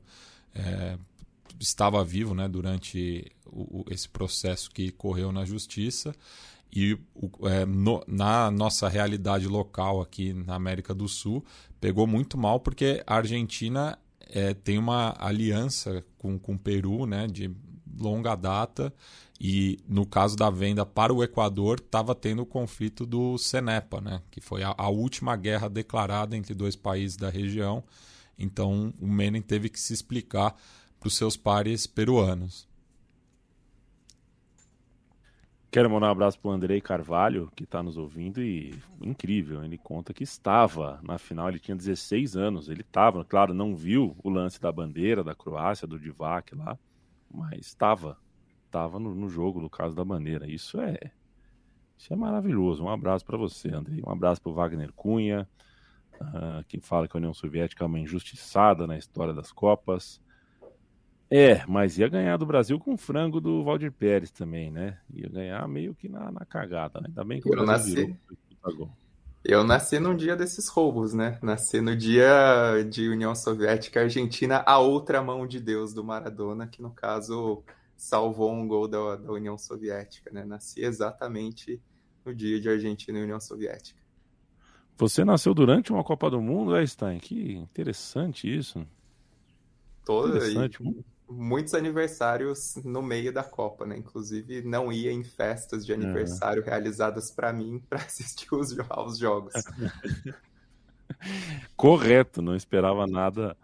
é, 0.53 0.99
estava 1.61 2.05
vivo, 2.05 2.35
né? 2.35 2.49
Durante 2.49 3.31
o, 3.47 3.85
esse 3.89 4.09
processo 4.09 4.69
que 4.71 4.91
correu 4.91 5.31
na 5.31 5.45
justiça 5.45 6.13
e 6.73 6.99
é, 7.45 7.65
no, 7.65 8.03
na 8.07 8.51
nossa 8.51 8.89
realidade 8.89 9.47
local 9.47 10.01
aqui 10.01 10.33
na 10.33 10.55
América 10.55 10.95
do 10.95 11.09
Sul 11.09 11.45
pegou 11.81 12.07
muito 12.07 12.37
mal 12.37 12.61
porque 12.61 13.03
a 13.07 13.17
Argentina 13.17 13.99
é, 14.21 14.53
tem 14.53 14.79
uma 14.79 15.15
aliança 15.19 16.05
com, 16.19 16.39
com 16.39 16.55
o 16.55 16.59
Peru, 16.59 17.07
né? 17.07 17.27
De 17.27 17.51
longa 17.99 18.37
data 18.37 18.93
e 19.41 19.79
no 19.89 20.05
caso 20.05 20.37
da 20.37 20.51
venda 20.51 20.85
para 20.85 21.15
o 21.15 21.23
Equador, 21.23 21.79
estava 21.79 22.15
tendo 22.15 22.43
o 22.43 22.47
conflito 22.47 23.07
do 23.07 23.39
Cenepa, 23.39 24.01
né? 24.01 24.21
que 24.31 24.41
foi 24.41 24.65
a, 24.65 24.75
a, 24.77 24.89
última 24.89 25.37
guerra 25.37 25.69
declarada 25.69 26.37
entre 26.37 26.55
dois 26.55 26.75
países 26.75 27.17
da 27.17 27.31
região. 27.31 27.85
Então 28.37 28.93
o 29.01 29.07
Menem 29.07 29.41
teve 29.41 29.69
que 29.69 29.79
se 29.79 29.93
explicar 29.93 30.57
para 30.99 31.07
os 31.07 31.17
seus 31.17 31.37
pares 31.37 31.87
peruanos. 31.87 32.67
Quero 35.71 35.91
mandar 35.91 36.09
um 36.09 36.13
abraço 36.13 36.41
para 36.41 36.49
o 36.49 36.53
Andrei 36.53 36.81
Carvalho, 36.81 37.53
que 37.55 37.65
está 37.65 37.83
nos 37.83 37.99
ouvindo, 37.99 38.43
e 38.43 38.75
incrível, 39.03 39.63
ele 39.63 39.77
conta 39.77 40.15
que 40.15 40.25
estava 40.25 40.99
na 41.03 41.19
final, 41.19 41.51
ele 41.51 41.59
tinha 41.59 41.77
16 41.77 42.37
anos, 42.37 42.71
ele 42.71 42.81
estava, 42.81 43.23
claro, 43.23 43.53
não 43.53 43.77
viu 43.77 44.17
o 44.25 44.31
lance 44.31 44.59
da 44.59 44.73
bandeira 44.73 45.23
da 45.23 45.35
Croácia, 45.35 45.87
do 45.87 45.99
Divac 45.99 46.55
lá, 46.55 46.79
mas 47.31 47.67
estava 47.67 48.17
estava 48.65 48.99
no, 48.99 49.15
no, 49.15 49.29
jogo, 49.29 49.61
no 49.61 49.69
caso 49.69 49.95
da 49.95 50.05
bandeira. 50.05 50.47
Isso 50.47 50.81
é 50.81 51.11
isso 51.99 52.13
é 52.13 52.17
maravilhoso. 52.17 52.85
Um 52.85 52.91
abraço 52.91 53.25
para 53.25 53.37
você, 53.37 53.69
Andrei. 53.75 54.01
Um 54.07 54.11
abraço 54.11 54.41
para 54.41 54.51
o 54.51 54.55
Wagner 54.55 54.93
Cunha, 54.93 55.49
uh, 56.21 56.65
quem 56.69 56.81
fala 56.81 57.09
que 57.09 57.17
a 57.17 57.19
União 57.19 57.35
Soviética 57.35 57.85
é 57.85 57.87
uma 57.87 57.99
injustiçada 57.99 58.87
na 58.87 58.97
história 58.97 59.35
das 59.35 59.51
Copas. 59.51 60.21
É, 61.31 61.65
mas 61.67 61.99
ia 61.99 62.09
ganhar 62.09 62.37
do 62.39 62.47
Brasil 62.47 62.79
com 62.79 62.95
o 62.95 62.97
frango 62.97 63.41
do 63.41 63.63
Valdir 63.63 63.93
Pérez 63.93 64.31
também, 64.31 64.71
né? 64.71 64.99
Ia 65.13 65.29
ganhar 65.29 65.69
meio 65.69 65.95
que 65.95 66.09
na, 66.09 66.33
na 66.33 66.45
cagada, 66.47 67.01
né? 67.01 67.09
Ainda 67.09 67.25
bem 67.25 67.41
que 67.41 67.49
o 67.49 67.55
Eu 67.55 67.67
nasci. 67.67 68.17
virou. 68.65 68.91
Eu 69.45 69.63
nasci 69.63 69.99
num 69.99 70.17
dia 70.17 70.35
desses 70.35 70.69
roubos, 70.69 71.13
né? 71.13 71.39
Nasci 71.43 71.81
no 71.81 71.95
dia 71.95 72.83
de 72.89 73.09
União 73.09 73.35
Soviética 73.35 74.01
Argentina, 74.01 74.63
a 74.67 74.79
outra 74.79 75.23
mão 75.23 75.47
de 75.47 75.61
Deus 75.61 75.93
do 75.93 76.03
Maradona, 76.03 76.67
que 76.67 76.83
no 76.83 76.91
caso 76.91 77.63
salvou 77.97 78.53
um 78.53 78.67
gol 78.67 78.89
da, 78.89 79.17
da 79.17 79.33
União 79.33 79.59
Soviética, 79.59 80.31
né? 80.33 80.45
Nasci 80.45 80.81
exatamente 80.81 81.81
no 82.25 82.35
dia 82.35 82.61
de 82.61 82.69
Argentina 82.69 83.19
e 83.19 83.23
União 83.23 83.41
Soviética. 83.41 84.01
Você 84.97 85.25
nasceu 85.25 85.55
durante 85.55 85.93
uma 85.93 86.03
Copa 86.03 86.31
do 86.31 86.41
Mundo, 86.41 86.75
é, 86.75 86.85
Stein? 86.85 87.19
Que 87.19 87.55
interessante 87.55 88.53
isso. 88.53 88.85
Todo, 90.05 90.37
interessante. 90.37 90.83
Muitos 91.29 91.75
aniversários 91.75 92.77
no 92.85 93.03
meio 93.03 93.33
da 93.33 93.45
Copa, 93.45 93.87
né? 93.87 93.97
Inclusive, 93.97 94.63
não 94.63 94.93
ia 94.93 95.13
em 95.13 95.23
festas 95.23 95.85
de 95.85 95.93
aniversário 95.93 96.65
realizadas 96.65 97.31
para 97.31 97.53
mim 97.53 97.83
para 97.89 97.99
assistir 97.99 98.53
os, 98.55 98.77
aos 98.89 99.19
jogos. 99.19 99.53
Correto, 101.77 102.41
não 102.41 102.55
esperava 102.55 103.07
nada 103.07 103.57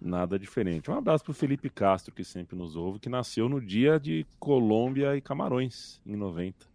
nada 0.00 0.38
diferente. 0.38 0.90
Um 0.90 0.94
abraço 0.94 1.24
para 1.24 1.32
o 1.32 1.34
Felipe 1.34 1.68
Castro, 1.68 2.14
que 2.14 2.22
sempre 2.22 2.56
nos 2.56 2.76
ouve, 2.76 3.00
que 3.00 3.08
nasceu 3.08 3.48
no 3.48 3.60
dia 3.60 3.98
de 3.98 4.24
Colômbia 4.38 5.16
e 5.16 5.20
Camarões, 5.20 6.00
em 6.06 6.14
90. 6.14 6.66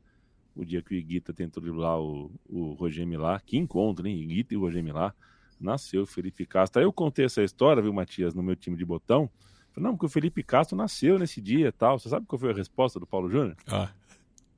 O 0.56 0.66
dia 0.66 0.82
que 0.82 0.94
o 0.94 0.98
Iguita 0.98 1.34
tentou 1.34 1.64
driblar 1.64 2.00
o, 2.00 2.30
o 2.48 2.74
Roger 2.74 3.08
Milá. 3.08 3.40
Que 3.40 3.58
encontro, 3.58 4.08
hein? 4.08 4.20
Iguita 4.20 4.54
e 4.54 4.58
o 4.58 4.60
Roger 4.60 4.84
Milá. 4.84 5.14
nasceu 5.60 6.04
o 6.04 6.06
Felipe 6.06 6.46
Castro. 6.46 6.80
Aí 6.80 6.86
eu 6.86 6.94
contei 6.94 7.26
essa 7.26 7.42
história, 7.42 7.82
viu, 7.82 7.94
Matias, 7.94 8.34
no 8.34 8.44
meu 8.44 8.56
time 8.56 8.76
de 8.76 8.86
botão. 8.86 9.30
Falei, 9.74 9.90
não, 9.90 9.96
porque 9.96 10.06
o 10.06 10.10
Felipe 10.10 10.44
Castro 10.44 10.78
nasceu 10.78 11.18
nesse 11.18 11.42
dia 11.42 11.70
e 11.70 11.72
tal. 11.72 11.98
Você 11.98 12.08
sabe 12.08 12.28
qual 12.28 12.40
foi 12.40 12.52
a 12.52 12.56
resposta 12.56 13.00
do 13.00 13.08
Paulo 13.08 13.30
Júnior? 13.30 13.58
Ah, 13.68 13.90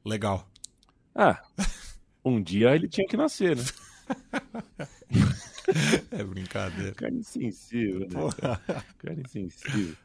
legal. 0.04 0.46
Ah, 1.16 1.42
um 2.24 2.42
dia 2.42 2.76
ele 2.76 2.90
tinha 2.90 3.08
que 3.08 3.16
nascer, 3.16 3.56
né? 3.56 3.64
é 6.12 6.24
brincadeira. 6.24 6.94
Cara 6.94 7.14
insensível, 7.14 8.02
né? 8.02 8.08
Cara 8.98 9.22
insensível. 9.22 9.96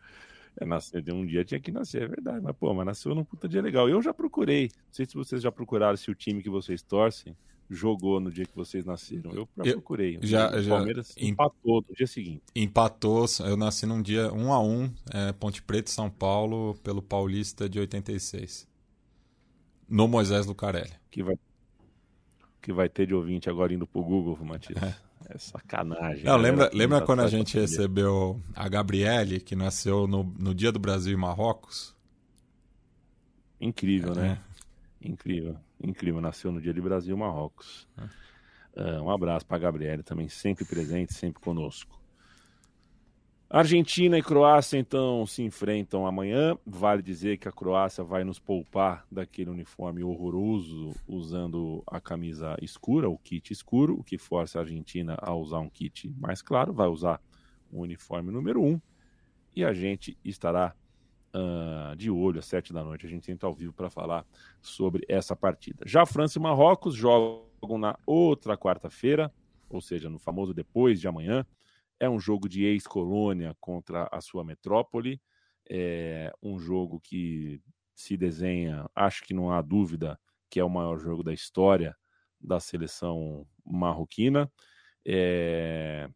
É, 0.61 0.65
nascer 0.65 1.03
de 1.03 1.13
um 1.13 1.27
dia 1.27 1.45
tinha 1.45 1.61
que 1.61 1.73
nascer, 1.73 2.03
é 2.03 2.07
verdade. 2.07 2.41
Mas, 2.43 2.57
pô, 2.57 2.73
mas 2.73 2.87
nasceu 2.87 3.15
num 3.15 3.25
puta 3.25 3.49
dia 3.49 3.61
legal. 3.61 3.89
Eu 3.89 4.01
já 4.01 4.15
procurei. 4.15 4.65
Não 4.65 4.93
sei 4.93 5.07
se 5.07 5.15
vocês 5.15 5.43
já 5.43 5.51
procuraram 5.51 5.97
se 5.97 6.11
o 6.11 6.15
time 6.15 6.43
que 6.43 6.51
vocês 6.51 6.83
torcem 6.83 7.37
jogou 7.71 8.18
no 8.18 8.33
dia 8.33 8.45
que 8.45 8.55
vocês 8.55 8.85
nasceram. 8.85 9.31
Eu, 9.31 9.49
eu 9.59 9.75
procurei. 9.75 10.18
Já, 10.23 10.51
o 10.57 10.61
já 10.61 10.77
Palmeiras 10.77 11.14
empatou 11.16 11.85
no 11.89 11.95
dia 11.95 12.07
seguinte. 12.07 12.43
Empatou. 12.55 13.27
Eu 13.47 13.57
nasci 13.57 13.87
num 13.87 14.03
dia 14.03 14.33
1 14.33 14.53
a 14.53 14.61
1 14.61 14.95
é, 15.12 15.33
Ponte 15.33 15.62
Preta 15.62 15.91
São 15.91 16.11
Paulo 16.11 16.75
pelo 16.83 17.01
Paulista 17.01 17.68
de 17.68 17.79
86. 17.79 18.68
No 19.89 20.09
Moisés 20.09 20.47
Lucarelli. 20.47 20.93
Que 21.11 21.23
vai, 21.23 21.37
que 22.61 22.73
vai 22.73 22.89
ter 22.89 23.07
de 23.07 23.14
ouvinte 23.14 23.49
agora 23.49 23.73
indo 23.73 23.87
pro 23.87 24.03
Google, 24.03 24.37
Matias. 24.45 24.83
É. 24.83 25.11
É 25.29 25.39
sacanagem. 25.39 26.25
Não, 26.25 26.37
lembra, 26.37 26.71
lembra 26.73 27.03
quando 27.03 27.21
a 27.21 27.29
gente 27.29 27.57
recebeu 27.57 28.41
a 28.57 28.68
Gabriele, 28.68 29.39
que 29.39 29.55
nasceu 29.55 30.07
no, 30.07 30.25
no 30.25 30.55
dia 30.55 30.73
do 30.73 30.79
Brasil 30.79 31.12
e 31.12 31.16
Marrocos? 31.16 31.95
Incrível, 33.61 34.14
né? 34.14 34.23
é. 34.23 34.29
né? 34.31 34.39
Incrível, 35.01 35.57
incrível. 35.83 36.21
Nasceu 36.21 36.53
no 36.53 36.61
dia 36.61 36.75
de 36.75 36.81
Brasil 36.81 37.17
Marrocos. 37.17 37.89
É. 37.97 38.31
Uh, 38.81 39.03
um 39.03 39.11
abraço 39.11 39.47
para 39.47 39.57
a 39.57 39.61
Gabriele 39.61 40.03
também, 40.03 40.29
sempre 40.29 40.65
presente, 40.65 41.15
sempre 41.15 41.41
conosco. 41.41 42.01
Argentina 43.53 44.17
e 44.17 44.23
Croácia 44.23 44.79
então 44.79 45.27
se 45.27 45.43
enfrentam 45.43 46.07
amanhã. 46.07 46.57
Vale 46.65 47.03
dizer 47.03 47.37
que 47.37 47.49
a 47.49 47.53
Croácia 47.53 48.05
vai 48.05 48.23
nos 48.23 48.39
poupar 48.39 49.05
daquele 49.11 49.51
uniforme 49.51 50.05
horroroso 50.05 50.95
usando 51.09 51.83
a 51.85 52.01
camisa 52.01 52.57
escura, 52.63 53.11
o 53.11 53.19
kit 53.19 53.53
escuro, 53.53 53.95
o 53.99 54.05
que 54.05 54.17
força 54.17 54.59
a 54.59 54.63
Argentina 54.63 55.17
a 55.21 55.35
usar 55.35 55.59
um 55.59 55.69
kit 55.69 56.09
mais 56.17 56.41
claro. 56.41 56.73
Vai 56.73 56.87
usar 56.87 57.21
o 57.73 57.81
uniforme 57.81 58.31
número 58.31 58.63
1 58.63 58.67
um, 58.69 58.81
e 59.57 59.65
a 59.65 59.73
gente 59.73 60.17
estará 60.25 60.77
uh, 61.35 61.95
de 61.97 62.11
olho 62.11 62.39
às 62.39 62.47
sete 62.47 62.72
da 62.72 62.83
noite. 62.85 63.07
A 63.07 63.09
gente 63.09 63.31
entra 63.31 63.49
ao 63.49 63.55
vivo 63.55 63.72
para 63.72 63.91
falar 63.91 64.26
sobre 64.61 65.05
essa 65.09 65.35
partida. 65.35 65.85
Já 65.87 66.05
França 66.07 66.39
e 66.39 66.43
Marrocos 66.43 66.95
jogam 66.95 67.78
na 67.78 67.99
outra 68.07 68.57
quarta-feira, 68.57 69.33
ou 69.68 69.81
seja, 69.81 70.09
no 70.09 70.18
famoso 70.18 70.55
depois 70.55 71.01
de 71.01 71.09
amanhã. 71.09 71.45
É 71.99 72.09
um 72.09 72.18
jogo 72.18 72.49
de 72.49 72.64
ex-colônia 72.64 73.55
contra 73.61 74.09
a 74.11 74.20
sua 74.20 74.43
metrópole. 74.43 75.20
É 75.68 76.33
um 76.43 76.59
jogo 76.59 76.99
que 76.99 77.61
se 77.95 78.16
desenha, 78.16 78.89
acho 78.95 79.22
que 79.22 79.35
não 79.35 79.53
há 79.53 79.61
dúvida, 79.61 80.18
que 80.49 80.59
é 80.59 80.64
o 80.64 80.70
maior 80.70 80.99
jogo 80.99 81.22
da 81.22 81.35
história 81.35 81.95
da 82.41 82.59
seleção 82.59 83.47
marroquina. 83.64 84.51
É... 85.07 86.09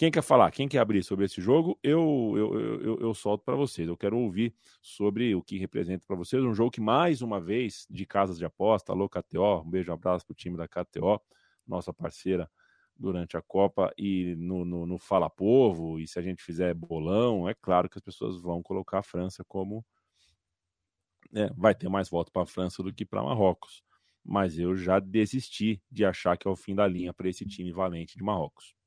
Quem 0.00 0.10
quer 0.10 0.22
falar? 0.22 0.50
Quem 0.50 0.66
quer 0.66 0.78
abrir 0.78 1.02
sobre 1.04 1.26
esse 1.26 1.42
jogo? 1.42 1.78
Eu, 1.82 2.32
eu, 2.34 2.80
eu, 2.80 3.00
eu 3.00 3.12
solto 3.12 3.44
para 3.44 3.54
vocês. 3.54 3.86
Eu 3.86 3.98
quero 3.98 4.16
ouvir 4.16 4.54
sobre 4.80 5.34
o 5.34 5.42
que 5.42 5.58
representa 5.58 6.06
para 6.06 6.16
vocês. 6.16 6.42
Um 6.42 6.54
jogo 6.54 6.70
que, 6.70 6.80
mais 6.80 7.20
uma 7.20 7.38
vez, 7.38 7.86
de 7.90 8.06
casas 8.06 8.38
de 8.38 8.46
aposta, 8.46 8.92
alô 8.92 9.10
KTO, 9.10 9.60
um 9.60 9.68
beijo, 9.68 9.90
um 9.90 9.94
abraço 9.94 10.24
para 10.24 10.32
o 10.32 10.34
time 10.34 10.56
da 10.56 10.66
KTO, 10.66 11.20
nossa 11.66 11.92
parceira 11.92 12.50
durante 12.96 13.36
a 13.36 13.42
Copa 13.42 13.92
e 13.94 14.34
no, 14.36 14.64
no, 14.64 14.86
no, 14.86 14.98
Fala 14.98 15.28
Povo, 15.28 16.00
e 16.00 16.06
se 16.06 16.18
a 16.18 16.22
gente 16.22 16.42
fizer 16.42 16.72
bolão, 16.72 17.46
é 17.46 17.52
claro 17.52 17.86
que 17.86 17.98
as 17.98 18.02
pessoas 18.02 18.40
vão 18.40 18.62
colocar 18.62 19.00
a 19.00 19.02
França 19.02 19.44
como. 19.44 19.84
É, 21.34 21.52
vai 21.54 21.74
ter 21.74 21.90
mais 21.90 22.08
voto 22.08 22.32
para 22.32 22.44
a 22.44 22.46
França 22.46 22.82
do 22.82 22.90
que 22.90 23.04
para 23.04 23.22
Marrocos. 23.22 23.84
Mas 24.24 24.58
eu 24.58 24.74
já 24.74 24.98
desisti 24.98 25.78
de 25.90 26.06
achar 26.06 26.38
que 26.38 26.48
é 26.48 26.50
o 26.50 26.56
fim 26.56 26.74
da 26.74 26.86
linha 26.86 27.12
para 27.12 27.28
esse 27.28 27.44
time 27.44 27.70
valente 27.70 28.16
de 28.16 28.24
Marrocos. 28.24 28.79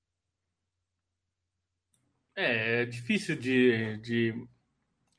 É, 2.36 2.82
é 2.82 2.86
difícil 2.86 3.36
de, 3.36 3.98
de 3.98 4.48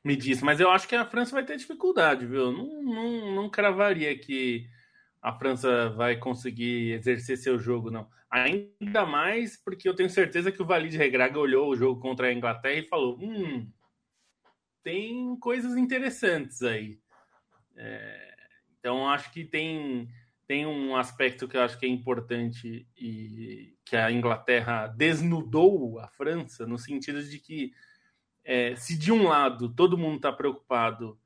medir 0.03 0.31
isso, 0.31 0.45
mas 0.45 0.59
eu 0.59 0.69
acho 0.69 0.87
que 0.87 0.95
a 0.95 1.05
França 1.05 1.31
vai 1.31 1.45
ter 1.45 1.57
dificuldade, 1.57 2.25
viu? 2.25 2.51
Não, 2.51 2.83
não, 2.83 3.35
não 3.35 3.49
cravaria 3.49 4.17
que 4.17 4.67
a 5.21 5.33
França 5.33 5.89
vai 5.89 6.17
conseguir 6.17 6.91
exercer 6.91 7.37
seu 7.37 7.57
jogo, 7.57 7.89
não. 7.89 8.07
Ainda 8.29 9.05
mais 9.05 9.57
porque 9.57 9.87
eu 9.87 9.95
tenho 9.95 10.09
certeza 10.09 10.51
que 10.51 10.61
o 10.61 10.65
Valide 10.65 10.97
Regraga 10.97 11.39
olhou 11.39 11.69
o 11.69 11.75
jogo 11.75 11.99
contra 12.01 12.27
a 12.27 12.33
Inglaterra 12.33 12.79
e 12.79 12.87
falou: 12.87 13.17
hum, 13.19 13.71
tem 14.83 15.35
coisas 15.39 15.77
interessantes 15.77 16.61
aí. 16.61 16.99
É, 17.75 18.35
então 18.79 19.09
acho 19.09 19.31
que 19.31 19.43
tem, 19.43 20.07
tem 20.47 20.65
um 20.65 20.95
aspecto 20.95 21.47
que 21.47 21.57
eu 21.57 21.61
acho 21.61 21.77
que 21.77 21.85
é 21.85 21.89
importante 21.89 22.87
e 22.95 23.75
que 23.83 23.95
a 23.95 24.11
Inglaterra 24.11 24.87
desnudou 24.87 25.99
a 25.99 26.07
França, 26.07 26.67
no 26.67 26.77
sentido 26.77 27.23
de 27.23 27.39
que 27.39 27.73
é, 28.43 28.75
se 28.75 28.97
de 28.97 29.11
um 29.11 29.27
lado 29.27 29.69
todo 29.69 29.97
mundo 29.97 30.17
está 30.17 30.31
preocupado 30.31 31.19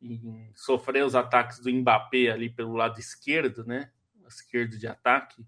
em 0.00 0.50
sofrer 0.54 1.04
os 1.04 1.14
ataques 1.14 1.58
do 1.60 1.72
Mbappé 1.72 2.30
ali 2.30 2.50
pelo 2.50 2.74
lado 2.74 3.00
esquerdo, 3.00 3.64
né? 3.64 3.90
Esquerdo 4.28 4.78
de 4.78 4.86
ataque. 4.86 5.46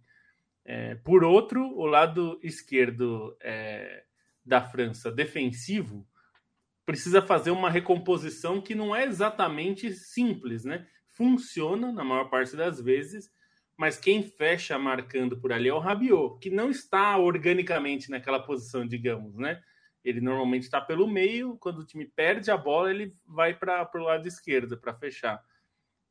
É, 0.65 0.95
por 0.97 1.23
outro, 1.23 1.63
o 1.77 1.85
lado 1.87 2.39
esquerdo 2.43 3.37
é, 3.41 4.05
da 4.45 4.63
França 4.63 5.11
defensivo 5.11 6.07
precisa 6.87 7.21
fazer 7.21 7.51
uma 7.51 7.71
recomposição 7.71 8.63
que 8.63 8.75
não 8.75 8.97
é 8.97 9.05
exatamente 9.05 9.93
simples, 9.93 10.65
né? 10.65 10.87
Funciona 11.19 11.91
na 11.91 12.05
maior 12.05 12.31
parte 12.31 12.55
das 12.55 12.81
vezes, 12.81 13.29
mas 13.77 13.99
quem 13.99 14.23
fecha 14.23 14.79
marcando 14.79 15.37
por 15.41 15.53
ali 15.53 15.69
é 15.69 15.75
o 15.75 15.81
Rabiot, 15.81 16.39
que 16.39 16.49
não 16.49 16.71
está 16.71 17.19
organicamente 17.19 18.09
naquela 18.09 18.39
posição, 18.39 18.87
digamos, 18.87 19.35
né? 19.35 19.61
Ele 20.05 20.21
normalmente 20.21 20.63
está 20.63 20.81
pelo 20.81 21.09
meio, 21.09 21.57
quando 21.59 21.81
o 21.81 21.85
time 21.85 22.07
perde 22.07 22.53
a 22.53 22.57
bola, 22.57 22.91
ele 22.91 23.17
vai 23.27 23.53
para 23.53 23.91
o 23.97 23.99
lado 23.99 24.29
esquerdo 24.29 24.79
para 24.79 24.95
fechar. 24.95 25.43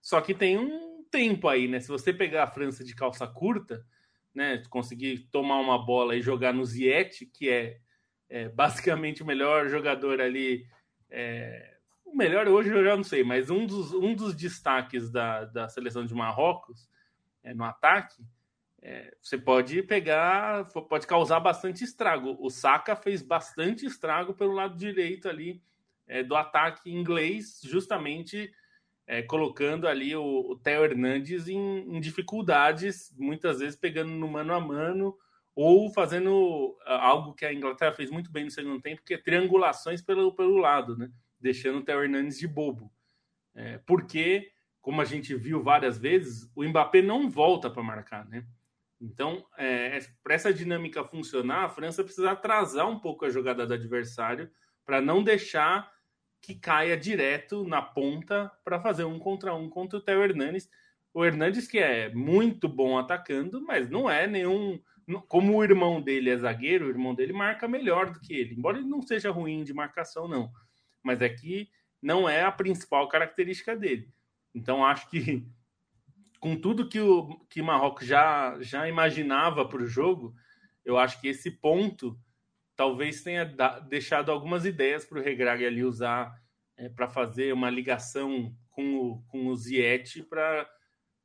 Só 0.01 0.19
que 0.19 0.33
tem 0.33 0.57
um 0.57 1.05
tempo 1.09 1.47
aí, 1.47 1.69
né? 1.69 1.79
Se 1.79 1.87
você 1.87 2.11
pegar 2.11 2.43
a 2.43 2.51
França 2.51 2.83
de 2.83 2.93
calça 2.93 3.25
curta, 3.25 3.85
né, 4.35 4.61
conseguir 4.69 5.29
tomar 5.31 5.61
uma 5.61 5.83
bola 5.83 6.17
e 6.17 6.21
jogar 6.21 6.53
no 6.53 6.65
Ziet, 6.65 7.25
que 7.27 7.49
é, 7.49 7.79
é, 8.27 8.49
basicamente 8.49 9.23
o 9.23 9.25
melhor 9.25 9.69
jogador 9.69 10.19
ali, 10.19 10.67
é, 11.09 11.76
o 12.11 12.15
melhor 12.15 12.47
hoje 12.47 12.69
eu 12.69 12.83
já 12.83 12.95
não 12.95 13.03
sei, 13.03 13.23
mas 13.23 13.49
um 13.49 13.65
dos, 13.65 13.93
um 13.93 14.15
dos 14.15 14.35
destaques 14.35 15.09
da, 15.11 15.45
da 15.45 15.69
seleção 15.69 16.05
de 16.05 16.13
Marrocos 16.13 16.89
é, 17.43 17.53
no 17.53 17.63
ataque 17.63 18.23
é, 18.81 19.13
você 19.21 19.37
pode 19.37 19.81
pegar, 19.83 20.65
pode 20.65 21.07
causar 21.07 21.39
bastante 21.39 21.83
estrago. 21.83 22.37
O 22.39 22.49
Saka 22.49 22.95
fez 22.95 23.21
bastante 23.21 23.85
estrago 23.85 24.33
pelo 24.33 24.53
lado 24.53 24.77
direito 24.77 25.27
ali 25.27 25.61
é, 26.07 26.23
do 26.23 26.35
ataque 26.35 26.89
inglês, 26.89 27.59
justamente 27.63 28.51
é, 29.05 29.21
colocando 29.21 29.87
ali 29.87 30.15
o, 30.15 30.51
o 30.51 30.55
Theo 30.57 30.85
Hernandes 30.85 31.47
em, 31.47 31.57
em, 31.57 31.99
dificuldades, 31.99 33.13
muitas 33.17 33.59
vezes 33.59 33.75
pegando 33.75 34.11
no 34.11 34.27
mano 34.27 34.53
a 34.53 34.59
mano 34.59 35.17
ou 35.55 35.91
fazendo 35.91 36.77
algo 36.85 37.33
que 37.33 37.43
a 37.43 37.51
Inglaterra 37.51 37.91
fez 37.91 38.11
muito 38.11 38.31
bem 38.31 38.45
no 38.45 38.51
segundo 38.51 38.79
tempo, 38.79 39.01
que 39.03 39.15
é 39.15 39.17
triangulações 39.17 40.03
pelo, 40.03 40.31
pelo 40.31 40.57
lado, 40.57 40.95
né? 40.95 41.09
Deixando 41.39 41.79
o 41.79 41.83
Theo 41.83 42.03
Hernandes 42.03 42.39
de 42.39 42.47
bobo. 42.47 42.91
É, 43.55 43.79
porque, 43.79 44.51
como 44.81 45.01
a 45.01 45.05
gente 45.05 45.33
viu 45.35 45.61
várias 45.61 45.97
vezes, 45.97 46.49
o 46.55 46.63
Mbappé 46.63 47.01
não 47.01 47.29
volta 47.29 47.69
para 47.69 47.83
marcar, 47.83 48.27
né? 48.27 48.45
Então, 48.99 49.45
é, 49.57 49.99
para 50.23 50.33
essa 50.33 50.53
dinâmica 50.53 51.03
funcionar, 51.03 51.65
a 51.65 51.69
França 51.69 52.03
precisa 52.03 52.31
atrasar 52.31 52.89
um 52.89 52.99
pouco 52.99 53.25
a 53.25 53.29
jogada 53.29 53.65
do 53.65 53.73
adversário 53.73 54.49
para 54.85 55.01
não 55.01 55.23
deixar 55.23 55.91
que 56.41 56.55
caia 56.55 56.97
direto 56.97 57.63
na 57.67 57.81
ponta 57.81 58.51
para 58.63 58.79
fazer 58.79 59.03
um 59.03 59.19
contra 59.19 59.53
um 59.53 59.69
contra 59.69 59.97
o 59.97 60.01
Theo 60.01 60.23
Hernandes. 60.23 60.69
O 61.13 61.25
Hernandes, 61.25 61.67
que 61.67 61.79
é 61.79 62.13
muito 62.13 62.67
bom 62.67 62.97
atacando, 62.97 63.61
mas 63.61 63.89
não 63.89 64.09
é 64.09 64.27
nenhum. 64.27 64.79
Como 65.27 65.55
o 65.55 65.63
irmão 65.63 66.01
dele 66.01 66.29
é 66.29 66.37
zagueiro, 66.37 66.85
o 66.85 66.89
irmão 66.89 67.15
dele 67.15 67.33
marca 67.33 67.67
melhor 67.67 68.11
do 68.11 68.19
que 68.19 68.33
ele, 68.33 68.55
embora 68.55 68.77
ele 68.77 68.87
não 68.87 69.01
seja 69.01 69.31
ruim 69.31 69.63
de 69.63 69.73
marcação, 69.73 70.27
não. 70.27 70.51
Mas 71.03 71.21
é 71.21 71.29
que 71.29 71.69
não 72.01 72.27
é 72.27 72.43
a 72.43 72.51
principal 72.51 73.07
característica 73.07 73.75
dele. 73.75 74.09
Então, 74.53 74.85
acho 74.85 75.09
que 75.09 75.45
com 76.39 76.55
tudo 76.55 76.87
que 76.87 76.99
o 76.99 77.39
que 77.49 77.61
Marrocos 77.61 78.05
já, 78.05 78.57
já 78.61 78.87
imaginava 78.87 79.67
para 79.67 79.81
o 79.81 79.87
jogo, 79.87 80.35
eu 80.85 80.97
acho 80.97 81.19
que 81.19 81.27
esse 81.27 81.51
ponto 81.51 82.17
talvez 82.75 83.23
tenha 83.23 83.43
da, 83.43 83.79
deixado 83.79 84.31
algumas 84.31 84.63
ideias 84.63 85.03
para 85.03 85.19
o 85.19 85.21
Regrag 85.21 85.65
ali 85.65 85.83
usar 85.83 86.39
é, 86.77 86.87
para 86.87 87.09
fazer 87.09 87.51
uma 87.53 87.69
ligação 87.69 88.55
com 88.69 88.99
o, 88.99 89.21
com 89.23 89.47
o 89.47 89.55
Ziet 89.55 90.23
para 90.23 90.69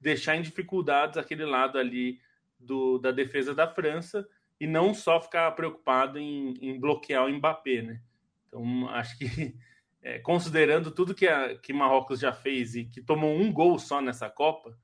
deixar 0.00 0.34
em 0.36 0.42
dificuldades 0.42 1.18
aquele 1.18 1.44
lado 1.44 1.78
ali 1.78 2.18
do, 2.58 2.98
da 2.98 3.12
defesa 3.12 3.54
da 3.54 3.68
França 3.68 4.26
e 4.58 4.66
não 4.66 4.94
só 4.94 5.20
ficar 5.20 5.50
preocupado 5.52 6.18
em, 6.18 6.54
em 6.60 6.80
bloquear 6.80 7.26
o 7.26 7.30
Mbappé, 7.30 7.82
né? 7.82 8.00
Então, 8.52 8.88
acho 8.90 9.16
que, 9.16 9.24
é, 10.02 10.18
considerando 10.18 10.90
tudo 10.90 11.14
que, 11.14 11.26
a, 11.26 11.56
que 11.56 11.72
Marrocos 11.72 12.20
já 12.20 12.32
fez 12.32 12.74
e 12.74 12.84
que 12.84 13.00
tomou 13.00 13.34
um 13.34 13.50
gol 13.50 13.78
só 13.78 14.00
nessa 14.00 14.28
Copa, 14.28 14.76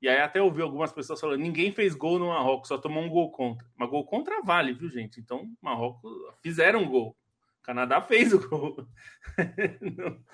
e 0.00 0.08
aí 0.08 0.18
até 0.18 0.42
ouvi 0.42 0.60
algumas 0.60 0.92
pessoas 0.92 1.20
falando, 1.20 1.40
ninguém 1.40 1.70
fez 1.70 1.94
gol 1.94 2.18
no 2.18 2.26
Marrocos, 2.26 2.66
só 2.66 2.76
tomou 2.76 3.04
um 3.04 3.08
gol 3.08 3.30
contra. 3.30 3.64
Mas 3.76 3.88
gol 3.88 4.04
contra 4.04 4.42
vale, 4.42 4.72
viu, 4.72 4.90
gente? 4.90 5.20
Então, 5.20 5.48
Marrocos 5.62 6.10
fizeram 6.42 6.82
um 6.82 6.88
gol. 6.88 7.16
O 7.60 7.62
Canadá 7.62 8.00
fez 8.00 8.32
o 8.32 8.48
gol. 8.48 8.84
no, 9.80 10.24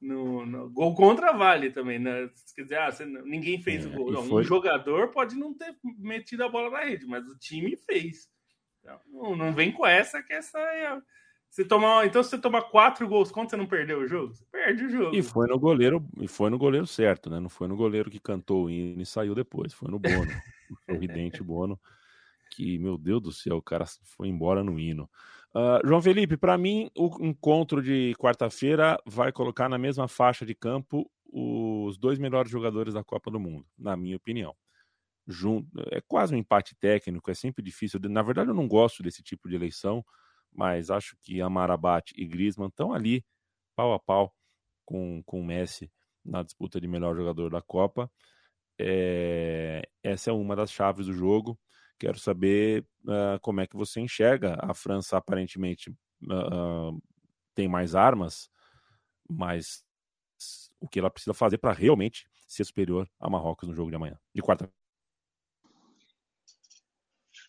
no, 0.00 0.46
no, 0.46 0.70
gol 0.70 0.94
contra 0.94 1.32
vale 1.32 1.72
também. 1.72 1.98
Né? 1.98 2.30
Quer 2.54 2.62
dizer, 2.62 2.78
ah, 2.78 2.92
você, 2.92 3.04
ninguém 3.04 3.60
fez 3.60 3.84
é, 3.84 3.88
o 3.88 3.92
gol. 3.92 4.12
Não. 4.12 4.22
Um 4.36 4.42
jogador 4.44 5.08
pode 5.08 5.34
não 5.34 5.52
ter 5.52 5.76
metido 5.98 6.44
a 6.44 6.48
bola 6.48 6.70
na 6.70 6.84
rede, 6.84 7.04
mas 7.04 7.26
o 7.26 7.36
time 7.36 7.76
fez. 7.76 8.30
Então, 8.78 9.00
não, 9.08 9.34
não 9.34 9.52
vem 9.52 9.72
com 9.72 9.84
essa, 9.84 10.22
que 10.22 10.32
essa 10.32 10.60
é 10.60 10.86
a 10.86 11.02
você 11.50 11.64
tomar, 11.64 12.06
então, 12.06 12.22
se 12.22 12.30
você 12.30 12.38
tomar 12.38 12.62
quatro 12.62 13.08
gols 13.08 13.30
contra, 13.30 13.50
você 13.50 13.56
não 13.56 13.66
perdeu 13.66 14.00
o 14.00 14.06
jogo? 14.06 14.34
Você 14.34 14.44
perde 14.50 14.84
o 14.84 14.90
jogo. 14.90 15.16
E 15.16 15.22
foi 15.22 15.48
no 15.48 15.58
goleiro, 15.58 16.06
e 16.20 16.28
foi 16.28 16.50
no 16.50 16.58
goleiro 16.58 16.86
certo, 16.86 17.30
né? 17.30 17.40
Não 17.40 17.48
foi 17.48 17.66
no 17.66 17.76
goleiro 17.76 18.10
que 18.10 18.20
cantou 18.20 18.66
o 18.66 18.70
hino 18.70 19.00
e 19.00 19.06
saiu 19.06 19.34
depois. 19.34 19.72
Foi 19.72 19.90
no 19.90 19.98
Bono, 19.98 20.30
o 20.70 20.76
sorridente 20.84 21.42
Bono, 21.42 21.80
que, 22.50 22.78
meu 22.78 22.98
Deus 22.98 23.22
do 23.22 23.32
céu, 23.32 23.56
o 23.56 23.62
cara 23.62 23.86
foi 24.04 24.28
embora 24.28 24.62
no 24.62 24.78
hino. 24.78 25.08
Uh, 25.54 25.86
João 25.86 26.02
Felipe, 26.02 26.36
para 26.36 26.58
mim, 26.58 26.90
o 26.96 27.24
encontro 27.24 27.82
de 27.82 28.14
quarta-feira 28.18 29.00
vai 29.06 29.32
colocar 29.32 29.68
na 29.68 29.78
mesma 29.78 30.06
faixa 30.06 30.44
de 30.44 30.54
campo 30.54 31.10
os 31.32 31.98
dois 31.98 32.18
melhores 32.18 32.50
jogadores 32.50 32.94
da 32.94 33.02
Copa 33.02 33.30
do 33.30 33.40
Mundo, 33.40 33.66
na 33.76 33.96
minha 33.96 34.16
opinião. 34.16 34.54
Junto, 35.26 35.68
é 35.90 36.00
quase 36.06 36.34
um 36.34 36.38
empate 36.38 36.74
técnico, 36.76 37.30
é 37.30 37.34
sempre 37.34 37.62
difícil. 37.62 37.98
Na 38.04 38.22
verdade, 38.22 38.50
eu 38.50 38.54
não 38.54 38.68
gosto 38.68 39.02
desse 39.02 39.22
tipo 39.22 39.48
de 39.48 39.56
eleição 39.56 40.04
mas 40.52 40.90
acho 40.90 41.16
que 41.22 41.40
Amarabat 41.40 42.12
e 42.16 42.26
Griezmann 42.26 42.68
estão 42.68 42.92
ali 42.92 43.24
pau 43.76 43.92
a 43.92 43.98
pau 43.98 44.34
com, 44.84 45.22
com 45.24 45.40
o 45.40 45.44
Messi 45.44 45.90
na 46.24 46.42
disputa 46.42 46.80
de 46.80 46.88
melhor 46.88 47.14
jogador 47.16 47.50
da 47.50 47.62
Copa. 47.62 48.10
É, 48.78 49.88
essa 50.02 50.30
é 50.30 50.32
uma 50.32 50.54
das 50.54 50.70
chaves 50.70 51.06
do 51.06 51.12
jogo. 51.12 51.58
Quero 51.98 52.18
saber 52.18 52.86
uh, 53.04 53.40
como 53.40 53.60
é 53.60 53.66
que 53.66 53.76
você 53.76 54.00
enxerga. 54.00 54.56
A 54.60 54.72
França 54.72 55.16
aparentemente 55.16 55.90
uh, 55.90 57.02
tem 57.54 57.66
mais 57.68 57.94
armas, 57.94 58.48
mas 59.28 59.84
o 60.80 60.88
que 60.88 61.00
ela 61.00 61.10
precisa 61.10 61.34
fazer 61.34 61.58
para 61.58 61.72
realmente 61.72 62.28
ser 62.46 62.64
superior 62.64 63.08
a 63.18 63.28
Marrocos 63.28 63.68
no 63.68 63.74
jogo 63.74 63.90
de 63.90 63.96
amanhã, 63.96 64.18
de 64.34 64.40
quarta. 64.40 64.70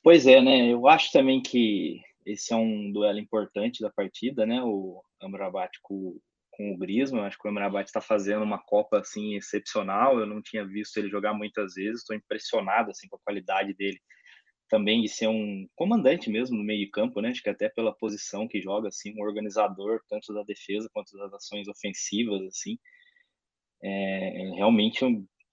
Pois 0.02 0.26
é, 0.26 0.42
né? 0.42 0.72
Eu 0.72 0.88
acho 0.88 1.12
também 1.12 1.42
que 1.42 2.02
esse 2.26 2.54
é 2.54 2.56
um 2.56 2.92
duelo 2.92 3.20
importante 3.20 3.82
da 3.82 3.90
partida, 3.90 4.46
né? 4.46 4.62
O 4.64 5.02
Amrabat 5.22 5.72
com, 5.82 6.20
com 6.52 6.74
o 6.74 6.78
Griezmann. 6.78 7.26
Acho 7.26 7.38
que 7.38 7.48
o 7.48 7.52
Amrabat 7.52 7.88
está 7.88 8.02
fazendo 8.02 8.44
uma 8.44 8.60
Copa 8.60 9.00
assim 9.00 9.36
excepcional. 9.36 10.20
Eu 10.20 10.26
não 10.26 10.42
tinha 10.42 10.66
visto 10.66 10.98
ele 10.98 11.10
jogar 11.10 11.34
muitas 11.34 11.74
vezes. 11.76 12.02
Estou 12.02 12.16
impressionado 12.16 12.92
assim 12.92 13.08
com 13.08 13.16
a 13.16 13.24
qualidade 13.24 13.74
dele 13.74 14.00
também 14.70 15.02
de 15.02 15.10
ser 15.10 15.28
um 15.28 15.68
comandante 15.76 16.30
mesmo 16.30 16.56
no 16.56 16.64
meio 16.64 16.86
de 16.86 16.92
campo, 16.92 17.20
né? 17.20 17.30
Acho 17.30 17.42
que 17.42 17.50
até 17.50 17.68
pela 17.68 17.92
posição 17.92 18.48
que 18.48 18.62
joga, 18.62 18.88
assim, 18.88 19.14
um 19.18 19.24
organizador 19.24 20.00
tanto 20.08 20.32
da 20.32 20.44
defesa 20.44 20.90
quanto 20.94 21.18
das 21.18 21.34
ações 21.34 21.68
ofensivas, 21.68 22.42
assim. 22.44 22.78
É, 23.82 24.52
realmente 24.56 25.04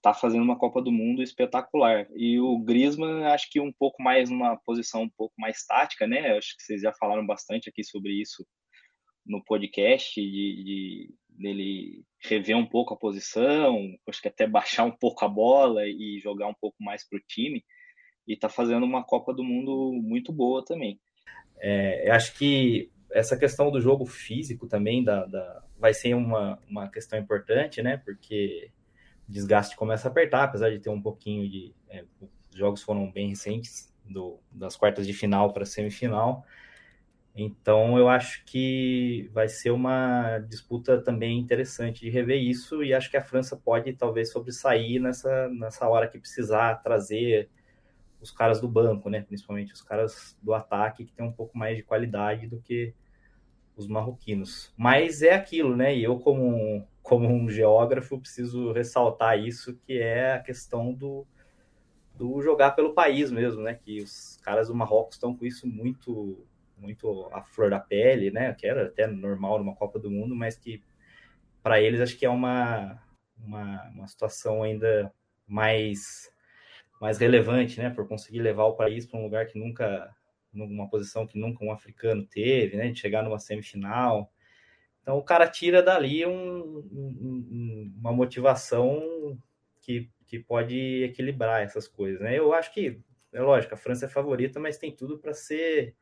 está 0.06 0.14
fazendo 0.14 0.42
uma 0.42 0.58
Copa 0.58 0.80
do 0.80 0.92
Mundo 0.92 1.20
espetacular. 1.20 2.06
E 2.14 2.38
o 2.38 2.58
Griezmann, 2.60 3.24
acho 3.24 3.50
que 3.50 3.60
um 3.60 3.72
pouco 3.72 4.00
mais 4.00 4.30
numa 4.30 4.56
posição 4.56 5.02
um 5.02 5.10
pouco 5.10 5.34
mais 5.36 5.64
tática, 5.64 6.06
né? 6.06 6.36
Acho 6.36 6.56
que 6.56 6.62
vocês 6.62 6.80
já 6.80 6.92
falaram 6.92 7.26
bastante 7.26 7.68
aqui 7.68 7.82
sobre 7.82 8.12
isso 8.12 8.46
no 9.26 9.42
podcast, 9.42 10.14
de, 10.14 10.64
de 10.64 11.14
dele 11.28 12.04
rever 12.22 12.56
um 12.56 12.64
pouco 12.64 12.94
a 12.94 12.96
posição, 12.96 13.76
acho 14.08 14.22
que 14.22 14.28
até 14.28 14.46
baixar 14.46 14.84
um 14.84 14.92
pouco 14.92 15.24
a 15.24 15.28
bola 15.28 15.82
e 15.84 16.20
jogar 16.22 16.46
um 16.46 16.54
pouco 16.54 16.76
mais 16.80 17.06
para 17.06 17.18
o 17.18 17.22
time. 17.26 17.64
E 18.28 18.34
está 18.34 18.48
fazendo 18.48 18.86
uma 18.86 19.04
Copa 19.04 19.34
do 19.34 19.42
Mundo 19.42 19.92
muito 19.92 20.32
boa 20.32 20.64
também. 20.64 21.00
É, 21.58 22.08
eu 22.08 22.12
acho 22.12 22.36
que 22.38 22.90
essa 23.10 23.36
questão 23.36 23.70
do 23.70 23.80
jogo 23.80 24.04
físico 24.04 24.68
também 24.68 25.02
da, 25.02 25.24
da, 25.26 25.64
vai 25.78 25.94
ser 25.94 26.14
uma, 26.14 26.60
uma 26.68 26.88
questão 26.90 27.18
importante, 27.18 27.82
né? 27.82 27.96
Porque 27.96 28.70
desgaste 29.28 29.76
começa 29.76 30.08
a 30.08 30.10
apertar, 30.10 30.44
apesar 30.44 30.70
de 30.70 30.78
ter 30.78 30.90
um 30.90 31.00
pouquinho 31.00 31.48
de. 31.48 31.74
É, 31.88 32.04
os 32.20 32.56
jogos 32.56 32.82
foram 32.82 33.10
bem 33.10 33.28
recentes, 33.28 33.92
do, 34.08 34.38
das 34.50 34.76
quartas 34.76 35.06
de 35.06 35.12
final 35.12 35.52
para 35.52 35.64
semifinal. 35.64 36.44
Então 37.34 37.98
eu 37.98 38.08
acho 38.08 38.44
que 38.46 39.28
vai 39.32 39.46
ser 39.46 39.70
uma 39.70 40.38
disputa 40.38 41.02
também 41.02 41.38
interessante 41.38 42.00
de 42.00 42.08
rever 42.08 42.42
isso, 42.42 42.82
e 42.82 42.94
acho 42.94 43.10
que 43.10 43.16
a 43.16 43.22
França 43.22 43.56
pode 43.56 43.92
talvez 43.92 44.32
sobressair 44.32 45.00
nessa, 45.00 45.48
nessa 45.50 45.86
hora 45.86 46.08
que 46.08 46.18
precisar 46.18 46.76
trazer 46.76 47.50
os 48.20 48.30
caras 48.30 48.58
do 48.58 48.68
banco, 48.68 49.10
né? 49.10 49.20
Principalmente 49.20 49.74
os 49.74 49.82
caras 49.82 50.36
do 50.42 50.54
ataque 50.54 51.04
que 51.04 51.12
tem 51.12 51.26
um 51.26 51.32
pouco 51.32 51.56
mais 51.58 51.76
de 51.76 51.82
qualidade 51.82 52.46
do 52.46 52.58
que 52.58 52.94
os 53.76 53.86
marroquinos. 53.86 54.72
Mas 54.74 55.20
é 55.20 55.34
aquilo, 55.34 55.76
né? 55.76 55.94
E 55.94 56.02
eu, 56.02 56.18
como, 56.18 56.88
como 57.06 57.28
um 57.28 57.48
geógrafo, 57.48 58.18
preciso 58.18 58.72
ressaltar 58.72 59.38
isso, 59.38 59.76
que 59.86 59.96
é 59.96 60.32
a 60.32 60.40
questão 60.40 60.92
do, 60.92 61.24
do 62.16 62.42
jogar 62.42 62.72
pelo 62.72 62.94
país 62.94 63.30
mesmo, 63.30 63.62
né? 63.62 63.74
Que 63.74 64.02
os 64.02 64.38
caras 64.42 64.66
do 64.66 64.74
Marrocos 64.74 65.14
estão 65.14 65.34
com 65.34 65.46
isso 65.46 65.68
muito 65.68 66.44
muito 66.76 67.30
à 67.32 67.42
flor 67.42 67.70
da 67.70 67.78
pele, 67.78 68.32
né? 68.32 68.52
Que 68.54 68.66
era 68.66 68.86
até 68.86 69.06
normal 69.06 69.58
numa 69.58 69.76
Copa 69.76 70.00
do 70.00 70.10
Mundo, 70.10 70.34
mas 70.34 70.56
que 70.56 70.82
para 71.62 71.80
eles 71.80 72.00
acho 72.00 72.18
que 72.18 72.26
é 72.26 72.28
uma, 72.28 73.00
uma, 73.38 73.88
uma 73.90 74.08
situação 74.08 74.64
ainda 74.64 75.12
mais 75.46 76.28
mais 77.00 77.18
relevante, 77.18 77.78
né? 77.78 77.88
Por 77.88 78.08
conseguir 78.08 78.40
levar 78.40 78.64
o 78.64 78.74
país 78.74 79.06
para 79.06 79.20
um 79.20 79.22
lugar 79.22 79.46
que 79.46 79.56
nunca 79.56 80.12
numa 80.52 80.88
posição 80.88 81.24
que 81.24 81.38
nunca 81.38 81.64
um 81.64 81.70
africano 81.70 82.26
teve, 82.26 82.76
né? 82.76 82.88
De 82.90 82.98
chegar 82.98 83.22
numa 83.22 83.38
semifinal. 83.38 84.32
Então 85.06 85.18
o 85.18 85.22
cara 85.22 85.46
tira 85.48 85.80
dali 85.80 86.26
um, 86.26 86.78
um, 86.92 87.94
uma 87.96 88.12
motivação 88.12 89.38
que, 89.80 90.10
que 90.26 90.40
pode 90.40 91.04
equilibrar 91.04 91.62
essas 91.62 91.86
coisas, 91.86 92.20
né? 92.20 92.36
Eu 92.36 92.52
acho 92.52 92.74
que, 92.74 93.00
é 93.32 93.40
lógico, 93.40 93.72
a 93.72 93.76
França 93.76 94.06
é 94.06 94.08
favorita, 94.08 94.58
mas 94.58 94.78
tem 94.78 94.90
tudo 94.90 95.16
para 95.16 95.32
ser 95.32 95.94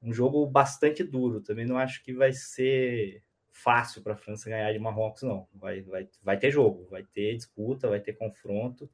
um 0.00 0.12
jogo 0.12 0.46
bastante 0.46 1.02
duro. 1.02 1.40
Também 1.40 1.66
não 1.66 1.76
acho 1.76 2.00
que 2.04 2.12
vai 2.14 2.32
ser 2.32 3.24
fácil 3.50 4.04
para 4.04 4.12
a 4.12 4.16
França 4.16 4.48
ganhar 4.48 4.72
de 4.72 4.78
Marrocos, 4.78 5.24
não. 5.24 5.48
Vai, 5.52 5.82
vai, 5.82 6.08
vai 6.22 6.38
ter 6.38 6.52
jogo, 6.52 6.86
vai 6.88 7.02
ter 7.02 7.34
disputa, 7.34 7.88
vai 7.88 7.98
ter 7.98 8.12
confronto, 8.12 8.88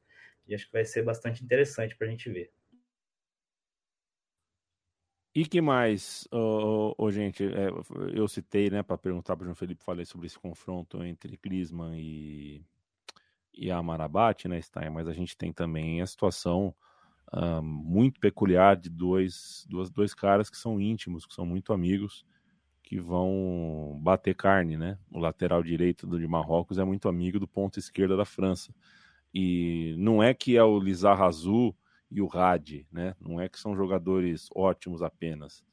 e 0.47 0.55
acho 0.55 0.65
que 0.65 0.73
vai 0.73 0.85
ser 0.85 1.03
bastante 1.03 1.43
interessante 1.43 1.95
para 1.95 2.07
a 2.07 2.09
gente 2.09 2.31
ver. 2.31 2.51
E 5.35 5.45
que 5.45 5.59
mais, 5.59 6.25
oh, 6.31 6.95
oh, 6.97 7.11
gente, 7.11 7.43
é, 7.43 7.67
eu 8.13 8.25
citei, 8.25 8.69
né, 8.69 8.81
para 8.81 8.97
perguntar 8.97 9.35
para 9.35 9.43
o 9.43 9.45
João 9.45 9.55
Felipe, 9.55 9.83
falei 9.83 10.05
sobre 10.05 10.27
esse 10.27 10.39
confronto 10.39 11.03
entre 11.03 11.35
Klinsmann 11.35 11.99
e, 11.99 12.63
e 13.53 13.69
Amarabat, 13.69 14.47
né, 14.47 14.61
Stein, 14.61 14.89
mas 14.91 15.09
a 15.09 15.13
gente 15.13 15.35
tem 15.35 15.51
também 15.51 16.01
a 16.01 16.07
situação 16.07 16.73
uh, 17.33 17.61
muito 17.61 18.17
peculiar 18.17 18.77
de 18.77 18.89
dois, 18.89 19.65
dois, 19.69 19.89
dois 19.89 20.13
caras 20.13 20.49
que 20.49 20.57
são 20.57 20.79
íntimos, 20.79 21.25
que 21.25 21.33
são 21.33 21.45
muito 21.45 21.73
amigos, 21.73 22.25
que 22.81 22.97
vão 22.97 23.99
bater 24.01 24.35
carne, 24.35 24.77
né? 24.77 24.97
O 25.11 25.19
lateral 25.19 25.63
direito 25.63 26.05
do 26.07 26.19
de 26.19 26.27
Marrocos 26.27 26.77
é 26.77 26.83
muito 26.83 27.09
amigo 27.09 27.39
do 27.39 27.47
ponto 27.47 27.79
esquerda 27.79 28.15
da 28.15 28.25
França. 28.25 28.73
E 29.33 29.95
não 29.97 30.21
é 30.21 30.33
que 30.33 30.55
é 30.55 30.63
o 30.63 30.79
Lizar 30.79 31.17
Razou 31.17 31.75
e 32.09 32.21
o 32.21 32.27
Rad, 32.27 32.85
né? 32.91 33.15
Não 33.19 33.39
é 33.39 33.49
que 33.49 33.59
são 33.59 33.75
jogadores 33.75 34.49
ótimos 34.55 35.01
apenas, 35.01 35.63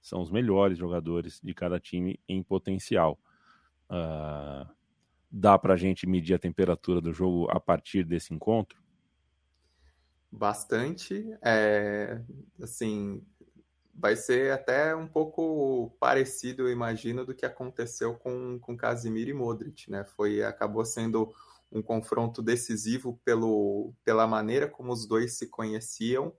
são 0.00 0.20
os 0.20 0.30
melhores 0.30 0.78
jogadores 0.78 1.40
de 1.42 1.52
cada 1.54 1.80
time 1.80 2.20
em 2.28 2.42
potencial. 2.42 3.18
Uh, 3.90 4.68
dá 5.30 5.58
para 5.58 5.74
a 5.74 5.76
gente 5.76 6.06
medir 6.06 6.34
a 6.34 6.38
temperatura 6.38 7.00
do 7.00 7.12
jogo 7.12 7.48
a 7.50 7.58
partir 7.58 8.04
desse 8.04 8.32
encontro? 8.32 8.80
Bastante. 10.30 11.36
É, 11.42 12.20
assim, 12.60 13.22
vai 13.94 14.14
ser 14.14 14.52
até 14.52 14.94
um 14.94 15.06
pouco 15.06 15.96
parecido, 15.98 16.64
eu 16.64 16.72
imagino, 16.72 17.24
do 17.24 17.34
que 17.34 17.46
aconteceu 17.46 18.14
com, 18.14 18.58
com 18.58 18.76
Casimiro 18.76 19.30
e 19.30 19.34
Modric, 19.34 19.90
né? 19.90 20.04
Foi, 20.04 20.42
acabou 20.42 20.84
sendo 20.84 21.32
um 21.70 21.82
confronto 21.82 22.42
decisivo 22.42 23.20
pelo, 23.24 23.92
pela 24.04 24.26
maneira 24.26 24.68
como 24.68 24.92
os 24.92 25.06
dois 25.06 25.36
se 25.36 25.48
conheciam 25.48 26.32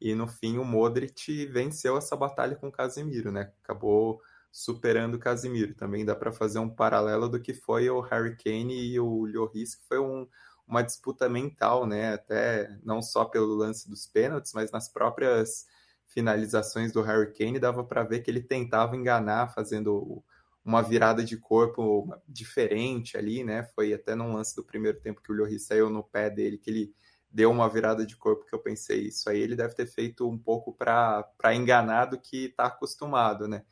e 0.00 0.14
no 0.16 0.26
fim 0.26 0.58
o 0.58 0.64
Modric 0.64 1.46
venceu 1.46 1.96
essa 1.96 2.16
batalha 2.16 2.56
com 2.56 2.66
o 2.66 2.72
Casemiro, 2.72 3.30
né? 3.30 3.52
Acabou 3.62 4.20
superando 4.50 5.14
o 5.14 5.18
Casemiro. 5.18 5.74
Também 5.74 6.04
dá 6.04 6.16
para 6.16 6.32
fazer 6.32 6.58
um 6.58 6.68
paralelo 6.68 7.28
do 7.28 7.40
que 7.40 7.54
foi 7.54 7.88
o 7.88 8.00
Harry 8.00 8.36
Kane 8.36 8.74
e 8.74 8.98
o 8.98 9.24
Lloris, 9.24 9.76
que 9.76 9.86
foi 9.86 10.00
um, 10.00 10.26
uma 10.66 10.82
disputa 10.82 11.28
mental, 11.28 11.86
né? 11.86 12.14
Até 12.14 12.76
não 12.82 13.00
só 13.00 13.24
pelo 13.24 13.54
lance 13.54 13.88
dos 13.88 14.04
pênaltis, 14.06 14.52
mas 14.52 14.72
nas 14.72 14.88
próprias 14.88 15.66
finalizações 16.08 16.92
do 16.92 17.00
Harry 17.00 17.32
Kane, 17.32 17.60
dava 17.60 17.84
para 17.84 18.02
ver 18.02 18.20
que 18.20 18.30
ele 18.30 18.42
tentava 18.42 18.96
enganar, 18.96 19.54
fazendo 19.54 20.22
uma 20.64 20.82
virada 20.82 21.24
de 21.24 21.36
corpo 21.36 22.08
diferente 22.26 23.16
ali, 23.16 23.42
né? 23.42 23.64
Foi 23.74 23.92
até 23.92 24.14
num 24.14 24.32
lance 24.32 24.54
do 24.54 24.64
primeiro 24.64 25.00
tempo 25.00 25.20
que 25.20 25.32
o 25.32 25.34
Lloris 25.34 25.66
saiu 25.66 25.90
no 25.90 26.04
pé 26.04 26.30
dele, 26.30 26.58
que 26.58 26.70
ele 26.70 26.94
deu 27.30 27.50
uma 27.50 27.68
virada 27.68 28.04
de 28.04 28.16
corpo 28.16 28.44
que 28.44 28.54
eu 28.54 28.58
pensei, 28.58 29.08
isso 29.08 29.28
aí 29.28 29.40
ele 29.40 29.56
deve 29.56 29.74
ter 29.74 29.86
feito 29.86 30.28
um 30.28 30.38
pouco 30.38 30.72
para 30.74 31.54
enganar 31.54 32.04
do 32.06 32.20
que 32.20 32.46
está 32.46 32.66
acostumado, 32.66 33.48
né? 33.48 33.64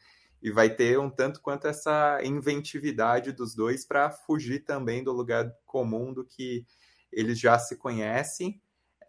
E 0.42 0.50
vai 0.50 0.70
ter 0.70 0.98
um 0.98 1.10
tanto 1.10 1.42
quanto 1.42 1.66
essa 1.66 2.18
inventividade 2.24 3.30
dos 3.30 3.54
dois 3.54 3.84
para 3.84 4.10
fugir 4.10 4.60
também 4.64 5.04
do 5.04 5.12
lugar 5.12 5.52
comum 5.66 6.14
do 6.14 6.24
que 6.24 6.66
eles 7.12 7.38
já 7.38 7.58
se 7.58 7.76
conhecem. 7.76 8.60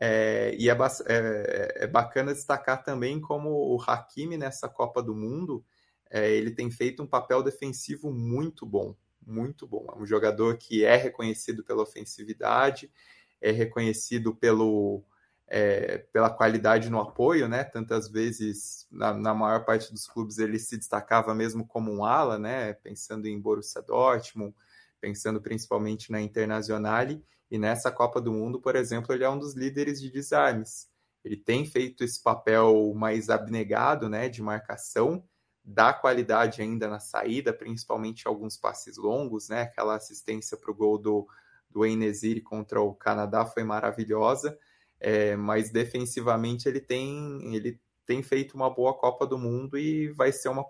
É, 0.04 0.54
e 0.58 0.70
é, 0.70 0.74
é, 0.74 1.84
é, 1.84 1.88
bacana 1.88 2.34
destacar 2.34 2.84
também 2.84 3.22
como 3.22 3.50
o 3.50 3.82
Hakimi 3.82 4.36
nessa 4.36 4.68
Copa 4.68 5.02
do 5.02 5.16
Mundo 5.16 5.64
é, 6.12 6.30
ele 6.30 6.52
tem 6.52 6.70
feito 6.70 7.02
um 7.02 7.08
papel 7.08 7.42
defensivo 7.42 8.12
muito 8.12 8.66
bom, 8.66 8.94
muito 9.26 9.66
bom. 9.66 9.88
É 9.96 9.98
um 9.98 10.06
jogador 10.06 10.58
que 10.58 10.84
é 10.84 10.98
reconhecido 10.98 11.64
pela 11.64 11.84
ofensividade, 11.84 12.92
é 13.40 13.50
reconhecido 13.50 14.36
pelo, 14.36 15.06
é, 15.48 16.00
pela 16.12 16.30
qualidade 16.30 16.90
no 16.90 17.00
apoio, 17.00 17.48
né? 17.48 17.64
Tantas 17.64 18.10
vezes, 18.10 18.86
na, 18.92 19.14
na, 19.14 19.34
maior 19.34 19.64
parte 19.64 19.90
dos 19.90 20.06
clubes, 20.06 20.38
ele 20.38 20.60
se 20.60 20.78
destacava 20.78 21.34
mesmo 21.34 21.66
como 21.66 21.90
um 21.90 22.04
ala, 22.04 22.38
né? 22.38 22.74
Pensando 22.74 23.26
em 23.26 23.40
Borussia 23.40 23.82
Dortmund, 23.82 24.54
pensando 25.00 25.42
principalmente 25.42 26.12
na 26.12 26.22
Internazionale, 26.22 27.24
e 27.50 27.58
nessa 27.58 27.90
Copa 27.90 28.20
do 28.20 28.34
Mundo, 28.34 28.60
por 28.60 28.76
exemplo, 28.76 29.14
ele 29.14 29.24
é 29.24 29.30
um 29.30 29.40
dos 29.40 29.56
líderes 29.56 30.02
de 30.02 30.12
desarmes. 30.12 30.90
Ele 31.24 31.38
tem 31.38 31.66
feito 31.66 32.04
esse 32.04 32.22
papel 32.22 32.94
mais 32.96 33.30
abnegado, 33.30 34.10
né, 34.10 34.28
de 34.28 34.42
marcação, 34.42 35.24
dá 35.64 35.94
qualidade 35.94 36.62
ainda 36.62 36.88
na 36.88 37.00
saída, 37.00 37.54
principalmente 37.54 38.28
alguns 38.28 38.58
passes 38.58 38.98
longos, 38.98 39.50
né? 39.50 39.64
Aquela 39.64 39.96
assistência 39.96 40.58
para 40.58 40.72
o 40.72 40.76
gol 40.76 40.98
do, 40.98 41.28
do 41.70 41.86
Enesiri 41.86 42.42
contra 42.42 42.82
o 42.82 42.94
Canadá 42.94 43.46
foi 43.46 43.64
maravilhosa, 43.64 44.58
é, 45.00 45.36
mas 45.36 45.72
defensivamente 45.72 46.68
ele 46.68 46.80
tem, 46.80 47.56
ele 47.56 47.80
tem 48.06 48.22
feito 48.24 48.56
uma 48.56 48.70
boa 48.70 48.94
Copa 48.94 49.26
do 49.26 49.38
Mundo 49.38 49.78
e 49.78 50.12
vai 50.12 50.32
ser 50.32 50.50
uma 50.50 50.66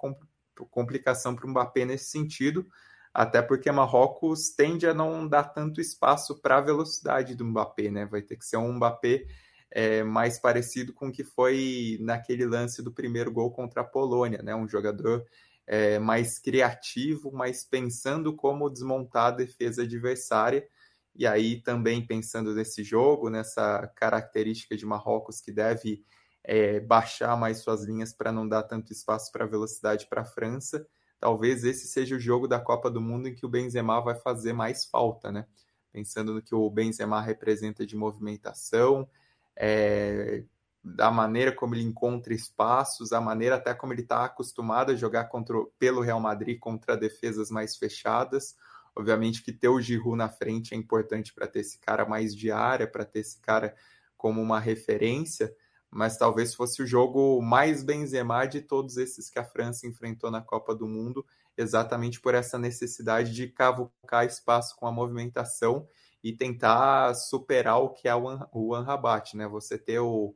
complicação 0.70 1.36
para 1.36 1.46
o 1.46 1.50
Mbappé 1.50 1.86
nesse 1.86 2.06
sentido, 2.06 2.68
até 3.14 3.42
porque 3.42 3.72
Marrocos 3.72 4.50
tende 4.52 4.88
a 4.88 4.94
não 4.94 5.28
dar 5.28 5.46
tanto 5.46 5.82
espaço 5.82 6.40
para 6.42 6.58
a 6.58 6.62
velocidade 6.62 7.36
do 7.36 7.46
Mbappé, 7.46 7.90
né? 7.90 8.06
Vai 8.06 8.22
ter 8.22 8.38
que 8.38 8.46
ser 8.46 8.58
um 8.58 8.74
Mbappé 8.74 9.26
é, 9.72 10.04
mais 10.04 10.38
parecido 10.38 10.94
com 10.94 11.08
o 11.08 11.12
que 11.12 11.24
foi 11.24 11.98
naquele 12.02 12.46
lance 12.46 12.84
do 12.84 12.92
primeiro 12.92 13.32
gol 13.32 13.52
contra 13.52 13.82
a 13.82 13.86
Polônia, 13.86 14.42
né? 14.44 14.54
Um 14.54 14.68
jogador 14.68 15.26
é, 15.66 15.98
mais 15.98 16.38
criativo, 16.38 17.32
mais 17.32 17.64
pensando 17.64 18.36
como 18.36 18.70
desmontar 18.70 19.28
a 19.28 19.32
defesa 19.32 19.84
adversária. 19.84 20.68
E 21.16 21.26
aí 21.26 21.62
também 21.62 22.06
pensando 22.06 22.54
nesse 22.54 22.84
jogo, 22.84 23.30
nessa 23.30 23.88
característica 23.96 24.76
de 24.76 24.86
Marrocos 24.86 25.40
que 25.42 25.52
deve 25.52 26.04
é, 26.44 26.80
baixar 26.80 27.38
mais 27.38 27.60
suas 27.60 27.84
linhas 27.84 28.14
para 28.14 28.32
não 28.32 28.48
dar 28.48 28.64
tanto 28.64 28.92
espaço 28.92 29.32
para 29.32 29.46
velocidade 29.46 30.08
para 30.08 30.22
a 30.22 30.26
França. 30.26 30.86
Talvez 31.20 31.64
esse 31.64 31.88
seja 31.88 32.16
o 32.16 32.20
jogo 32.20 32.48
da 32.48 32.60
Copa 32.60 32.90
do 32.90 33.00
Mundo 33.00 33.28
em 33.28 33.36
que 33.36 33.46
o 33.46 33.50
Benzema 33.50 34.02
vai 34.02 34.16
fazer 34.16 34.54
mais 34.54 34.86
falta, 34.86 35.32
né? 35.32 35.46
Pensando 35.92 36.34
no 36.34 36.42
que 36.42 36.56
o 36.56 36.70
Benzema 36.70 37.22
representa 37.22 37.86
de 37.86 37.96
movimentação, 37.96 39.08
é, 39.56 40.44
da 40.84 41.12
maneira 41.12 41.52
como 41.52 41.76
ele 41.76 41.84
encontra 41.84 42.34
espaços, 42.34 43.12
a 43.12 43.22
maneira 43.22 43.56
até 43.56 43.74
como 43.74 43.94
ele 43.94 44.02
está 44.02 44.26
acostumado 44.26 44.92
a 44.92 44.96
jogar 44.96 45.26
contra, 45.26 45.56
pelo 45.78 46.02
Real 46.02 46.20
Madrid 46.20 46.60
contra 46.60 46.98
defesas 46.98 47.52
mais 47.52 47.76
fechadas. 47.78 48.56
Obviamente 48.96 49.44
que 49.44 49.54
ter 49.54 49.70
o 49.70 49.80
Giroud 49.80 50.18
na 50.18 50.28
frente 50.28 50.74
é 50.74 50.78
importante 50.78 51.34
para 51.34 51.48
ter 51.48 51.60
esse 51.60 51.78
cara 51.78 52.06
mais 52.06 52.36
de 52.36 52.52
área, 52.52 52.88
para 52.88 53.06
ter 53.06 53.20
esse 53.20 53.40
cara 53.40 53.76
como 54.18 54.42
uma 54.42 54.60
referência, 54.60 55.56
mas 55.90 56.18
talvez 56.18 56.54
fosse 56.54 56.82
o 56.82 56.88
jogo 56.88 57.42
mais 57.42 57.84
Benzema 57.84 58.46
de 58.46 58.62
todos 58.62 58.98
esses 58.98 59.30
que 59.30 59.40
a 59.40 59.44
França 59.44 59.88
enfrentou 59.88 60.30
na 60.30 60.42
Copa 60.42 60.76
do 60.76 60.88
Mundo, 60.88 61.26
exatamente 61.58 62.20
por 62.20 62.34
essa 62.34 62.58
necessidade 62.58 63.34
de 63.34 63.48
cavucar 63.48 64.26
espaço 64.26 64.76
com 64.76 64.88
a 64.88 64.92
movimentação 64.92 65.88
e 66.24 66.32
tentar 66.32 67.14
superar 67.16 67.80
o 67.80 67.90
que 67.90 68.08
é 68.08 68.16
o 68.16 68.76
Anrabat, 68.76 69.36
né? 69.36 69.48
Você 69.48 69.78
ter 69.78 70.00
o, 70.00 70.36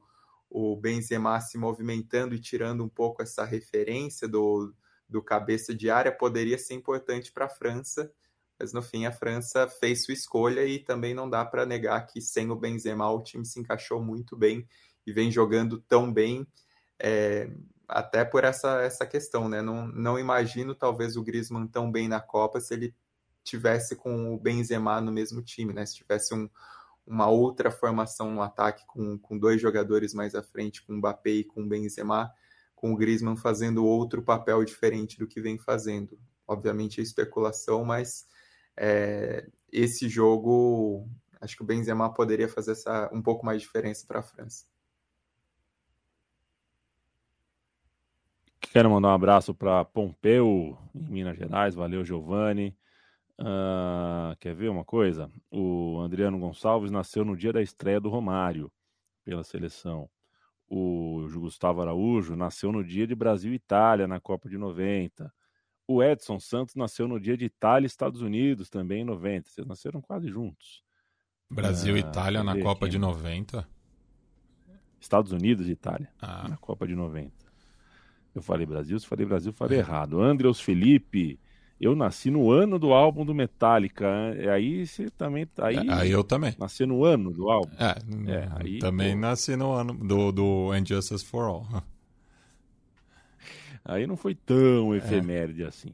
o 0.50 0.76
Benzema 0.76 1.40
se 1.40 1.58
movimentando 1.58 2.34
e 2.34 2.40
tirando 2.40 2.84
um 2.84 2.90
pouco 2.90 3.22
essa 3.22 3.46
referência 3.46 4.28
do, 4.28 4.74
do 5.08 5.22
cabeça 5.22 5.76
de 5.76 5.90
área 5.90 6.12
poderia 6.12 6.58
ser 6.58 6.74
importante 6.74 7.32
para 7.32 7.46
a 7.46 7.50
França, 7.50 8.12
mas 8.60 8.74
no 8.74 8.82
fim 8.82 9.06
a 9.06 9.12
França 9.12 9.68
fez 9.68 10.06
sua 10.06 10.14
escolha 10.14 10.66
e 10.66 10.80
também 10.80 11.14
não 11.14 11.30
dá 11.30 11.46
para 11.46 11.66
negar 11.66 12.08
que 12.08 12.22
sem 12.22 12.50
o 12.50 12.56
Benzema 12.56 13.12
o 13.12 13.22
time 13.22 13.46
se 13.46 13.60
encaixou 13.60 14.02
muito 14.02 14.36
bem 14.36 14.68
e 15.06 15.14
vem 15.14 15.32
jogando 15.32 15.80
tão 15.82 16.12
bem, 16.12 16.48
é, 16.98 17.50
até 17.88 18.26
por 18.26 18.44
essa, 18.44 18.82
essa 18.82 19.06
questão, 19.06 19.48
né? 19.48 19.62
Não, 19.62 19.88
não 19.88 20.18
imagino 20.18 20.74
talvez 20.74 21.16
o 21.16 21.24
Griezmann 21.24 21.68
tão 21.68 21.92
bem 21.92 22.08
na 22.08 22.20
Copa 22.20 22.60
se 22.60 22.74
ele 22.74 22.96
tivesse 23.46 23.96
com 23.96 24.34
o 24.34 24.40
Benzema 24.40 25.00
no 25.00 25.12
mesmo 25.12 25.42
time, 25.42 25.72
né? 25.72 25.86
Se 25.86 25.96
tivesse 25.96 26.34
um, 26.34 26.50
uma 27.06 27.30
outra 27.30 27.72
formação 27.72 28.32
no 28.32 28.42
ataque 28.42 28.86
com, 28.88 29.18
com 29.18 29.38
dois 29.38 29.62
jogadores 29.62 30.14
mais 30.14 30.36
à 30.36 30.44
frente, 30.44 30.84
com 30.84 30.94
o 30.94 30.98
Mbappé 30.98 31.30
e 31.30 31.44
com 31.44 31.62
o 31.62 31.68
Benzema, 31.68 32.32
com 32.76 32.92
o 32.92 32.98
Griezmann 32.98 33.38
fazendo 33.38 33.86
outro 33.86 34.22
papel 34.22 34.64
diferente 34.66 35.18
do 35.18 35.28
que 35.28 35.40
vem 35.40 35.58
fazendo. 35.58 36.20
Obviamente 36.48 37.00
é 37.00 37.04
especulação, 37.04 37.86
mas 37.86 38.28
é, 38.76 39.48
esse 39.72 40.10
jogo, 40.10 41.08
acho 41.40 41.56
que 41.56 41.64
o 41.64 41.66
Benzema 41.66 42.12
poderia 42.14 42.50
fazer 42.50 42.72
essa, 42.72 43.10
um 43.14 43.22
pouco 43.22 43.46
mais 43.46 43.62
de 43.62 43.68
diferença 43.68 44.06
para 44.08 44.20
a 44.20 44.24
França. 44.24 44.66
Quero 48.60 48.90
mandar 48.90 49.10
um 49.10 49.14
abraço 49.14 49.54
para 49.54 49.86
Pompeu, 49.86 50.78
em 50.94 51.04
Minas 51.10 51.38
Gerais. 51.38 51.76
Valeu, 51.76 52.04
Giovanni. 52.04 52.76
Uh, 53.40 54.36
quer 54.40 54.56
ver 54.56 54.70
uma 54.70 54.86
coisa? 54.86 55.30
O 55.52 56.02
Adriano 56.02 56.40
Gonçalves 56.40 56.92
nasceu 56.92 57.26
no 57.26 57.36
dia 57.36 57.52
da 57.52 57.62
estreia 57.62 58.00
do 58.00 58.10
Romário 58.10 58.72
pela 59.24 59.44
seleção. 59.44 60.10
O 60.68 61.28
Gustavo 61.34 61.82
Araújo 61.82 62.36
nasceu 62.36 62.72
no 62.72 62.84
dia 62.84 63.06
de 63.06 63.14
Brasil 63.14 63.52
e 63.52 63.56
Itália 63.56 64.08
na 64.08 64.20
Copa 64.20 64.50
de 64.50 64.58
90. 64.58 65.32
O 65.88 66.02
Edson 66.02 66.40
Santos 66.40 66.76
nasceu 66.76 67.08
no 67.08 67.20
dia 67.20 67.38
de 67.38 67.46
Itália 67.46 67.86
e 67.86 67.88
Estados 67.88 68.22
Unidos 68.22 68.70
também 68.70 69.02
em 69.02 69.06
90. 69.06 69.50
Vocês 69.50 69.68
nasceram 69.68 70.02
quase 70.02 70.28
juntos. 70.30 70.84
Brasil 71.50 71.96
e 71.96 72.02
uh, 72.02 72.08
Itália 72.08 72.44
na 72.44 72.60
Copa 72.60 72.86
aqui, 72.86 72.94
de 72.94 72.98
90. 72.98 73.68
Estados 75.00 75.32
Unidos 75.32 75.68
e 75.68 75.72
Itália 75.72 76.10
ah. 76.20 76.48
na 76.48 76.58
Copa 76.58 76.88
de 76.88 76.96
90. 76.96 77.32
Eu 78.34 78.42
falei 78.42 78.66
Brasil, 78.66 79.00
se 79.00 79.06
falei 79.06 79.26
Brasil, 79.26 79.54
falei 79.54 79.78
é. 79.78 79.82
errado. 79.82 80.20
Andreus 80.20 80.60
Felipe 80.60 81.40
eu 81.80 81.96
nasci 81.96 82.32
no 82.32 82.50
ano 82.52 82.80
do 82.80 82.94
álbum 82.94 83.26
do 83.26 83.36
Metallica. 83.36 84.08
Aí 84.54 84.88
você 84.88 85.10
também. 85.10 85.48
Aí, 85.58 85.76
é, 85.76 85.94
aí 85.94 86.12
eu 86.12 86.24
também. 86.24 86.56
Nasci 86.58 86.86
no 86.86 87.04
ano 87.04 87.32
do 87.32 87.50
álbum. 87.50 87.72
É, 87.78 87.96
é 88.32 88.50
aí, 88.56 88.80
também 88.80 89.14
pô. 89.14 89.20
nasci 89.22 89.56
no 89.56 89.74
ano 89.74 89.94
do, 89.94 90.32
do 90.32 90.76
Injustice 90.76 91.26
for 91.26 91.44
All. 91.44 91.68
Aí 93.88 94.08
não 94.08 94.18
foi 94.18 94.34
tão 94.34 94.96
é. 94.96 94.98
efeméride 94.98 95.62
é. 95.62 95.68
assim. 95.68 95.90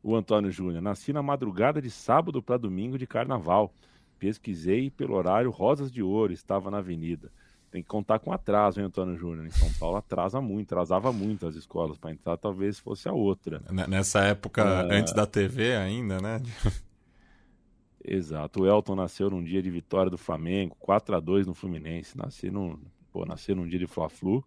O 0.00 0.14
Antônio 0.14 0.50
Júnior, 0.52 0.80
nasci 0.80 1.12
na 1.12 1.22
madrugada 1.22 1.82
de 1.82 1.90
sábado 1.90 2.40
para 2.40 2.56
domingo 2.56 2.96
de 2.96 3.04
carnaval. 3.04 3.74
Pesquisei 4.16 4.90
pelo 4.90 5.14
horário 5.14 5.50
Rosas 5.50 5.90
de 5.90 6.04
Ouro, 6.04 6.32
estava 6.32 6.70
na 6.70 6.78
avenida. 6.78 7.32
Tem 7.72 7.82
que 7.82 7.88
contar 7.88 8.18
com 8.18 8.30
atraso, 8.30 8.78
hein, 8.78 8.86
Antônio 8.86 9.16
Júnior? 9.16 9.46
Em 9.46 9.50
São 9.50 9.72
Paulo 9.80 9.96
atrasa 9.96 10.42
muito, 10.42 10.74
atrasava 10.74 11.10
muito 11.10 11.46
as 11.46 11.54
escolas 11.54 11.96
para 11.96 12.12
entrar, 12.12 12.36
talvez 12.36 12.78
fosse 12.78 13.08
a 13.08 13.12
outra. 13.14 13.62
Nessa 13.88 14.20
época, 14.20 14.62
uh... 14.62 14.92
antes 14.92 15.14
da 15.14 15.24
TV 15.24 15.74
ainda, 15.74 16.20
né? 16.20 16.42
Exato. 18.04 18.62
O 18.62 18.66
Elton 18.66 18.94
nasceu 18.94 19.30
num 19.30 19.42
dia 19.42 19.62
de 19.62 19.70
vitória 19.70 20.10
do 20.10 20.18
Flamengo, 20.18 20.76
4 20.78 21.16
a 21.16 21.20
2 21.20 21.46
no 21.46 21.54
Fluminense. 21.54 22.18
Nasceu 22.18 22.52
num, 22.52 22.78
pô, 23.10 23.24
nasceu 23.24 23.56
num 23.56 23.66
dia 23.66 23.78
de 23.78 23.86
Fla-Flu. 23.86 24.44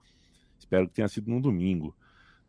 Espero 0.60 0.88
que 0.88 0.94
tenha 0.94 1.08
sido 1.08 1.32
num 1.32 1.42
domingo. 1.42 1.96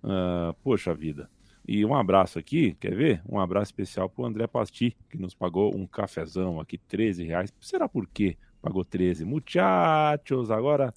Uh, 0.04 0.52
poxa 0.62 0.94
vida. 0.94 1.30
E 1.66 1.86
um 1.86 1.94
abraço 1.94 2.38
aqui, 2.38 2.74
quer 2.74 2.94
ver? 2.94 3.22
Um 3.26 3.40
abraço 3.40 3.70
especial 3.70 4.10
para 4.10 4.22
o 4.22 4.26
André 4.26 4.46
Pasti, 4.46 4.94
que 5.08 5.16
nos 5.16 5.34
pagou 5.34 5.74
um 5.74 5.86
cafezão 5.86 6.60
aqui, 6.60 6.76
13 6.76 7.24
reais. 7.24 7.50
Será 7.60 7.88
por 7.88 8.06
quê? 8.06 8.36
Pagou 8.66 8.84
13. 8.84 9.24
Muchachos, 9.24 10.50
agora 10.50 10.92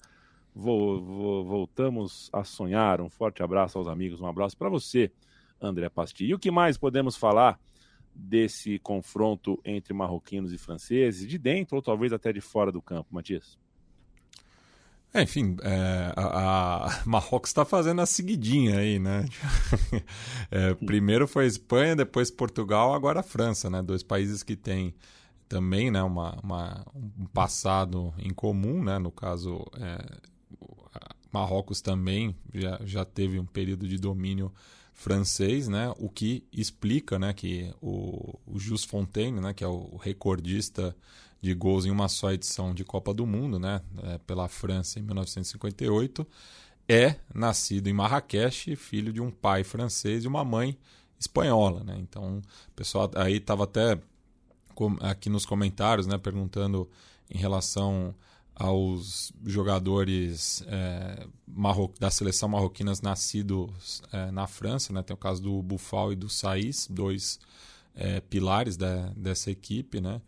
vou, 0.52 1.00
vou, 1.00 1.44
voltamos 1.44 2.28
a 2.32 2.42
sonhar. 2.42 3.00
Um 3.00 3.08
forte 3.08 3.44
abraço 3.44 3.78
aos 3.78 3.86
amigos, 3.86 4.20
um 4.20 4.26
abraço 4.26 4.56
para 4.56 4.68
você, 4.68 5.12
André 5.60 5.88
Pasti. 5.88 6.24
E 6.24 6.34
o 6.34 6.38
que 6.38 6.50
mais 6.50 6.76
podemos 6.76 7.16
falar 7.16 7.60
desse 8.12 8.80
confronto 8.80 9.60
entre 9.64 9.94
marroquinos 9.94 10.52
e 10.52 10.58
franceses, 10.58 11.28
de 11.28 11.38
dentro 11.38 11.76
ou 11.76 11.82
talvez 11.82 12.12
até 12.12 12.32
de 12.32 12.40
fora 12.40 12.72
do 12.72 12.82
campo, 12.82 13.14
Matias? 13.14 13.56
É, 15.14 15.22
enfim, 15.22 15.56
é, 15.62 16.12
a, 16.16 16.86
a, 16.86 17.02
Marrocos 17.06 17.50
está 17.50 17.64
fazendo 17.64 18.00
a 18.00 18.06
seguidinha 18.06 18.78
aí, 18.78 18.98
né? 18.98 19.26
é, 20.50 20.74
primeiro 20.74 21.28
foi 21.28 21.44
a 21.44 21.48
Espanha, 21.48 21.94
depois 21.94 22.32
Portugal, 22.32 22.94
agora 22.94 23.20
a 23.20 23.24
França, 23.24 23.70
né? 23.70 23.80
Dois 23.80 24.02
países 24.02 24.42
que 24.42 24.56
têm 24.56 24.92
também 25.50 25.90
né, 25.90 26.00
uma, 26.00 26.38
uma, 26.44 26.86
um 26.94 27.26
passado 27.26 28.14
em 28.16 28.32
comum, 28.32 28.84
né? 28.84 29.00
No 29.00 29.10
caso, 29.10 29.66
é, 29.74 29.98
Marrocos 31.32 31.80
também 31.80 32.36
já, 32.54 32.80
já 32.84 33.04
teve 33.04 33.36
um 33.36 33.44
período 33.44 33.88
de 33.88 33.98
domínio 33.98 34.52
francês, 34.94 35.66
né? 35.66 35.92
O 35.98 36.08
que 36.08 36.46
explica, 36.52 37.18
né, 37.18 37.32
que 37.32 37.74
o, 37.82 38.38
o 38.46 38.60
Jules 38.60 38.84
Fontaine, 38.84 39.40
né, 39.40 39.52
que 39.52 39.64
é 39.64 39.66
o 39.66 39.96
recordista 39.96 40.96
de 41.42 41.52
gols 41.52 41.84
em 41.84 41.90
uma 41.90 42.08
só 42.08 42.30
edição 42.32 42.72
de 42.72 42.84
Copa 42.84 43.12
do 43.12 43.26
Mundo, 43.26 43.58
né, 43.58 43.80
é, 44.04 44.18
pela 44.18 44.46
França 44.46 45.00
em 45.00 45.02
1958, 45.02 46.24
é 46.88 47.16
nascido 47.34 47.88
em 47.88 47.92
Marrakech, 47.92 48.76
filho 48.76 49.12
de 49.12 49.20
um 49.20 49.32
pai 49.32 49.64
francês 49.64 50.22
e 50.22 50.28
uma 50.28 50.44
mãe 50.44 50.78
espanhola, 51.18 51.82
né? 51.82 51.96
Então, 51.98 52.38
o 52.38 52.72
pessoal 52.76 53.10
aí 53.16 53.38
estava 53.38 53.64
até 53.64 53.98
aqui 55.00 55.28
nos 55.28 55.44
comentários, 55.44 56.06
né, 56.06 56.18
perguntando 56.18 56.88
em 57.30 57.38
relação 57.38 58.14
aos 58.60 59.32
jogadores 59.46 60.62
é, 60.66 61.26
da 61.98 62.10
seleção 62.10 62.48
marroquinas 62.50 63.00
nascidos 63.00 64.02
é, 64.12 64.30
na 64.30 64.46
França, 64.46 64.92
né? 64.92 65.02
Tem 65.02 65.14
o 65.14 65.16
caso 65.16 65.42
do 65.42 65.62
Buffal 65.62 66.12
e 66.12 66.16
do 66.16 66.28
Saiz, 66.28 66.86
dois 66.86 67.40
é, 67.94 68.20
pilares 68.20 68.76
da, 68.76 69.08
dessa 69.16 69.50
equipe, 69.50 69.98
né? 69.98 70.20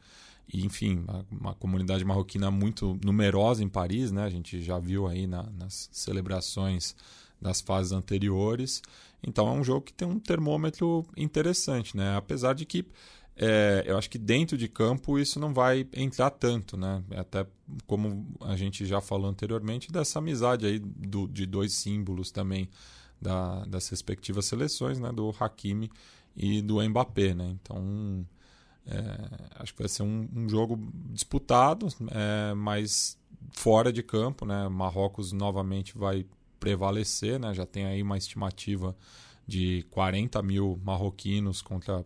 E, 0.51 0.65
enfim, 0.65 1.05
uma, 1.07 1.27
uma, 1.31 1.55
comunidade 1.55 2.05
marroquina 2.07 2.51
muito 2.51 2.99
numerosa 3.05 3.63
em 3.63 3.69
Paris, 3.69 4.11
né? 4.11 4.25
A 4.25 4.31
gente 4.31 4.63
já 4.63 4.79
viu 4.79 5.07
aí 5.07 5.27
na, 5.27 5.43
nas 5.43 5.91
celebrações 5.93 6.97
das 7.41 7.61
fases 7.61 7.93
anteriores. 7.93 8.83
Então 9.23 9.47
é 9.47 9.53
um 9.53 9.63
jogo 9.63 9.83
que 9.83 9.93
tem 9.93 10.09
um 10.09 10.19
termômetro 10.19 11.05
interessante, 11.17 11.97
né? 11.97 12.17
Apesar 12.17 12.55
de 12.55 12.65
que 12.65 12.87
é, 13.37 13.85
eu 13.87 13.97
acho 13.97 14.11
que 14.11 14.19
dentro 14.19 14.57
de 14.57 14.69
campo 14.69 15.19
isso 15.19 15.41
não 15.41 15.55
vai 15.55 15.87
entrar 15.95 16.31
tanto, 16.31 16.77
né? 16.77 17.03
Até 17.17 17.47
como 17.87 18.27
a 18.41 18.57
gente 18.57 18.85
já 18.85 19.01
falou 19.01 19.29
anteriormente, 19.29 19.91
dessa 19.91 20.19
amizade 20.19 20.67
aí 20.67 20.79
do, 20.79 21.27
de 21.27 21.47
dois 21.47 21.73
símbolos 21.73 22.31
também 22.31 22.69
da, 23.21 23.65
das 23.65 23.89
respectivas 23.89 24.47
seleções, 24.47 24.99
né? 24.99 25.11
Do 25.13 25.35
Hakimi 25.39 25.91
e 26.37 26.61
do 26.61 26.83
Mbappé, 26.87 27.35
né? 27.35 27.57
Então 27.61 28.27
é, 28.87 29.61
acho 29.61 29.73
que 29.73 29.81
vai 29.81 29.89
ser 29.89 30.03
um, 30.03 30.29
um 30.35 30.49
jogo 30.49 30.79
disputado, 31.11 31.89
é, 32.11 32.53
mas 32.55 33.19
fora 33.53 33.93
de 33.93 34.03
campo, 34.03 34.45
né? 34.45 34.69
Marrocos 34.69 35.33
novamente 35.33 35.97
vai 35.97 36.27
prevalecer, 36.61 37.41
né? 37.41 37.55
Já 37.55 37.65
tem 37.65 37.87
aí 37.87 38.03
uma 38.03 38.19
estimativa 38.19 38.95
de 39.47 39.85
40 39.91 40.43
mil 40.43 40.79
marroquinos 40.85 41.63
contra 41.63 42.05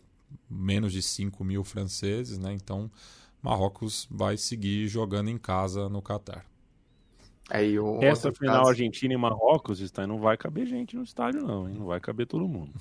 menos 0.48 0.92
de 0.92 1.02
5 1.02 1.42
mil 1.44 1.64
franceses, 1.64 2.38
né? 2.38 2.52
Então 2.52 2.90
Marrocos 3.42 4.08
vai 4.10 4.36
seguir 4.36 4.88
jogando 4.88 5.28
em 5.30 5.38
casa 5.38 5.88
no 5.88 6.02
Catar. 6.02 6.44
Aí, 7.48 7.78
o 7.78 8.02
Essa 8.02 8.32
final 8.32 8.56
caso... 8.56 8.70
Argentina 8.70 9.14
e 9.14 9.16
Marrocos, 9.16 9.80
está 9.80 10.04
não 10.06 10.18
vai 10.18 10.36
caber 10.36 10.66
gente 10.66 10.96
no 10.96 11.04
estádio, 11.04 11.46
não, 11.46 11.68
hein? 11.68 11.76
Não 11.78 11.86
vai 11.86 12.00
caber 12.00 12.26
todo 12.26 12.48
mundo. 12.48 12.72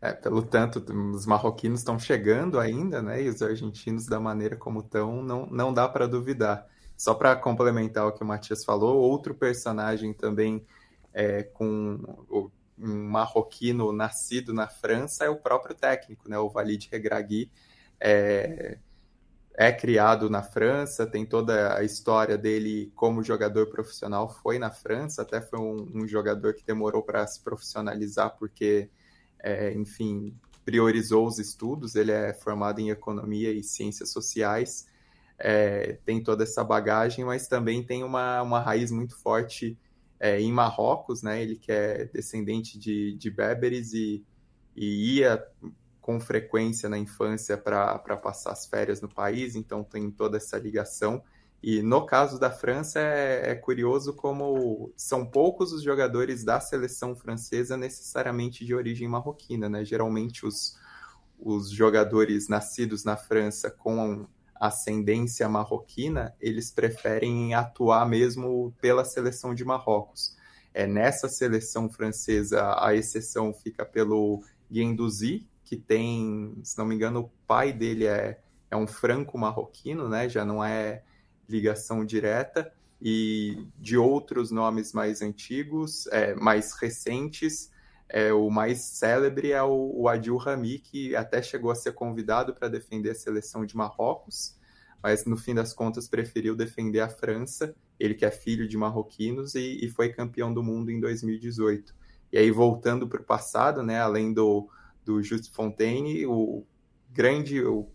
É, 0.00 0.12
pelo 0.12 0.42
tanto, 0.42 0.82
os 1.14 1.26
marroquinos 1.26 1.80
estão 1.80 1.98
chegando 1.98 2.58
ainda, 2.58 3.02
né? 3.02 3.22
E 3.22 3.28
os 3.28 3.42
argentinos, 3.42 4.06
da 4.06 4.18
maneira 4.18 4.56
como 4.56 4.80
estão, 4.80 5.22
não, 5.22 5.46
não 5.46 5.72
dá 5.72 5.88
para 5.88 6.08
duvidar. 6.08 6.66
Só 6.96 7.14
para 7.14 7.36
complementar 7.36 8.06
o 8.06 8.12
que 8.12 8.22
o 8.22 8.26
Matias 8.26 8.64
falou, 8.64 8.96
outro 8.98 9.34
personagem 9.34 10.12
também 10.12 10.64
é, 11.12 11.42
com 11.42 12.00
o, 12.28 12.50
um 12.78 13.08
marroquino 13.10 13.92
nascido 13.92 14.52
na 14.52 14.68
França 14.68 15.24
é 15.24 15.28
o 15.28 15.36
próprio 15.36 15.74
técnico, 15.74 16.28
né? 16.28 16.38
O 16.38 16.48
Walid 16.48 16.88
Regragui 16.90 17.50
é, 18.00 18.78
é 19.54 19.72
criado 19.72 20.30
na 20.30 20.42
França, 20.42 21.06
tem 21.06 21.24
toda 21.26 21.76
a 21.76 21.84
história 21.84 22.36
dele 22.38 22.92
como 22.94 23.22
jogador 23.22 23.68
profissional, 23.68 24.28
foi 24.28 24.58
na 24.58 24.70
França, 24.70 25.22
até 25.22 25.40
foi 25.40 25.58
um, 25.58 25.90
um 25.94 26.08
jogador 26.08 26.54
que 26.54 26.64
demorou 26.64 27.02
para 27.02 27.26
se 27.26 27.42
profissionalizar 27.42 28.36
porque 28.38 28.90
é, 29.42 29.72
enfim, 29.74 30.34
priorizou 30.64 31.26
os 31.26 31.38
estudos, 31.38 31.94
ele 31.94 32.12
é 32.12 32.32
formado 32.32 32.80
em 32.80 32.90
economia 32.90 33.52
e 33.52 33.62
ciências 33.62 34.10
sociais, 34.10 34.86
é, 35.38 35.98
tem 36.04 36.22
toda 36.22 36.44
essa 36.44 36.62
bagagem, 36.62 37.24
mas 37.24 37.48
também 37.48 37.82
tem 37.82 38.04
uma, 38.04 38.40
uma 38.42 38.60
raiz 38.60 38.90
muito 38.92 39.18
forte 39.18 39.76
é, 40.22 40.40
em 40.40 40.52
Marrocos, 40.52 41.20
né? 41.20 41.42
Ele 41.42 41.56
que 41.56 41.72
é 41.72 42.04
descendente 42.04 42.78
de, 42.78 43.12
de 43.14 43.28
Berberes 43.28 43.92
e, 43.92 44.24
e 44.76 45.16
ia 45.16 45.44
com 46.00 46.20
frequência 46.20 46.88
na 46.88 46.96
infância 46.96 47.58
para 47.58 47.98
passar 48.22 48.52
as 48.52 48.64
férias 48.64 49.00
no 49.00 49.08
país, 49.08 49.56
então 49.56 49.82
tem 49.82 50.08
toda 50.12 50.36
essa 50.36 50.56
ligação. 50.56 51.24
E 51.60 51.82
no 51.82 52.06
caso 52.06 52.38
da 52.38 52.52
França 52.52 53.00
é, 53.00 53.50
é, 53.50 53.54
curioso 53.56 54.14
como 54.14 54.92
são 54.96 55.26
poucos 55.26 55.72
os 55.72 55.82
jogadores 55.82 56.44
da 56.44 56.60
seleção 56.60 57.16
francesa 57.16 57.76
necessariamente 57.76 58.64
de 58.64 58.76
origem 58.76 59.08
marroquina, 59.08 59.68
né? 59.68 59.84
Geralmente 59.84 60.46
os, 60.46 60.78
os 61.36 61.68
jogadores 61.68 62.48
nascidos 62.48 63.02
na 63.02 63.16
França 63.16 63.72
com 63.72 64.24
ascendência 64.62 65.48
marroquina, 65.48 66.32
eles 66.40 66.70
preferem 66.70 67.52
atuar 67.52 68.08
mesmo 68.08 68.72
pela 68.80 69.04
seleção 69.04 69.52
de 69.56 69.64
Marrocos. 69.64 70.36
É, 70.72 70.86
nessa 70.86 71.28
seleção 71.28 71.90
francesa, 71.90 72.76
a 72.78 72.94
exceção 72.94 73.52
fica 73.52 73.84
pelo 73.84 74.40
Guendouzi, 74.70 75.48
que 75.64 75.76
tem, 75.76 76.54
se 76.62 76.78
não 76.78 76.86
me 76.86 76.94
engano, 76.94 77.20
o 77.22 77.30
pai 77.44 77.72
dele 77.72 78.06
é, 78.06 78.38
é 78.70 78.76
um 78.76 78.86
franco-marroquino, 78.86 80.08
né? 80.08 80.28
Já 80.28 80.44
não 80.44 80.62
é 80.62 81.02
ligação 81.48 82.04
direta, 82.04 82.72
e 83.00 83.66
de 83.80 83.96
outros 83.96 84.52
nomes 84.52 84.92
mais 84.92 85.22
antigos, 85.22 86.06
é, 86.12 86.36
mais 86.36 86.72
recentes, 86.74 87.68
é, 88.12 88.30
o 88.30 88.50
mais 88.50 88.78
célebre 88.80 89.52
é 89.52 89.62
o, 89.62 89.90
o 89.94 90.06
Adil 90.06 90.36
Rami, 90.36 90.78
que 90.78 91.16
até 91.16 91.40
chegou 91.40 91.70
a 91.70 91.74
ser 91.74 91.92
convidado 91.92 92.52
para 92.52 92.68
defender 92.68 93.10
a 93.10 93.14
seleção 93.14 93.64
de 93.64 93.74
Marrocos, 93.74 94.54
mas 95.02 95.24
no 95.24 95.34
fim 95.34 95.54
das 95.54 95.72
contas 95.72 96.08
preferiu 96.08 96.54
defender 96.54 97.00
a 97.00 97.08
França, 97.08 97.74
ele 97.98 98.12
que 98.12 98.26
é 98.26 98.30
filho 98.30 98.68
de 98.68 98.76
marroquinos 98.76 99.54
e, 99.54 99.82
e 99.82 99.88
foi 99.88 100.10
campeão 100.10 100.52
do 100.52 100.62
mundo 100.62 100.90
em 100.90 101.00
2018. 101.00 101.94
E 102.30 102.36
aí, 102.36 102.50
voltando 102.50 103.08
para 103.08 103.22
o 103.22 103.24
passado, 103.24 103.82
né, 103.82 103.98
além 103.98 104.30
do, 104.30 104.68
do 105.02 105.22
Just 105.22 105.50
Fontaine, 105.50 106.26
o 106.26 106.66
grande 107.10 107.64
o 107.64 107.88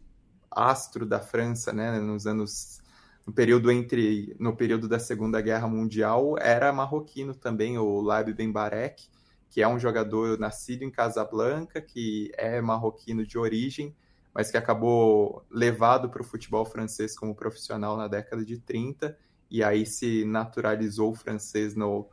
astro 0.49 1.05
da 1.05 1.19
França 1.19 1.71
né, 1.71 1.99
nos 1.99 2.25
anos 2.25 2.81
no 3.25 3.33
período 3.33 3.69
entre 3.69 4.35
no 4.39 4.55
período 4.55 4.87
da 4.87 4.97
Segunda 4.97 5.41
Guerra 5.41 5.67
Mundial 5.67 6.37
era 6.39 6.73
marroquino 6.73 7.35
também 7.35 7.77
o 7.77 8.01
Laib 8.01 8.33
Ben 8.33 8.51
Barek, 8.51 9.07
que 9.49 9.61
é 9.61 9.67
um 9.67 9.79
jogador 9.79 10.37
nascido 10.39 10.83
em 10.83 10.91
Casablanca, 10.91 11.81
que 11.81 12.31
é 12.37 12.61
marroquino 12.61 13.25
de 13.25 13.37
origem, 13.37 13.95
mas 14.33 14.51
que 14.51 14.57
acabou 14.57 15.43
levado 15.49 16.09
para 16.09 16.21
o 16.21 16.25
futebol 16.25 16.65
francês 16.65 17.17
como 17.17 17.33
profissional 17.33 17.97
na 17.97 18.07
década 18.07 18.45
de 18.45 18.57
30 18.59 19.17
e 19.49 19.63
aí 19.63 19.85
se 19.85 20.25
naturalizou 20.25 21.15
francês 21.15 21.75
no, 21.75 22.07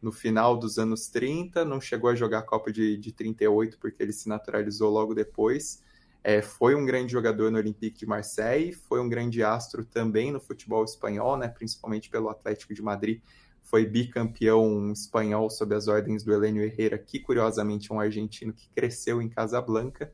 no 0.00 0.10
final 0.10 0.56
dos 0.56 0.78
anos 0.78 1.08
30, 1.08 1.64
não 1.64 1.80
chegou 1.80 2.10
a 2.10 2.14
jogar 2.14 2.38
a 2.38 2.42
Copa 2.42 2.72
de, 2.72 2.96
de 2.96 3.12
38 3.12 3.78
porque 3.78 4.02
ele 4.02 4.12
se 4.12 4.28
naturalizou 4.28 4.90
logo 4.90 5.14
depois, 5.14 5.82
é, 6.22 6.42
foi 6.42 6.74
um 6.74 6.84
grande 6.84 7.12
jogador 7.12 7.50
no 7.50 7.58
Olympique 7.58 8.00
de 8.00 8.06
Marseille, 8.06 8.72
foi 8.72 9.00
um 9.00 9.08
grande 9.08 9.42
astro 9.42 9.84
também 9.84 10.32
no 10.32 10.40
futebol 10.40 10.84
espanhol, 10.84 11.36
né, 11.36 11.48
principalmente 11.48 12.10
pelo 12.10 12.28
Atlético 12.28 12.74
de 12.74 12.82
Madrid. 12.82 13.20
Foi 13.70 13.84
bicampeão 13.84 14.92
espanhol 14.92 15.50
sob 15.50 15.74
as 15.74 15.88
ordens 15.88 16.24
do 16.24 16.32
Helênio 16.32 16.62
Herrera, 16.62 16.98
que 16.98 17.18
curiosamente 17.18 17.92
é 17.92 17.94
um 17.94 18.00
argentino 18.00 18.52
que 18.52 18.68
cresceu 18.70 19.20
em 19.20 19.28
Casablanca. 19.28 20.10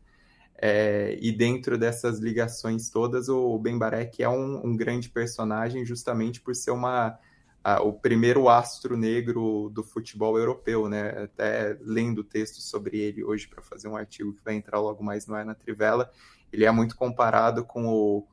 É, 0.56 1.16
e 1.20 1.30
dentro 1.30 1.78
dessas 1.78 2.18
ligações 2.18 2.90
todas, 2.90 3.28
o 3.28 3.58
Ben 3.58 3.78
Barek 3.78 4.22
é 4.22 4.28
um, 4.28 4.66
um 4.66 4.76
grande 4.76 5.08
personagem 5.08 5.84
justamente 5.84 6.40
por 6.40 6.54
ser 6.54 6.72
uma 6.72 7.18
a, 7.64 7.80
o 7.80 7.92
primeiro 7.92 8.48
astro 8.48 8.96
negro 8.96 9.70
do 9.72 9.82
futebol 9.82 10.38
europeu, 10.38 10.88
né? 10.88 11.24
Até 11.24 11.78
lendo 11.80 12.22
texto 12.22 12.60
sobre 12.60 12.98
ele 12.98 13.24
hoje 13.24 13.48
para 13.48 13.62
fazer 13.62 13.88
um 13.88 13.96
artigo 13.96 14.34
que 14.34 14.44
vai 14.44 14.54
entrar 14.54 14.80
logo 14.80 15.02
mais 15.02 15.26
no 15.26 15.34
ar 15.34 15.44
na 15.44 15.54
Trivela, 15.54 16.10
ele 16.52 16.64
é 16.64 16.70
muito 16.70 16.94
comparado 16.94 17.64
com 17.64 17.86
o, 17.86 18.26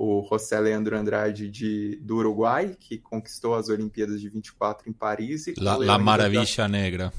o 0.00 0.24
José 0.30 0.60
Leandro 0.60 0.96
Andrade 0.96 1.50
de, 1.50 1.96
do 1.96 2.18
Uruguai, 2.18 2.76
que 2.78 2.98
conquistou 2.98 3.56
as 3.56 3.68
Olimpíadas 3.68 4.20
de 4.20 4.28
24 4.28 4.88
em 4.88 4.92
Paris. 4.92 5.48
E 5.48 5.54
La, 5.58 5.76
La 5.76 5.98
Maravilha 5.98 6.44
da... 6.56 6.68
Negra. 6.68 7.12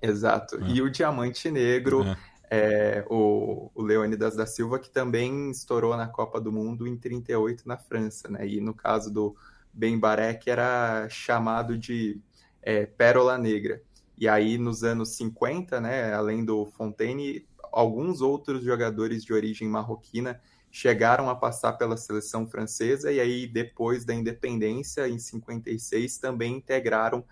Exato. 0.00 0.56
É. 0.62 0.68
E 0.68 0.80
o 0.80 0.88
Diamante 0.88 1.50
Negro, 1.50 2.04
é. 2.04 2.16
É, 2.48 3.04
o, 3.10 3.72
o 3.74 3.82
Leônidas 3.82 4.36
da 4.36 4.46
Silva, 4.46 4.78
que 4.78 4.88
também 4.88 5.50
estourou 5.50 5.96
na 5.96 6.06
Copa 6.06 6.40
do 6.40 6.52
Mundo 6.52 6.86
em 6.86 6.96
38 6.96 7.66
na 7.66 7.76
França, 7.76 8.28
né? 8.28 8.46
E 8.46 8.60
no 8.60 8.72
caso 8.72 9.12
do 9.12 9.34
Ben 9.72 9.98
Barek 9.98 10.48
era 10.48 11.08
chamado 11.08 11.76
de 11.76 12.20
é, 12.62 12.86
Pérola 12.86 13.36
Negra. 13.36 13.82
E 14.16 14.28
aí, 14.28 14.56
nos 14.58 14.84
anos 14.84 15.16
50, 15.16 15.80
né, 15.80 16.14
além 16.14 16.44
do 16.44 16.66
Fontaine, 16.66 17.44
alguns 17.72 18.20
outros 18.20 18.62
jogadores 18.62 19.24
de 19.24 19.32
origem 19.32 19.68
marroquina 19.68 20.40
chegaram 20.76 21.30
a 21.30 21.34
passar 21.34 21.72
pela 21.72 21.96
seleção 21.96 22.46
francesa 22.46 23.10
e 23.10 23.18
aí, 23.18 23.46
depois 23.46 24.04
da 24.04 24.12
independência, 24.12 25.08
em 25.08 25.18
56, 25.18 26.18
também 26.18 26.56
integraram 26.56 27.24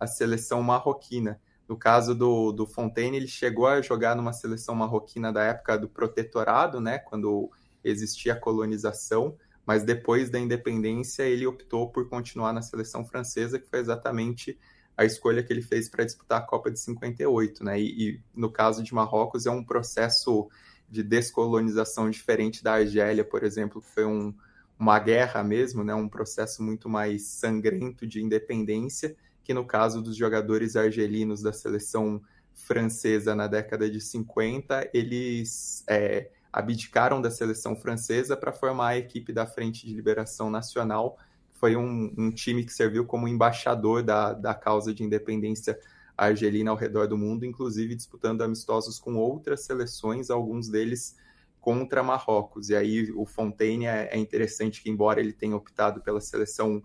a 0.00 0.06
seleção 0.08 0.60
marroquina. 0.64 1.40
No 1.68 1.76
caso 1.76 2.12
do, 2.12 2.50
do 2.50 2.66
Fontaine, 2.66 3.16
ele 3.16 3.28
chegou 3.28 3.68
a 3.68 3.80
jogar 3.80 4.16
numa 4.16 4.32
seleção 4.32 4.74
marroquina 4.74 5.32
da 5.32 5.44
época 5.44 5.78
do 5.78 5.88
protetorado, 5.88 6.80
né, 6.80 6.98
quando 6.98 7.48
existia 7.84 8.32
a 8.32 8.36
colonização, 8.36 9.36
mas 9.64 9.84
depois 9.84 10.28
da 10.28 10.40
independência 10.40 11.22
ele 11.22 11.46
optou 11.46 11.92
por 11.92 12.08
continuar 12.08 12.52
na 12.52 12.62
seleção 12.62 13.04
francesa, 13.04 13.60
que 13.60 13.68
foi 13.68 13.78
exatamente 13.78 14.58
a 14.96 15.04
escolha 15.04 15.40
que 15.44 15.52
ele 15.52 15.62
fez 15.62 15.88
para 15.88 16.04
disputar 16.04 16.40
a 16.40 16.44
Copa 16.44 16.68
de 16.68 16.80
58, 16.80 17.62
né? 17.62 17.80
E, 17.80 18.08
e, 18.08 18.20
no 18.34 18.50
caso 18.50 18.82
de 18.82 18.92
Marrocos 18.92 19.46
é 19.46 19.50
um 19.52 19.62
processo 19.62 20.48
de 20.90 21.02
descolonização 21.02 22.10
diferente 22.10 22.62
da 22.62 22.74
Argélia, 22.74 23.24
por 23.24 23.44
exemplo, 23.44 23.80
que 23.80 23.88
foi 23.88 24.04
um, 24.04 24.34
uma 24.78 24.98
guerra 24.98 25.42
mesmo, 25.42 25.84
né? 25.84 25.94
Um 25.94 26.08
processo 26.08 26.62
muito 26.62 26.88
mais 26.88 27.22
sangrento 27.22 28.06
de 28.06 28.22
independência, 28.22 29.16
que 29.44 29.52
no 29.52 29.64
caso 29.64 30.00
dos 30.00 30.16
jogadores 30.16 30.76
argelinos 30.76 31.42
da 31.42 31.52
seleção 31.52 32.22
francesa 32.54 33.34
na 33.34 33.46
década 33.46 33.88
de 33.90 34.00
50, 34.00 34.90
eles 34.92 35.84
é, 35.88 36.30
abdicaram 36.52 37.20
da 37.20 37.30
seleção 37.30 37.76
francesa 37.76 38.36
para 38.36 38.52
formar 38.52 38.88
a 38.88 38.98
equipe 38.98 39.32
da 39.32 39.46
Frente 39.46 39.86
de 39.86 39.94
Liberação 39.94 40.50
Nacional. 40.50 41.18
Foi 41.54 41.76
um, 41.76 42.12
um 42.16 42.30
time 42.30 42.64
que 42.64 42.72
serviu 42.72 43.04
como 43.04 43.28
embaixador 43.28 44.02
da, 44.02 44.32
da 44.32 44.54
causa 44.54 44.94
de 44.94 45.02
independência 45.02 45.78
argelina 46.26 46.70
ao 46.70 46.76
redor 46.76 47.06
do 47.06 47.16
mundo, 47.16 47.46
inclusive 47.46 47.94
disputando 47.94 48.42
amistosos 48.42 48.98
com 48.98 49.16
outras 49.16 49.60
seleções, 49.64 50.30
alguns 50.30 50.68
deles 50.68 51.16
contra 51.60 52.02
Marrocos. 52.02 52.70
E 52.70 52.76
aí 52.76 53.12
o 53.12 53.24
Fontaine 53.24 53.86
é, 53.86 54.08
é 54.12 54.18
interessante 54.18 54.82
que, 54.82 54.90
embora 54.90 55.20
ele 55.20 55.32
tenha 55.32 55.56
optado 55.56 56.00
pela 56.00 56.20
seleção 56.20 56.82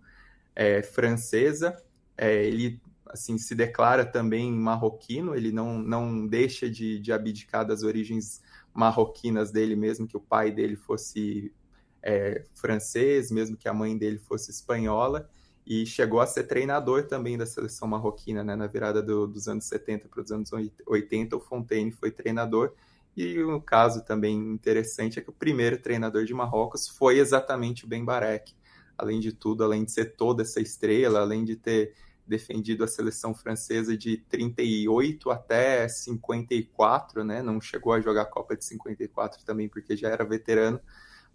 é, 0.56 0.84
francesa, 0.84 1.76
é, 2.18 2.46
ele 2.46 2.80
assim 3.06 3.38
se 3.38 3.54
declara 3.54 4.06
também 4.06 4.52
marroquino, 4.52 5.36
ele 5.36 5.52
não, 5.52 5.78
não 5.78 6.26
deixa 6.28 6.70
de, 6.70 7.00
de 7.00 7.12
abdicar 7.12 7.66
das 7.66 7.84
origens 7.84 8.42
marroquinas 8.74 9.52
dele, 9.52 9.76
mesmo 9.76 10.08
que 10.08 10.18
o 10.18 10.22
pai 10.22 10.52
dele 10.52 10.76
fosse 10.76 11.54
é, 12.02 12.44
francês, 12.56 13.32
mesmo 13.32 13.56
que 13.56 13.68
a 13.68 13.74
mãe 13.74 13.98
dele 13.98 14.18
fosse 14.18 14.52
espanhola, 14.52 15.30
e 15.66 15.86
chegou 15.86 16.20
a 16.20 16.28
ser 16.28 16.44
treinador 16.44 17.04
também 17.08 17.38
da 17.38 17.46
seleção 17.46 17.88
marroquina, 17.88 18.44
né? 18.44 18.56
Na 18.56 18.68
virada 18.68 19.02
do, 19.02 19.26
dos 19.26 19.48
anos 19.48 19.66
70 19.66 20.10
para 20.10 20.22
os 20.22 20.32
anos 20.32 20.52
80, 20.86 21.36
o 21.38 21.40
Fontaine 21.40 21.92
foi 21.92 22.12
treinador. 22.12 22.74
E 23.16 23.42
um 23.44 23.60
caso 23.60 24.04
também 24.04 24.36
interessante 24.36 25.20
é 25.20 25.22
que 25.22 25.30
o 25.30 25.34
primeiro 25.34 25.78
treinador 25.78 26.26
de 26.26 26.34
Marrocos 26.34 26.88
foi 26.88 27.20
exatamente 27.20 27.86
o 27.86 27.88
Ben 27.88 28.04
Barek. 28.04 28.54
Além 28.98 29.20
de 29.20 29.32
tudo, 29.32 29.64
além 29.64 29.86
de 29.86 29.92
ser 29.92 30.16
toda 30.16 30.42
essa 30.42 30.60
estrela, 30.60 31.22
além 31.22 31.46
de 31.46 31.56
ter 31.56 31.94
defendido 32.26 32.84
a 32.84 32.88
seleção 32.88 33.34
francesa 33.34 33.98
de 33.98 34.18
38 34.18 35.30
até 35.30 35.88
54, 35.88 37.24
né? 37.24 37.42
Não 37.42 37.62
chegou 37.62 37.94
a 37.94 38.02
jogar 38.02 38.24
a 38.24 38.26
Copa 38.26 38.56
de 38.56 38.66
54 38.66 39.44
também, 39.46 39.70
porque 39.70 39.96
já 39.96 40.10
era 40.10 40.24
veterano, 40.24 40.80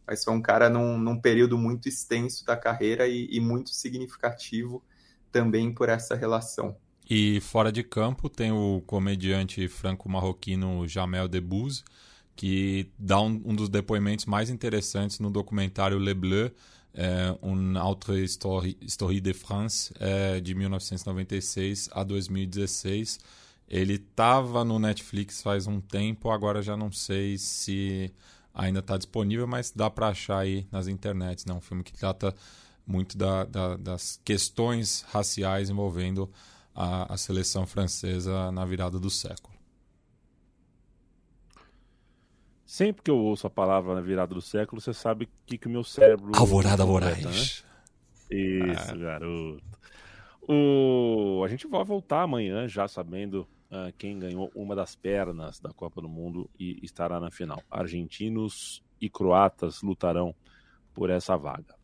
mas 0.08 0.24
foi 0.24 0.32
um 0.32 0.40
cara 0.40 0.70
num, 0.70 0.98
num 0.98 1.20
período 1.20 1.58
muito 1.58 1.86
extenso 1.86 2.44
da 2.46 2.56
carreira 2.56 3.06
e, 3.06 3.28
e, 3.30 3.38
muito 3.40 3.70
significativo 3.70 4.82
também 5.30 5.72
por 5.72 5.90
essa 5.90 6.16
relação. 6.16 6.74
E 7.08 7.40
fora 7.40 7.70
de 7.70 7.82
campo 7.82 8.30
tem 8.30 8.50
o 8.50 8.82
comediante 8.86 9.68
franco-marroquino 9.68 10.88
Jamel 10.88 11.28
Debbouze, 11.28 11.84
que 12.34 12.90
dá 12.98 13.20
um, 13.20 13.42
um 13.44 13.54
dos 13.54 13.68
depoimentos 13.68 14.24
mais 14.24 14.48
interessantes 14.48 15.20
no 15.20 15.30
documentário 15.30 15.98
Le 15.98 16.14
Bleu, 16.14 16.50
é, 16.94 17.36
Une 17.42 17.76
autre 17.76 18.24
histoire, 18.24 18.74
histoire 18.80 19.20
de 19.20 19.34
France, 19.34 19.92
é, 20.00 20.40
de 20.40 20.54
1996 20.54 21.90
a 21.92 22.02
2016. 22.02 23.18
Ele 23.68 23.94
estava 23.94 24.64
no 24.64 24.78
Netflix 24.78 25.42
faz 25.42 25.66
um 25.66 25.80
tempo, 25.80 26.30
agora 26.30 26.62
já 26.62 26.76
não 26.76 26.90
sei 26.90 27.36
se 27.36 28.10
ainda 28.54 28.80
está 28.80 28.96
disponível, 28.96 29.46
mas 29.46 29.70
dá 29.70 29.88
para 29.88 30.08
achar 30.08 30.38
aí 30.38 30.66
nas 30.70 30.88
internets. 30.88 31.44
Né? 31.44 31.54
Um 31.54 31.60
filme 31.60 31.82
que 31.82 31.92
trata 31.92 32.34
muito 32.86 33.16
da, 33.16 33.44
da, 33.44 33.76
das 33.76 34.20
questões 34.24 35.04
raciais 35.10 35.70
envolvendo 35.70 36.30
a, 36.74 37.12
a 37.12 37.16
seleção 37.16 37.66
francesa 37.66 38.50
na 38.50 38.64
virada 38.64 38.98
do 38.98 39.10
século. 39.10 39.56
Sempre 42.64 43.02
que 43.02 43.10
eu 43.10 43.16
ouço 43.16 43.46
a 43.46 43.50
palavra 43.50 43.94
na 43.94 44.00
virada 44.00 44.34
do 44.34 44.42
século, 44.42 44.80
você 44.80 44.92
sabe 44.92 45.24
o 45.24 45.28
que, 45.46 45.56
que 45.56 45.66
o 45.66 45.70
meu 45.70 45.82
cérebro. 45.82 46.32
Alvorada 46.36 46.84
Moraes. 46.84 47.24
Né? 47.24 47.32
Isso, 48.30 48.92
ah. 48.92 48.96
garoto. 48.96 49.62
O... 50.46 51.42
A 51.44 51.48
gente 51.48 51.66
vai 51.66 51.82
voltar 51.84 52.22
amanhã 52.22 52.68
já 52.68 52.86
sabendo 52.86 53.46
uh, 53.70 53.92
quem 53.96 54.18
ganhou 54.18 54.50
uma 54.54 54.74
das 54.74 54.94
pernas 54.94 55.58
da 55.60 55.70
Copa 55.70 56.00
do 56.00 56.08
Mundo 56.08 56.50
e 56.58 56.78
estará 56.82 57.18
na 57.20 57.30
final. 57.30 57.62
Argentinos 57.70 58.82
e 59.00 59.08
croatas 59.08 59.82
lutarão 59.82 60.34
por 60.92 61.10
essa 61.10 61.36
vaga. 61.36 61.74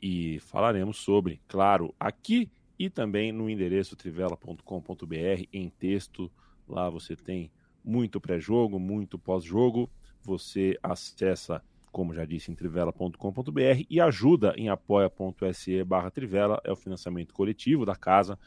E 0.00 0.38
falaremos 0.40 0.98
sobre, 0.98 1.40
claro, 1.48 1.94
aqui 1.98 2.50
e 2.78 2.88
também 2.88 3.32
no 3.32 3.50
endereço 3.50 3.96
trivela.com.br 3.96 5.44
em 5.52 5.68
texto. 5.70 6.30
Lá 6.68 6.88
você 6.88 7.16
tem 7.16 7.50
muito 7.84 8.20
pré-jogo, 8.20 8.78
muito 8.78 9.18
pós-jogo 9.18 9.90
você 10.28 10.78
acessa, 10.82 11.62
como 11.90 12.14
já 12.14 12.24
disse, 12.24 12.52
em 12.52 12.54
trivela.com.br 12.54 13.84
e 13.88 14.00
ajuda 14.00 14.52
em 14.56 14.68
apoia.se 14.68 15.82
barra 15.84 16.10
Trivela, 16.10 16.60
é 16.64 16.70
o 16.70 16.76
financiamento 16.76 17.32
coletivo 17.32 17.86
da 17.86 17.96
casa. 17.96 18.38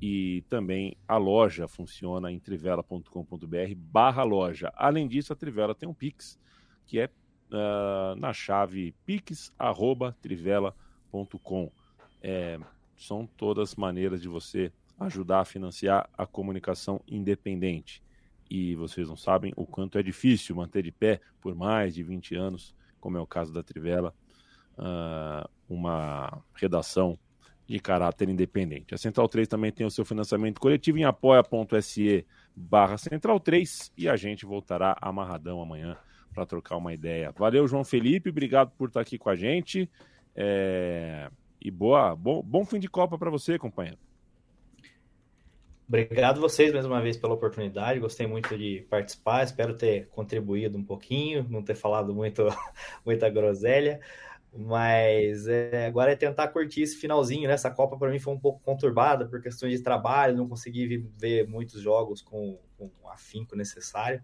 E 0.00 0.42
também 0.48 0.96
a 1.06 1.16
loja 1.16 1.68
funciona 1.68 2.32
em 2.32 2.38
trivela.com.br 2.38 3.74
barra 3.76 4.22
loja. 4.22 4.72
Além 4.74 5.06
disso, 5.06 5.32
a 5.32 5.36
Trivela 5.36 5.74
tem 5.74 5.88
um 5.88 5.94
Pix, 5.94 6.38
que 6.86 6.98
é 6.98 7.10
uh, 7.50 8.14
na 8.16 8.32
chave 8.32 8.94
pix.trivela.com. 9.04 11.70
É, 12.22 12.58
são 12.96 13.26
todas 13.26 13.74
maneiras 13.74 14.22
de 14.22 14.28
você 14.28 14.72
ajudar 14.98 15.40
a 15.40 15.44
financiar 15.44 16.08
a 16.16 16.26
comunicação 16.26 17.02
independente 17.06 18.02
e 18.50 18.74
vocês 18.74 19.08
não 19.08 19.16
sabem 19.16 19.52
o 19.56 19.64
quanto 19.64 19.96
é 19.96 20.02
difícil 20.02 20.56
manter 20.56 20.82
de 20.82 20.90
pé 20.90 21.20
por 21.40 21.54
mais 21.54 21.94
de 21.94 22.02
20 22.02 22.34
anos, 22.34 22.74
como 23.00 23.16
é 23.16 23.20
o 23.20 23.26
caso 23.26 23.52
da 23.52 23.62
Trivela, 23.62 24.12
uh, 24.76 25.48
uma 25.68 26.42
redação 26.52 27.16
de 27.70 27.78
caráter 27.78 28.28
independente. 28.28 28.92
A 28.92 28.98
Central 28.98 29.28
3 29.28 29.46
também 29.46 29.70
tem 29.70 29.86
o 29.86 29.90
seu 29.90 30.04
financiamento 30.04 30.60
coletivo 30.60 30.98
em 30.98 31.04
apoia.se 31.04 32.26
barra 32.54 32.98
Central 32.98 33.38
3 33.38 33.92
e 33.96 34.08
a 34.08 34.16
gente 34.16 34.44
voltará 34.44 34.96
amarradão 35.00 35.62
amanhã 35.62 35.96
para 36.34 36.44
trocar 36.44 36.76
uma 36.78 36.92
ideia. 36.92 37.32
Valeu, 37.38 37.68
João 37.68 37.84
Felipe, 37.84 38.30
obrigado 38.30 38.72
por 38.76 38.88
estar 38.88 39.00
aqui 39.00 39.16
com 39.16 39.30
a 39.30 39.36
gente. 39.36 39.88
É... 40.34 41.30
E 41.60 41.70
boa, 41.70 42.16
bom, 42.16 42.42
bom 42.42 42.64
fim 42.64 42.80
de 42.80 42.88
Copa 42.88 43.16
para 43.16 43.30
você, 43.30 43.56
companheiro. 43.56 43.98
Obrigado 45.86 46.40
vocês 46.40 46.72
mais 46.72 46.84
uma 46.84 47.00
vez 47.00 47.16
pela 47.16 47.34
oportunidade. 47.34 48.00
Gostei 48.00 48.26
muito 48.26 48.58
de 48.58 48.84
participar. 48.90 49.44
Espero 49.44 49.76
ter 49.76 50.08
contribuído 50.08 50.76
um 50.76 50.84
pouquinho, 50.84 51.46
não 51.48 51.62
ter 51.62 51.76
falado 51.76 52.12
muito, 52.12 52.48
muita 53.06 53.30
groselha. 53.30 54.00
Mas 54.52 55.46
é, 55.46 55.86
agora 55.86 56.12
é 56.12 56.16
tentar 56.16 56.48
curtir 56.48 56.82
esse 56.82 56.96
finalzinho. 56.96 57.46
Né? 57.48 57.54
Essa 57.54 57.70
Copa 57.70 57.96
para 57.96 58.10
mim 58.10 58.18
foi 58.18 58.34
um 58.34 58.38
pouco 58.38 58.60
conturbada 58.60 59.26
por 59.26 59.40
questões 59.40 59.72
de 59.72 59.82
trabalho, 59.82 60.36
não 60.36 60.48
consegui 60.48 61.08
ver 61.16 61.46
muitos 61.46 61.80
jogos 61.80 62.20
com, 62.20 62.58
com 62.76 62.90
o 63.02 63.08
afinco 63.08 63.54
necessário. 63.54 64.22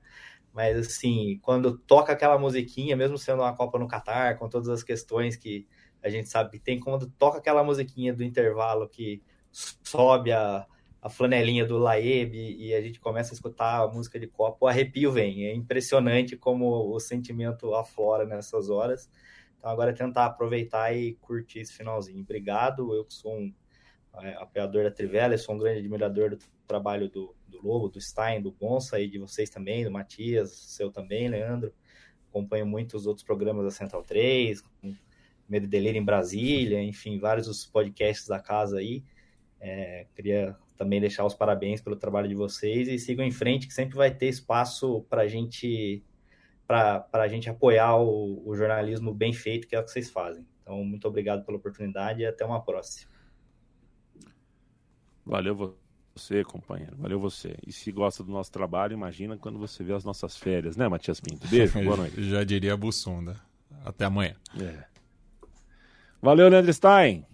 Mas 0.52 0.76
assim, 0.78 1.38
quando 1.42 1.76
toca 1.78 2.12
aquela 2.12 2.38
musiquinha, 2.38 2.96
mesmo 2.96 3.18
sendo 3.18 3.42
uma 3.42 3.54
Copa 3.54 3.78
no 3.78 3.86
Catar, 3.86 4.38
com 4.38 4.48
todas 4.48 4.68
as 4.68 4.82
questões 4.82 5.36
que 5.36 5.66
a 6.02 6.08
gente 6.08 6.28
sabe 6.28 6.50
que 6.50 6.58
tem, 6.58 6.80
quando 6.80 7.08
toca 7.10 7.38
aquela 7.38 7.62
musiquinha 7.62 8.12
do 8.14 8.24
intervalo 8.24 8.88
que 8.88 9.22
sobe 9.50 10.32
a, 10.32 10.66
a 11.00 11.08
flanelinha 11.08 11.64
do 11.64 11.78
Laeb 11.78 12.34
e 12.34 12.74
a 12.74 12.80
gente 12.80 12.98
começa 12.98 13.32
a 13.32 13.34
escutar 13.34 13.82
a 13.82 13.88
música 13.88 14.18
de 14.18 14.26
copo, 14.26 14.64
o 14.64 14.68
arrepio 14.68 15.12
vem. 15.12 15.46
É 15.46 15.54
impressionante 15.54 16.36
como 16.36 16.92
o 16.92 16.98
sentimento 16.98 17.74
aflora 17.74 18.24
nessas 18.24 18.68
horas. 18.70 19.10
Então 19.66 19.72
agora 19.72 19.90
é 19.90 19.94
tentar 19.94 20.26
aproveitar 20.26 20.96
e 20.96 21.14
curtir 21.14 21.58
esse 21.58 21.72
finalzinho. 21.72 22.20
Obrigado, 22.20 22.94
eu 22.94 23.04
que 23.04 23.12
sou 23.12 23.36
um 23.36 23.52
é, 24.22 24.34
apoiador 24.34 24.84
da 24.84 24.92
Trivela, 24.92 25.36
sou 25.36 25.56
um 25.56 25.58
grande 25.58 25.80
admirador 25.80 26.30
do 26.30 26.38
trabalho 26.68 27.08
do, 27.10 27.34
do 27.48 27.60
Lobo, 27.66 27.88
do 27.88 28.00
Stein, 28.00 28.40
do 28.40 28.52
Bonsa 28.52 29.00
e 29.00 29.08
de 29.08 29.18
vocês 29.18 29.50
também, 29.50 29.82
do 29.82 29.90
Matias, 29.90 30.52
seu 30.52 30.92
também, 30.92 31.26
Leandro. 31.26 31.74
Acompanho 32.30 32.64
muitos 32.64 33.08
outros 33.08 33.26
programas 33.26 33.64
da 33.64 33.72
Central 33.72 34.04
3, 34.04 34.62
Medo 35.48 35.66
e 35.66 35.68
Delírio 35.68 36.00
em 36.00 36.04
Brasília, 36.04 36.80
enfim, 36.80 37.18
vários 37.18 37.48
dos 37.48 37.66
podcasts 37.66 38.28
da 38.28 38.38
casa 38.38 38.78
aí. 38.78 39.02
É, 39.58 40.06
queria 40.14 40.56
também 40.76 41.00
deixar 41.00 41.24
os 41.24 41.34
parabéns 41.34 41.80
pelo 41.80 41.96
trabalho 41.96 42.28
de 42.28 42.36
vocês 42.36 42.86
e 42.86 43.00
sigam 43.00 43.26
em 43.26 43.32
frente, 43.32 43.66
que 43.66 43.74
sempre 43.74 43.96
vai 43.96 44.14
ter 44.14 44.28
espaço 44.28 45.04
para 45.10 45.22
a 45.22 45.26
gente 45.26 46.04
para 46.66 47.06
a 47.12 47.28
gente 47.28 47.48
apoiar 47.48 47.96
o, 47.96 48.42
o, 48.46 48.56
jornalismo 48.56 49.14
bem 49.14 49.32
feito, 49.32 49.68
que 49.68 49.76
é 49.76 49.80
o 49.80 49.84
que 49.84 49.90
vocês 49.90 50.10
fazem. 50.10 50.46
Então, 50.62 50.84
muito 50.84 51.06
obrigado 51.06 51.44
pela 51.44 51.58
oportunidade 51.58 52.22
e 52.22 52.26
até 52.26 52.44
uma 52.44 52.60
próxima. 52.60 53.10
Valeu 55.24 55.76
você, 56.14 56.42
companheiro. 56.44 56.96
Valeu 56.96 57.20
você. 57.20 57.56
E 57.66 57.72
se 57.72 57.92
gosta 57.92 58.22
do 58.24 58.32
nosso 58.32 58.50
trabalho, 58.50 58.94
imagina 58.94 59.36
quando 59.36 59.58
você 59.58 59.84
vê 59.84 59.92
as 59.92 60.04
nossas 60.04 60.36
férias, 60.36 60.76
né, 60.76 60.88
Matias 60.88 61.20
Pinto? 61.20 61.46
Beijo, 61.48 61.78
boa 61.82 61.96
noite. 61.96 62.22
Já 62.28 62.42
diria 62.42 62.76
Bussunda. 62.76 63.36
Até 63.84 64.04
amanhã. 64.04 64.34
É. 64.60 64.84
Valeu, 66.20 66.48
Leandro 66.48 66.72
Stein. 66.72 67.24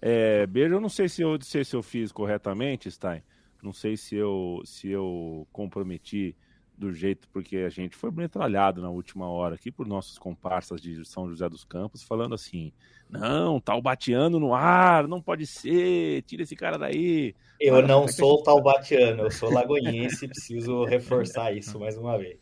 É, 0.00 0.46
beijo, 0.46 0.74
eu 0.74 0.80
não 0.80 0.90
sei 0.90 1.08
se 1.08 1.22
eu, 1.22 1.38
sei 1.40 1.64
se 1.64 1.74
eu 1.74 1.82
fiz 1.82 2.12
corretamente, 2.12 2.90
Stein. 2.90 3.22
Não 3.62 3.72
sei 3.72 3.96
se 3.96 4.14
eu, 4.14 4.60
se 4.66 4.90
eu 4.90 5.48
comprometi 5.50 6.36
do 6.76 6.92
jeito, 6.92 7.28
porque 7.32 7.58
a 7.58 7.68
gente 7.68 7.96
foi 7.96 8.10
metralhado 8.10 8.82
na 8.82 8.90
última 8.90 9.28
hora 9.28 9.54
aqui 9.54 9.70
por 9.70 9.86
nossos 9.86 10.18
comparsas 10.18 10.80
de 10.80 11.04
São 11.04 11.28
José 11.28 11.48
dos 11.48 11.64
Campos, 11.64 12.02
falando 12.02 12.34
assim: 12.34 12.72
não, 13.08 13.56
o 13.56 13.82
bateando 13.82 14.40
no 14.40 14.54
ar, 14.54 15.06
não 15.06 15.20
pode 15.20 15.46
ser, 15.46 16.22
tira 16.22 16.42
esse 16.42 16.56
cara 16.56 16.76
daí. 16.76 17.34
Eu 17.60 17.74
Mas, 17.76 17.88
não 17.88 18.08
sou 18.08 18.36
gente... 18.36 18.44
taubatiano, 18.44 19.22
eu 19.22 19.30
sou 19.30 19.50
lagoinhense, 19.50 20.26
preciso 20.26 20.84
reforçar 20.84 21.52
isso 21.52 21.78
mais 21.78 21.96
uma 21.96 22.18
vez. 22.18 22.38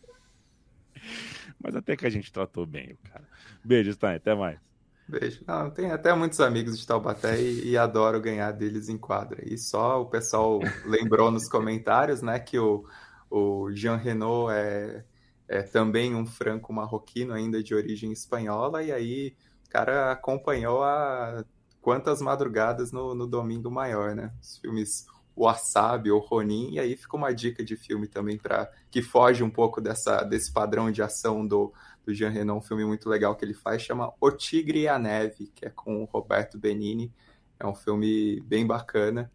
Mas 1.63 1.77
até 1.77 1.97
que 1.97 2.07
a 2.07 2.11
gente 2.11 2.33
tratou 2.33 2.67
bem 2.67 2.93
o 2.93 3.11
cara. 3.11 3.25
Beijo, 3.63 3.93
Stein, 3.93 4.17
até 4.17 4.35
mais. 4.35 4.59
Beijo. 5.07 5.45
Não, 5.47 5.71
tem 5.71 5.91
até 5.91 6.15
muitos 6.15 6.41
amigos 6.41 6.79
de 6.79 6.87
Taubaté 6.87 7.41
e, 7.41 7.71
e, 7.71 7.77
adoro 7.77 8.21
ganhar 8.21 8.51
deles 8.53 8.89
em 8.89 8.97
quadra. 8.97 9.43
E 9.45 9.59
só 9.59 10.01
o 10.01 10.07
pessoal 10.07 10.59
lembrou 10.87 11.31
nos 11.31 11.49
comentários, 11.49 12.23
né, 12.23 12.39
que 12.39 12.59
o, 12.59 12.85
o 13.33 13.73
Jean 13.73 13.97
Renault 13.97 14.53
é, 14.53 15.05
é 15.49 15.63
também 15.63 16.15
um 16.15 16.27
franco-marroquino 16.27 17.33
ainda 17.33 17.63
de 17.63 17.75
origem 17.75 18.13
espanhola, 18.13 18.83
e 18.83 18.93
aí 18.93 19.35
o 19.67 19.71
cara 19.71 20.13
acompanhou 20.13 20.83
a 20.83 21.43
quantas 21.81 22.21
madrugadas 22.21 22.93
no, 22.93 23.15
no 23.15 23.27
Domingo 23.27 23.71
Maior, 23.71 24.15
né? 24.15 24.31
Os 24.41 24.59
filmes 24.59 25.07
Wasabi 25.35 26.11
ou 26.11 26.21
Ronin, 26.21 26.73
e 26.73 26.79
aí 26.79 26.95
fica 26.95 27.17
uma 27.17 27.33
dica 27.33 27.65
de 27.65 27.75
filme 27.75 28.07
também 28.07 28.37
para 28.37 28.71
que 28.91 29.01
foge 29.01 29.43
um 29.43 29.51
pouco 29.51 29.81
dessa, 29.81 30.23
desse 30.25 30.53
padrão 30.53 30.93
de 30.93 31.03
ação 31.03 31.47
do, 31.47 31.73
do 32.05 32.13
Jean 32.13 32.29
Renault, 32.29 32.63
um 32.63 32.69
filme 32.69 32.85
muito 32.85 33.09
legal 33.09 33.35
que 33.35 33.47
ele 33.47 33.55
faz, 33.55 33.81
chama 33.81 34.13
O 34.21 34.31
Tigre 34.31 34.81
e 34.81 34.89
a 34.89 34.99
Neve, 34.99 35.51
que 35.55 35.65
é 35.65 35.71
com 35.71 36.03
o 36.03 36.05
Roberto 36.05 36.59
Benini. 36.59 37.11
É 37.59 37.67
um 37.67 37.75
filme 37.75 38.41
bem 38.41 38.67
bacana. 38.67 39.31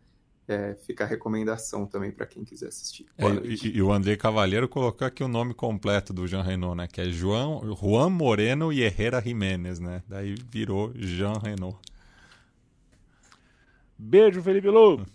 É, 0.47 0.75
fica 0.75 1.03
a 1.03 1.07
recomendação 1.07 1.85
também 1.85 2.09
para 2.09 2.25
quem 2.25 2.45
quiser 2.45 2.67
assistir. 2.67 3.05
É, 3.17 3.25
e, 3.43 3.77
e, 3.77 3.81
o 3.81 3.91
André 3.91 4.15
Cavalheiro 4.15 4.69
colocou 4.69 5.05
aqui 5.05 5.21
o 5.21 5.27
nome 5.27 5.53
completo 5.53 6.13
do 6.13 6.25
Jean 6.25 6.41
Renault, 6.41 6.77
né? 6.77 6.87
Que 6.87 7.01
é 7.01 7.05
João, 7.05 7.75
Juan 7.75 8.09
Moreno 8.09 8.71
e 8.71 8.81
Herrera 8.81 9.21
Jiménez, 9.21 9.77
né? 9.77 10.01
Daí 10.07 10.35
virou 10.49 10.93
Jean 10.95 11.33
Renault. 11.33 11.77
Beijo, 13.97 14.41
Felipe 14.41 14.69
Lu. 14.69 15.05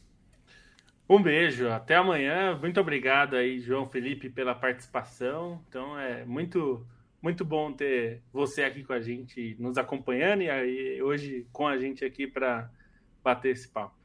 Um 1.09 1.22
beijo, 1.22 1.68
até 1.68 1.97
amanhã. 1.97 2.59
Muito 2.59 2.80
obrigado 2.80 3.35
aí, 3.35 3.59
João 3.59 3.87
Felipe, 3.87 4.28
pela 4.28 4.55
participação. 4.55 5.62
Então 5.68 5.99
é 5.99 6.24
muito 6.24 6.87
muito 7.22 7.45
bom 7.45 7.72
ter 7.72 8.20
você 8.33 8.64
aqui 8.64 8.83
com 8.83 8.93
a 8.93 9.01
gente, 9.01 9.57
nos 9.59 9.78
acompanhando 9.78 10.43
e 10.43 10.51
aí 10.51 11.01
hoje 11.01 11.47
com 11.53 11.68
a 11.68 11.78
gente 11.78 12.05
aqui 12.05 12.26
para 12.26 12.68
bater 13.22 13.53
esse 13.53 13.68
papo. 13.68 14.01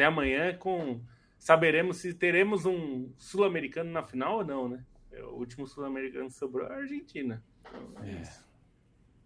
Até 0.00 0.06
amanhã 0.06 0.56
com 0.56 0.98
saberemos 1.38 1.98
se 1.98 2.14
teremos 2.14 2.64
um 2.64 3.12
sul-americano 3.18 3.90
na 3.92 4.02
final 4.02 4.38
ou 4.38 4.44
não, 4.46 4.66
né? 4.66 4.82
O 5.24 5.34
último 5.34 5.66
sul-americano 5.66 6.30
sobrou 6.30 6.66
a 6.66 6.72
Argentina. 6.72 7.44
Então, 7.68 8.02
é. 8.02 8.22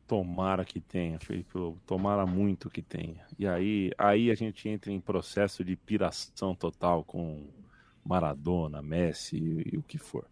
Tomara 0.05 0.65
que 0.65 0.81
tenha, 0.81 1.21
Felipe. 1.21 1.53
Tomara 1.87 2.27
muito 2.27 2.69
que 2.69 2.83
tenha. 2.83 3.25
E 3.39 3.47
aí, 3.47 3.93
aí 3.97 4.33
a 4.33 4.35
gente 4.35 4.69
entra 4.69 4.91
em 4.91 4.99
processo 4.99 5.65
de 5.65 5.77
piração 5.77 6.57
total 6.57 7.05
com 7.05 7.47
Maradona, 8.05 8.83
Messi 8.83 9.37
e, 9.37 9.75
e 9.75 9.79
o 9.79 9.83
que 9.85 9.97
for. 9.97 10.27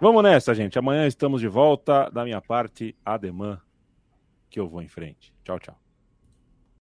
Vamos 0.00 0.22
nessa, 0.22 0.54
gente. 0.54 0.78
Amanhã 0.78 1.06
estamos 1.06 1.42
de 1.42 1.48
volta. 1.48 2.08
Da 2.08 2.24
minha 2.24 2.40
parte, 2.40 2.96
ademã, 3.04 3.60
que 4.48 4.58
eu 4.58 4.66
vou 4.66 4.80
em 4.80 4.88
frente. 4.88 5.30
Tchau, 5.44 5.60
tchau. 5.60 5.81